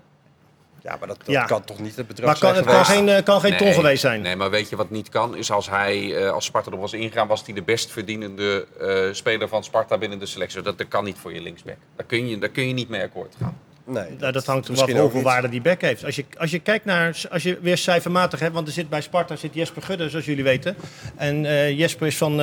Ja, 0.82 0.96
maar 0.98 1.08
dat, 1.08 1.16
dat 1.18 1.26
Ja. 1.26 1.44
kan 1.44 1.64
toch 1.64 1.78
niet 1.78 1.96
het 1.96 2.06
bedrag 2.06 2.26
Maar 2.26 2.38
kan, 2.38 2.54
zijn 2.54 2.64
het 2.66 2.74
kan 2.74 2.84
geen, 2.84 3.08
eh, 3.08 3.22
kan 3.24 3.40
geen 3.40 3.56
ton 3.56 3.72
geweest 3.72 4.00
zijn. 4.00 4.22
Nee, 4.22 4.36
maar 4.36 4.50
weet 4.50 4.68
je 4.68 4.76
wat 4.76 4.90
niet 4.90 5.08
kan? 5.08 5.36
Is 5.36 5.50
als 5.50 5.68
hij, 5.70 6.16
eh, 6.16 6.30
als 6.30 6.44
Sparta 6.44 6.68
erop 6.68 6.80
was 6.80 6.92
ingegaan, 6.92 7.26
was 7.26 7.42
hij 7.44 7.54
de 7.54 7.62
best 7.62 7.90
verdienende 7.90 8.66
eh, 8.80 9.14
speler 9.14 9.48
van 9.48 9.64
Sparta 9.64 9.98
binnen 9.98 10.18
de 10.18 10.26
selectie. 10.26 10.62
Dat, 10.62 10.78
dat 10.78 10.88
kan 10.88 11.04
niet 11.04 11.16
voor 11.18 11.34
je 11.34 11.40
linksback. 11.40 11.76
Daar 11.96 12.06
kun 12.06 12.28
je, 12.28 12.38
daar 12.38 12.48
kun 12.48 12.68
je 12.68 12.74
niet 12.74 12.88
mee 12.88 13.02
akkoord 13.02 13.34
gaan. 13.40 13.58
Nee, 13.86 14.04
Nou, 14.18 14.32
dat 14.32 14.46
hangt 14.46 14.64
er 14.64 14.70
misschien 14.70 14.92
wat 14.94 15.02
ook 15.04 15.10
hoeveel 15.12 15.30
waarde 15.30 15.48
die 15.48 15.60
back 15.60 15.80
heeft. 15.80 16.04
Als 16.04 16.16
je, 16.16 16.24
als 16.38 16.50
je 16.50 16.58
kijkt 16.58 16.84
naar, 16.84 17.20
als 17.30 17.42
je 17.42 17.58
weer 17.60 17.78
cijfermatig 17.78 18.40
hebt, 18.40 18.54
want 18.54 18.66
er 18.66 18.72
zit 18.72 18.88
bij 18.88 19.00
Sparta 19.00 19.36
zit 19.36 19.54
Jesper 19.54 19.82
Gudde, 19.82 20.08
zoals 20.10 20.24
jullie 20.24 20.44
weten. 20.44 20.76
En 21.16 21.46
eh, 21.46 21.78
Jesper 21.78 22.06
is 22.06 22.16
van 22.16 22.32
eh, 22.32 22.36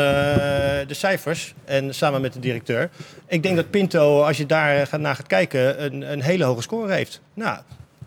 de 0.88 0.93
cijfers 0.93 1.54
en 1.65 1.95
samen 1.95 2.21
met 2.21 2.34
de 2.34 2.39
directeur. 2.39 2.89
Ik 3.28 3.43
denk 3.43 3.56
dat 3.56 3.69
Pinto, 3.69 4.21
als 4.21 4.38
je 4.38 4.45
daar 4.45 4.88
gaat- 4.88 4.99
naar 4.99 5.15
gaat 5.15 5.28
kijken, 5.28 5.84
een, 5.84 6.12
een 6.12 6.21
hele 6.21 6.43
hoge 6.43 6.62
score 6.62 6.93
heeft. 6.93 7.21
Nou, 7.34 7.60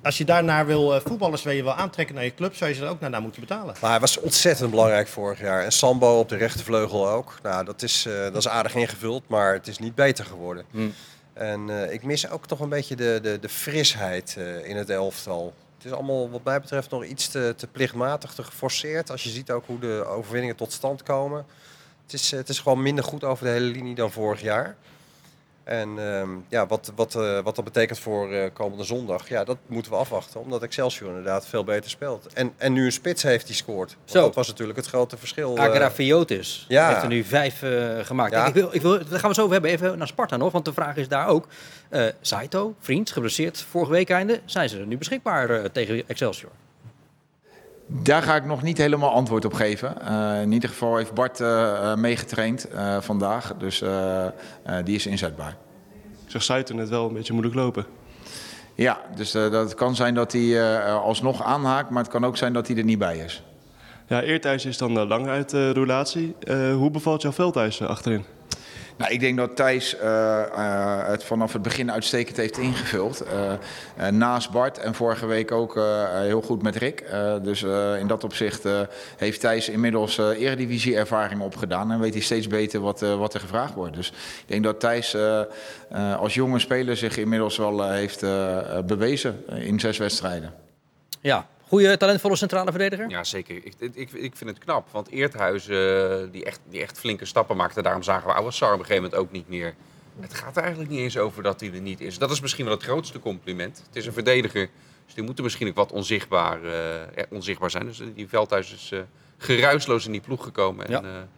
als 0.02 0.18
je 0.18 0.24
daarnaar 0.24 0.66
wil, 0.66 0.94
eh, 0.94 1.00
voetballers 1.04 1.42
wil 1.42 1.52
je 1.52 1.64
wel 1.64 1.74
aantrekken 1.74 2.14
naar 2.14 2.24
je 2.24 2.34
club, 2.34 2.54
zou 2.56 2.70
je 2.70 2.76
ze 2.76 2.82
er 2.84 2.88
ook 2.90 3.00
naar, 3.00 3.10
naar 3.10 3.22
moeten 3.22 3.40
betalen. 3.40 3.74
Maar 3.80 3.90
hij 3.90 4.00
was 4.00 4.20
ontzettend 4.20 4.70
belangrijk 4.70 5.08
vorig 5.08 5.40
jaar. 5.40 5.64
En 5.64 5.72
Sambo 5.72 6.18
op 6.18 6.28
de 6.28 6.36
rechtervleugel 6.36 7.08
ook. 7.08 7.38
Nou, 7.42 7.64
dat 7.64 7.82
is, 7.82 8.06
eh, 8.06 8.12
dat 8.22 8.36
is 8.36 8.48
aardig 8.48 8.74
ingevuld, 8.74 9.22
maar 9.28 9.52
het 9.52 9.66
is 9.66 9.78
niet 9.78 9.94
beter 9.94 10.24
geworden. 10.24 10.64
Hmm. 10.70 10.92
En 11.32 11.70
eh, 11.70 11.92
ik 11.92 12.02
mis 12.02 12.28
ook 12.28 12.46
toch 12.46 12.60
een 12.60 12.68
beetje 12.68 12.96
de, 12.96 13.18
de, 13.22 13.38
de 13.40 13.48
frisheid 13.48 14.34
eh, 14.38 14.68
in 14.68 14.76
het 14.76 14.90
elftal. 14.90 15.54
Het 15.76 15.84
is 15.84 15.92
allemaal 15.92 16.30
wat 16.30 16.44
mij 16.44 16.60
betreft 16.60 16.90
nog 16.90 17.04
iets 17.04 17.28
te, 17.28 17.54
te 17.56 17.66
plichtmatig, 17.66 18.34
te 18.34 18.42
geforceerd. 18.42 19.10
Als 19.10 19.22
je 19.22 19.30
ziet 19.30 19.50
ook 19.50 19.66
hoe 19.66 19.78
de 19.78 20.04
overwinningen 20.06 20.56
tot 20.56 20.72
stand 20.72 21.02
komen. 21.02 21.46
Het 22.02 22.12
is, 22.12 22.32
eh, 22.32 22.38
het 22.38 22.48
is 22.48 22.58
gewoon 22.58 22.82
minder 22.82 23.04
goed 23.04 23.24
over 23.24 23.44
de 23.44 23.50
hele 23.50 23.66
linie 23.66 23.94
dan 23.94 24.12
vorig 24.12 24.40
jaar. 24.40 24.76
En 25.64 25.98
ehm, 25.98 26.28
ja, 26.48 26.66
wat, 26.66 26.92
wat, 26.94 27.14
eh, 27.14 27.38
wat 27.40 27.56
dat 27.56 27.64
betekent 27.64 27.98
voor 27.98 28.32
eh, 28.32 28.50
komende 28.52 28.84
zondag, 28.84 29.28
ja, 29.28 29.44
dat 29.44 29.56
moeten 29.66 29.92
we 29.92 29.98
afwachten. 29.98 30.40
Omdat 30.40 30.62
Excelsior 30.62 31.08
inderdaad 31.08 31.46
veel 31.46 31.64
beter 31.64 31.90
speelt. 31.90 32.32
En, 32.32 32.52
en 32.56 32.72
nu 32.72 32.84
een 32.84 32.92
spits 32.92 33.22
heeft 33.22 33.46
die 33.46 33.54
scoort. 33.54 33.96
Zo. 34.04 34.20
Dat 34.20 34.34
was 34.34 34.48
natuurlijk 34.48 34.78
het 34.78 34.86
grote 34.86 35.16
verschil. 35.16 35.56
eh. 35.56 35.62
Agrafiotis 35.62 36.64
ja. 36.68 36.88
heeft 36.88 37.02
er 37.02 37.08
nu 37.08 37.24
vijf 37.24 37.62
gemaakt. 38.02 38.32
Ja. 38.32 38.46
Ik 38.46 38.54
wil, 38.54 38.68
ik 38.72 38.82
wil, 38.82 39.08
daar 39.08 39.18
gaan 39.18 39.28
we 39.28 39.34
zo 39.34 39.40
over 39.40 39.52
hebben. 39.52 39.70
Even 39.70 39.98
naar 39.98 40.06
Sparta 40.06 40.36
nog, 40.36 40.52
want 40.52 40.64
de 40.64 40.72
vraag 40.72 40.96
is 40.96 41.08
daar 41.08 41.28
ook. 41.28 41.46
Saito, 42.20 42.74
vriend, 42.80 43.10
geblesseerd 43.10 43.62
vorige 43.70 43.92
week 43.92 44.10
einde. 44.10 44.40
Zijn 44.44 44.68
ze 44.68 44.78
er 44.78 44.86
nu 44.86 44.98
beschikbaar 44.98 45.70
tegen 45.70 46.02
Excelsior? 46.06 46.50
Daar 47.94 48.22
ga 48.22 48.36
ik 48.36 48.44
nog 48.44 48.62
niet 48.62 48.78
helemaal 48.78 49.10
antwoord 49.10 49.44
op 49.44 49.54
geven. 49.54 50.02
Eh, 50.02 50.42
in 50.42 50.52
ieder 50.52 50.68
geval 50.68 50.96
heeft 50.96 51.14
Bart 51.14 51.40
eh, 51.40 51.94
meegetraind 51.94 52.68
vandaag, 53.00 53.54
dus 53.58 53.84
die 54.84 54.94
is 54.94 55.06
inzetbaar. 55.06 55.56
Ik 56.24 56.30
zag 56.30 56.42
Saito 56.42 56.74
net 56.74 56.88
wel 56.88 57.08
een 57.08 57.14
beetje 57.14 57.32
moeilijk 57.32 57.56
lopen. 57.56 57.86
Ja, 58.74 59.00
dus 59.16 59.30
dat 59.30 59.74
kan 59.74 59.94
zijn 59.96 60.14
dat 60.14 60.32
hij 60.32 60.82
alsnog 60.92 61.42
aanhaakt, 61.42 61.90
maar 61.90 62.02
het 62.02 62.12
kan 62.12 62.24
ook 62.24 62.36
zijn 62.36 62.52
dat 62.52 62.66
hij 62.66 62.76
er 62.76 62.84
niet 62.84 62.98
bij 62.98 63.18
is. 63.18 63.42
Ja, 64.06 64.22
Eerthuis 64.22 64.64
is 64.64 64.78
dan 64.78 65.06
lang 65.06 65.28
uit 65.28 65.50
de 65.50 65.72
roulatie. 65.72 66.36
Hoe 66.76 66.90
bevalt 66.90 67.22
jouw 67.22 67.32
veldhuis 67.32 67.82
achterin? 67.82 68.24
Nou, 69.02 69.14
ik 69.14 69.20
denk 69.20 69.36
dat 69.36 69.56
Thijs 69.56 69.96
eh, 69.96 70.42
eh, 70.42 71.06
het 71.06 71.24
vanaf 71.24 71.52
het 71.52 71.62
begin 71.62 71.92
uitstekend 71.92 72.36
heeft 72.36 72.58
ingevuld. 72.58 73.20
Eh, 73.20 74.08
naast 74.08 74.50
Bart 74.50 74.78
en 74.78 74.94
vorige 74.94 75.26
week 75.26 75.52
ook 75.52 75.74
heel 76.12 76.42
goed 76.42 76.62
met 76.62 76.76
Rick. 76.76 77.04
Dus 77.42 77.62
in 77.98 78.06
dat 78.06 78.24
opzicht 78.24 78.68
heeft 79.16 79.40
Thijs 79.40 79.68
inmiddels 79.68 80.18
eredivisie-ervaring 80.18 81.40
opgedaan. 81.40 81.92
En 81.92 82.00
weet 82.00 82.12
hij 82.12 82.22
steeds 82.22 82.46
beter 82.46 82.80
wat, 82.80 83.00
wat 83.00 83.34
er 83.34 83.40
gevraagd 83.40 83.74
wordt. 83.74 83.94
Dus 83.94 84.08
ik 84.08 84.44
denk 84.46 84.64
dat 84.64 84.80
Thijs 84.80 85.16
als 86.18 86.34
jonge 86.34 86.58
speler 86.58 86.96
zich 86.96 87.16
inmiddels 87.16 87.56
wel 87.56 87.90
heeft 87.90 88.20
bewezen 88.86 89.44
in 89.54 89.80
zes 89.80 89.98
wedstrijden. 89.98 90.54
Ja, 91.20 91.46
goede 91.72 91.96
talentvolle 91.96 92.36
centrale 92.36 92.70
verdediger? 92.70 93.10
Ja, 93.10 93.24
zeker. 93.24 93.56
Ik, 93.56 93.74
ik, 93.78 94.12
ik 94.12 94.36
vind 94.36 94.50
het 94.50 94.58
knap. 94.58 94.88
Want 94.90 95.08
Eerthuizen, 95.08 96.30
die, 96.30 96.44
echt, 96.44 96.60
die 96.68 96.82
echt 96.82 96.98
flinke 96.98 97.24
stappen 97.24 97.56
maakte, 97.56 97.82
daarom 97.82 98.02
zagen 98.02 98.26
we 98.26 98.34
Ouassar 98.34 98.72
op 98.72 98.78
een 98.78 98.84
gegeven 98.84 99.02
moment 99.02 99.20
ook 99.20 99.32
niet 99.32 99.48
meer. 99.48 99.74
Het 100.20 100.34
gaat 100.34 100.56
er 100.56 100.62
eigenlijk 100.62 100.90
niet 100.92 101.00
eens 101.00 101.18
over 101.18 101.42
dat 101.42 101.60
hij 101.60 101.72
er 101.72 101.80
niet 101.80 102.00
is. 102.00 102.18
Dat 102.18 102.30
is 102.30 102.40
misschien 102.40 102.64
wel 102.64 102.74
het 102.74 102.82
grootste 102.82 103.18
compliment. 103.18 103.82
Het 103.86 103.96
is 103.96 104.06
een 104.06 104.12
verdediger, 104.12 104.68
dus 105.04 105.14
die 105.14 105.24
moeten 105.24 105.44
misschien 105.44 105.68
ook 105.68 105.74
wat 105.74 105.92
onzichtbaar, 105.92 106.64
eh, 106.64 107.02
eh, 107.02 107.06
onzichtbaar 107.30 107.70
zijn. 107.70 107.86
Dus 107.86 108.02
die 108.14 108.28
Veldhuis 108.28 108.72
is 108.72 108.90
eh, 108.92 109.00
geruisloos 109.38 110.06
in 110.06 110.12
die 110.12 110.20
ploeg 110.20 110.44
gekomen. 110.44 110.86
En, 110.86 110.90
Ja. 110.90 111.28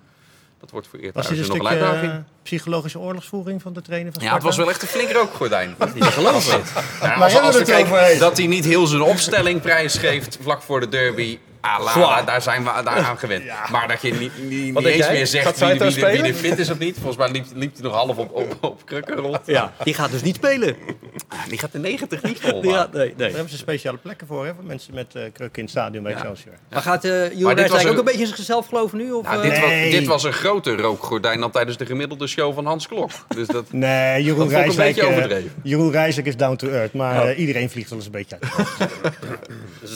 Dat 0.64 0.72
wordt 0.72 0.86
voor 0.88 0.98
Was 1.12 1.28
dit 1.28 1.48
een 1.48 1.56
nog 1.56 1.66
uitdaging. 1.66 2.12
eh, 2.12 2.18
psychologische 2.42 2.98
oorlogsvoering 2.98 3.62
van 3.62 3.72
de 3.72 3.82
trainer 3.82 4.12
van 4.12 4.22
Ja, 4.22 4.28
Sparta? 4.28 4.46
het 4.46 4.56
was 4.56 4.64
wel 4.64 4.74
echt 4.74 4.82
een 4.82 4.88
flink 4.88 5.10
rookgordijn. 5.10 5.74
Dat 5.78 5.94
niet 5.94 6.02
te 6.04 6.10
geloven. 6.12 6.58
Ja, 6.58 6.62
Waar 7.00 7.22
als, 7.22 7.32
hebben 7.32 7.50
als 7.50 7.58
we 7.58 7.64
we 7.64 7.72
het 7.72 7.80
kijken 7.82 8.02
over? 8.06 8.18
dat 8.18 8.36
hij 8.36 8.46
niet 8.46 8.64
heel 8.64 8.86
zijn 8.86 9.02
opstelling 9.02 9.60
prijsgeeft 9.60 10.38
vlak 10.40 10.62
voor 10.62 10.80
de 10.80 10.88
derby. 10.88 11.38
Ah, 11.64 11.84
la, 11.84 11.92
Zwaar. 11.92 12.24
daar 12.24 12.42
zijn 12.42 12.62
we 12.64 12.70
daar 12.84 12.98
aan 12.98 13.18
gewend. 13.18 13.42
Maar 13.72 13.88
dat 13.88 14.02
je 14.02 14.12
niet, 14.12 14.32
niet, 14.48 14.74
niet 14.74 14.84
eens 14.84 14.96
jij? 15.06 15.12
meer 15.12 15.26
zegt 15.26 15.58
wie, 15.58 15.68
wie, 15.68 15.78
wie, 15.78 16.04
wie 16.04 16.22
er 16.22 16.34
fit 16.34 16.58
is 16.58 16.70
of 16.70 16.78
niet. 16.78 16.94
Volgens 16.96 17.16
mij 17.16 17.30
liep, 17.30 17.44
liep 17.54 17.72
hij 17.74 17.82
nog 17.82 17.92
half 17.92 18.16
op, 18.16 18.32
op, 18.34 18.56
op 18.60 18.86
krukken 18.86 19.16
rond. 19.16 19.38
Ja, 19.44 19.72
die 19.84 19.94
gaat 19.94 20.10
dus 20.10 20.22
niet 20.22 20.34
spelen. 20.36 20.76
Ah, 21.28 21.38
Die 21.48 21.58
gaat 21.58 21.72
de 21.72 21.78
90 21.78 22.22
niet 22.22 22.40
vol. 22.40 22.60
Die 22.62 22.72
gaat, 22.72 22.92
nee, 22.92 23.08
Daar 23.08 23.16
nee. 23.16 23.30
hebben 23.34 23.50
ze 23.50 23.56
speciale 23.56 23.98
plekken 23.98 24.26
voor, 24.26 24.46
hè, 24.46 24.54
voor 24.54 24.64
mensen 24.64 24.94
met 24.94 25.14
eh 25.14 25.22
krukken 25.22 25.48
in 25.54 25.62
het 25.62 25.70
stadion 25.70 26.02
bij 26.02 26.12
Ja. 26.12 26.18
Excelsior. 26.18 26.54
Maar 26.70 26.82
gaat 26.82 27.04
uh, 27.04 27.10
Maar 27.10 27.20
Jeroen 27.32 27.34
dit 27.34 27.44
was 27.44 27.56
Rijsdijk 27.56 27.88
ook 27.92 27.98
een- 27.98 28.04
beetje 28.04 28.20
in 28.20 28.26
zichzelf 28.26 28.66
geloven 28.66 28.98
nu? 28.98 29.12
Of, 29.12 29.24
Nou, 29.24 29.36
eh? 29.36 29.42
dit, 29.50 29.60
was, 29.60 29.68
Nee. 29.68 29.90
dit 29.90 30.06
was 30.06 30.24
een 30.24 30.32
groter 30.32 30.80
rookgordijn 30.80 31.40
dan 31.40 31.50
tijdens 31.50 31.76
de 31.76 31.86
gemiddelde 31.86 32.26
show 32.26 32.54
van 32.54 32.66
Hans 32.66 32.88
Klok. 32.88 33.10
Dus 33.28 33.46
dat, 33.46 33.64
Nee, 33.72 34.22
Jeroen 34.22 34.48
Dat 34.48 34.66
een 34.68 34.76
beetje 34.76 35.00
eh, 35.02 35.08
overdreven. 35.08 35.52
Jeroen 35.62 35.90
Rijswijk 35.90 36.26
is 36.26 36.36
down 36.36 36.56
to 36.56 36.68
earth, 36.68 36.92
maar 36.92 37.26
eh, 37.28 37.38
iedereen 37.38 37.70
vliegt 37.70 37.88
wel 37.88 37.98
eens 37.98 38.06
een 38.06 38.12
beetje 38.12 38.36
uit. 38.40 38.68
Dus, 39.80 39.94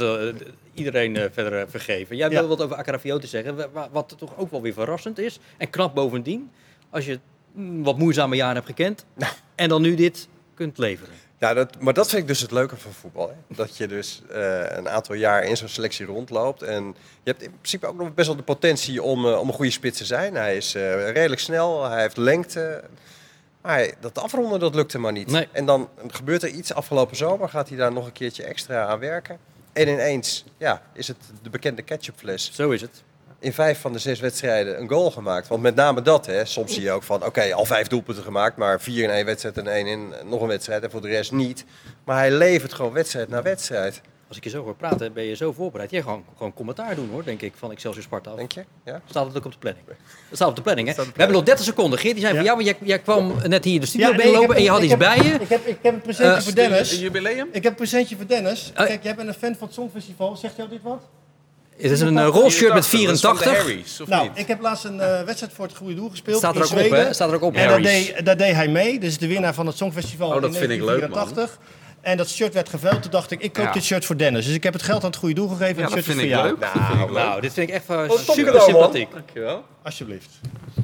iedereen 0.78 1.16
eh, 1.16 1.24
verder 1.32 1.60
eh, 1.60 1.64
vergeven. 1.68 2.16
Jij 2.16 2.30
Ja. 2.30 2.38
wil 2.40 2.48
wat 2.48 2.62
over 2.62 2.76
Agrafiotis 2.76 3.30
zeggen. 3.30 3.56
wa- 3.56 3.68
wa- 3.72 3.88
Wat 3.92 4.14
toch 4.18 4.36
ook 4.36 4.50
wel 4.50 4.62
weer 4.62 4.72
verrassend 4.72 5.18
is. 5.18 5.38
En 5.56 5.70
knap 5.70 5.94
bovendien. 5.94 6.50
Als 6.90 7.04
je 7.06 7.18
mm, 7.52 7.82
wat 7.84 7.98
moeizame 7.98 8.36
jaren 8.36 8.54
hebt 8.54 8.66
gekend. 8.66 9.04
En 9.54 9.68
dan 9.68 9.82
nu 9.82 9.94
dit 9.94 10.28
kunt 10.54 10.78
leveren. 10.78 11.14
Ja, 11.38 11.54
dat, 11.54 11.80
maar 11.80 11.94
dat 11.94 12.08
vind 12.08 12.22
ik 12.22 12.28
dus 12.28 12.40
het 12.40 12.50
leuke 12.50 12.76
van 12.76 12.92
voetbal. 12.92 13.28
Hè? 13.28 13.54
Dat 13.56 13.76
je 13.76 13.86
dus 13.86 14.22
eh, 14.30 14.60
een 14.76 14.88
aantal 14.88 15.14
jaar 15.14 15.44
in 15.44 15.56
zo'n 15.56 15.68
selectie 15.68 16.06
rondloopt. 16.06 16.62
En 16.62 16.84
je 17.22 17.30
hebt 17.30 17.42
in 17.42 17.50
principe 17.50 17.86
ook 17.86 17.96
nog 17.96 18.14
best 18.14 18.26
wel 18.26 18.36
de 18.36 18.42
potentie 18.42 19.02
om, 19.02 19.26
om 19.26 19.48
een 19.48 19.54
goede 19.54 19.70
spits 19.70 19.98
te 19.98 20.04
zijn. 20.04 20.34
Hij 20.34 20.56
is 20.56 20.72
redelijk 20.74 21.40
snel, 21.40 21.90
hij 21.90 22.00
heeft 22.00 22.16
lengte. 22.16 22.82
Maar 23.62 23.72
hij- 23.72 23.94
dat 24.00 24.18
afronden, 24.18 24.60
dat 24.60 24.74
lukte 24.74 24.98
maar 24.98 25.12
niet. 25.12 25.30
Nee. 25.30 25.48
En 25.52 25.66
dan 25.66 25.88
gebeurt 26.06 26.42
er 26.42 26.48
iets. 26.48 26.74
Afgelopen 26.74 27.16
zomer 27.16 27.48
gaat 27.48 27.68
hij 27.68 27.78
daar 27.78 27.92
nog 27.92 28.06
een 28.06 28.12
keertje 28.12 28.42
extra 28.42 28.86
aan 28.86 28.98
werken. 28.98 29.38
En 29.78 29.88
ineens 29.88 30.44
ja, 30.56 30.82
is 30.92 31.08
het 31.08 31.16
de 31.42 31.50
bekende 31.50 31.82
ketchupfles. 31.82 32.50
Zo 32.54 32.70
is 32.70 32.80
het. 32.80 33.02
In 33.38 33.52
vijf 33.52 33.80
van 33.80 33.92
de 33.92 33.98
zes 33.98 34.20
wedstrijden 34.20 34.80
een 34.80 34.88
goal 34.88 35.10
gemaakt. 35.10 35.48
Want 35.48 35.62
met 35.62 35.74
name 35.74 36.02
dat, 36.02 36.26
hè, 36.26 36.44
soms 36.44 36.74
zie 36.74 36.82
je 36.82 36.90
ook 36.90 37.02
van... 37.02 37.24
oké, 37.24 37.54
al 37.54 37.64
vijf 37.64 37.86
doelpunten 37.86 38.24
gemaakt, 38.24 38.56
maar 38.56 38.80
vier 38.80 39.04
in 39.04 39.10
één 39.10 39.24
wedstrijd... 39.24 39.58
en 39.58 39.66
één 39.66 39.86
in 39.86 40.14
nog 40.24 40.40
een 40.40 40.48
wedstrijd 40.48 40.82
en 40.82 40.90
voor 40.90 41.00
de 41.00 41.08
rest 41.08 41.32
niet. 41.32 41.64
Maar 42.04 42.16
hij 42.16 42.30
levert 42.30 42.72
gewoon 42.72 42.92
wedstrijd 42.92 43.28
na 43.28 43.42
wedstrijd. 43.42 44.00
Als 44.28 44.36
ik 44.36 44.44
je 44.44 44.50
zo 44.50 44.62
hoor 44.62 44.74
praten, 44.74 45.12
ben 45.12 45.24
je 45.24 45.34
zo 45.36 45.52
voorbereid. 45.52 45.90
Jij 45.90 46.02
gewoon, 46.02 46.24
gewoon 46.36 46.54
commentaar 46.54 46.94
doen 46.94 47.08
hoor, 47.12 47.24
denk 47.24 47.42
ik, 47.42 47.52
van 47.56 47.70
Excelsior 47.72 48.02
Sparta. 48.02 48.34
Denk 48.34 48.52
je? 48.52 48.64
Ja? 48.84 49.00
Staat 49.08 49.26
het 49.26 49.36
ook 49.36 49.44
op 49.44 49.52
de 49.52 49.58
planning? 49.58 49.86
Dat 49.86 49.96
staat 50.30 50.48
op 50.48 50.56
de 50.56 50.62
planning, 50.62 50.88
hè? 50.88 50.94
We 51.02 51.02
hebben 51.14 51.36
nog 51.36 51.44
30 51.44 51.64
seconden. 51.64 51.98
Geert, 51.98 52.12
die 52.14 52.22
zijn 52.22 52.34
Ja. 52.34 52.40
voor 52.40 52.48
jou, 52.48 52.64
want 52.64 52.78
jij, 52.78 52.88
jij 52.88 52.98
kwam 52.98 53.32
net 53.48 53.64
hier 53.64 53.80
de 53.80 53.86
studio 53.86 54.06
nee, 54.06 54.16
ik 54.16 54.22
binnenlopen 54.22 54.56
en 54.56 54.62
je 54.62 54.68
had 54.68 54.78
ik 54.78 54.84
iets 54.84 54.92
heb- 54.92 55.00
bij 55.16 55.16
je. 55.26 55.32
Ik 55.34 55.48
heb, 55.48 55.66
ik 55.66 55.78
heb 55.82 55.94
een 55.94 56.00
presentje 56.00 56.34
Eh, 56.36 56.42
voor 56.42 56.54
Dennis. 56.54 56.92
Een 56.92 56.98
jubileum? 56.98 57.48
Ik 57.52 57.62
heb 57.62 57.72
een 57.72 57.74
presentje 57.78 58.16
voor 58.16 58.26
Dennis. 58.26 58.72
Oh. 58.78 58.86
Kijk, 58.86 59.02
jij 59.02 59.14
bent 59.14 59.28
een 59.28 59.34
fan 59.34 59.54
van 59.56 59.66
het 59.66 59.76
Songfestival. 59.76 60.36
Zegt 60.36 60.56
jou 60.56 60.68
dit 60.68 60.82
wat? 60.82 61.02
Het 61.76 61.90
is 61.90 62.00
een 62.00 62.16
uh, 62.16 62.26
rolshirt 62.26 62.74
met 62.74 62.86
84. 62.86 63.44
Harry's, 63.56 64.00
of 64.00 64.08
nou, 64.08 64.28
niet? 64.28 64.38
ik 64.38 64.46
heb 64.46 64.60
laatst 64.60 64.84
een 64.84 65.00
eh, 65.00 65.22
wedstrijd 65.22 65.52
voor 65.52 65.64
het 65.66 65.76
goede 65.76 65.94
doel 65.94 66.08
gespeeld 66.10 66.38
Staat 66.38 66.54
er 66.54 66.60
in 66.60 66.66
ook 66.66 66.72
op, 66.72 66.78
Zweden. 66.78 66.98
hè? 67.06 67.12
Staat 67.12 67.28
er 67.28 67.34
ook 67.34 67.42
op. 67.42 67.54
En 67.54 67.68
daar 67.68 67.82
deed, 67.82 68.24
daar 68.24 68.36
deed 68.36 68.52
hij 68.54 68.68
mee. 68.68 68.98
Dus 68.98 69.18
de 69.18 69.26
winnaar 69.26 69.54
van 69.54 69.66
het 69.66 69.76
Songfestival 69.76 70.28
Oh, 70.28 70.34
dat 70.42 70.44
in 70.54 70.58
vind 70.58 70.70
ik 70.70 70.80
leuk, 70.82 71.08
man. 71.08 71.28
1984. 72.08 72.12
En 72.12 72.16
dat 72.16 72.28
shirt 72.28 72.54
werd 72.54 72.68
geveld. 72.68 73.02
Toen 73.02 73.10
dacht 73.10 73.30
ik, 73.30 73.40
ik 73.42 73.52
koop 73.52 73.64
Ja. 73.64 73.72
dit 73.72 73.84
shirt 73.84 74.04
voor 74.04 74.16
Dennis. 74.16 74.44
Dus 74.46 74.54
ik 74.54 74.62
heb 74.62 74.72
het 74.72 74.82
geld 74.82 75.02
aan 75.02 75.10
het 75.10 75.18
goede 75.18 75.34
doel 75.34 75.48
gegeven. 75.48 75.66
Ja, 75.66 75.74
en 75.74 75.82
het 75.82 75.94
dat 75.94 76.04
shirt 76.04 76.18
vind 76.18 76.18
is 76.18 76.24
ik 76.24 76.38
voor 76.38 76.58
jou. 76.88 77.12
leuk. 77.12 77.22
Nou, 77.24 77.40
dit 77.40 77.52
vind 77.52 77.68
ik 77.68 77.74
echt 77.74 77.90
uh, 77.90 78.04
top 78.04 78.18
super 78.18 78.44
cadeau, 78.44 78.56
man. 78.72 78.80
sympathiek. 78.80 79.12
Dankjewel. 79.12 79.64
Alsjeblieft. 79.82 80.30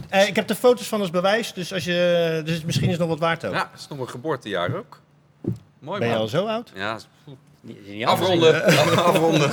Eh, 0.08 0.26
ik 0.28 0.36
heb 0.36 0.46
de 0.46 0.54
foto's 0.54 0.86
van 0.86 1.00
als 1.00 1.10
bewijs. 1.10 1.52
Dus, 1.52 1.72
als 1.72 1.84
je, 1.84 2.42
dus 2.44 2.64
misschien 2.64 2.86
is 2.86 2.92
het 2.92 3.00
nog 3.00 3.08
wat 3.10 3.18
waard 3.18 3.44
ook. 3.44 3.52
Ja, 3.52 3.68
het 3.72 3.80
is 3.80 3.88
nog 3.88 3.98
een 3.98 4.08
geboortejaar 4.08 4.76
ook. 4.76 5.00
Mooi 5.78 5.98
ben 5.98 6.08
je 6.08 6.14
man. 6.14 6.22
al 6.22 6.28
zo 6.28 6.46
oud? 6.46 6.72
Ja, 6.74 6.98
afronden. 8.04 8.64
afronden. 9.04 9.50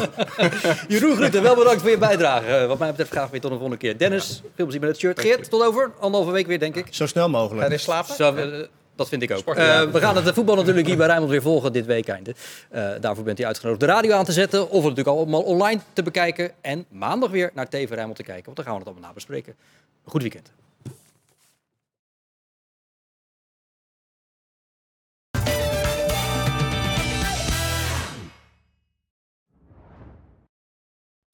Jeroen 0.87 1.15
Groeten, 1.15 1.41
wel 1.43 1.55
bedankt 1.55 1.81
voor 1.81 1.89
je 1.89 1.97
bijdrage. 1.97 2.45
Eh, 2.45 2.67
wat 2.67 2.79
mij 2.79 2.89
betreft 2.89 3.11
graag 3.11 3.29
weer 3.29 3.41
tot 3.41 3.51
een 3.51 3.57
volgende 3.57 3.81
keer. 3.81 3.97
Dennis, 3.97 4.41
veel 4.55 4.65
plezier 4.65 4.79
met 4.81 4.89
het 4.89 4.99
shirt. 4.99 5.19
Geert, 5.19 5.49
tot 5.49 5.63
over 5.63 5.91
anderhalve 5.99 6.33
week 6.33 6.47
weer, 6.47 6.59
denk 6.59 6.75
ik. 6.75 6.87
Zo 6.89 7.05
snel 7.07 7.29
mogelijk. 7.29 7.65
Ga 7.65 7.71
je 7.71 7.77
slapen? 7.77 8.15
Zo, 8.15 8.35
eh, 8.35 8.67
dat 9.01 9.09
vind 9.09 9.21
ik 9.21 9.31
ook. 9.31 9.37
Sport, 9.37 9.57
Eh, 9.57 9.81
we 9.81 9.99
gaan 9.99 10.15
het 10.15 10.33
voetbal 10.33 10.55
natuurlijk 10.55 10.87
hier 10.87 10.97
bij 10.97 11.05
Rijnmond 11.05 11.31
weer 11.31 11.41
volgen 11.41 11.73
dit 11.73 11.85
weekend. 11.85 12.31
Eh 12.69 12.89
daarvoor 12.99 13.23
bent 13.23 13.39
u 13.39 13.45
uitgenodigd 13.45 13.81
de 13.81 13.87
radio 13.87 14.15
aan 14.15 14.25
te 14.25 14.31
zetten. 14.31 14.63
Of 14.69 14.83
het 14.83 14.95
natuurlijk 14.95 15.17
allemaal 15.17 15.41
online 15.41 15.81
te 15.93 16.03
bekijken. 16.03 16.51
En 16.61 16.85
maandag 16.89 17.29
weer 17.29 17.51
naar 17.53 17.69
TV 17.69 17.89
Rijnmond 17.89 18.15
te 18.17 18.23
kijken. 18.23 18.45
Want 18.45 18.55
dan 18.55 18.65
gaan 18.65 18.73
we 18.73 18.79
het 18.79 18.89
allemaal 18.89 19.07
nabespreken. 19.07 19.55
Goed 20.05 20.21
weekend. 20.21 20.51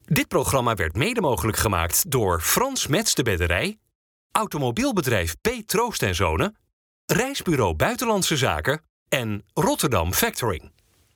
Dit 0.06 0.27
programma 0.27 0.75
werd 0.75 0.95
mede 0.95 1.21
mogelijk 1.21 1.58
gemaakt 1.58 2.12
door 2.12 2.41
Frans 2.41 2.88
Mets 2.88 3.15
de 3.15 3.23
Bedderij, 3.23 3.77
Automobielbedrijf 4.32 5.36
P. 5.41 5.49
Troost 5.65 6.03
en 6.03 6.15
Zonen, 6.15 6.56
Reisbureau 7.13 7.76
Buitenlandse 7.76 8.38
Zaken 8.38 8.80
en 9.10 9.43
Rotterdam 9.54 10.13
Factoring. 10.13 10.76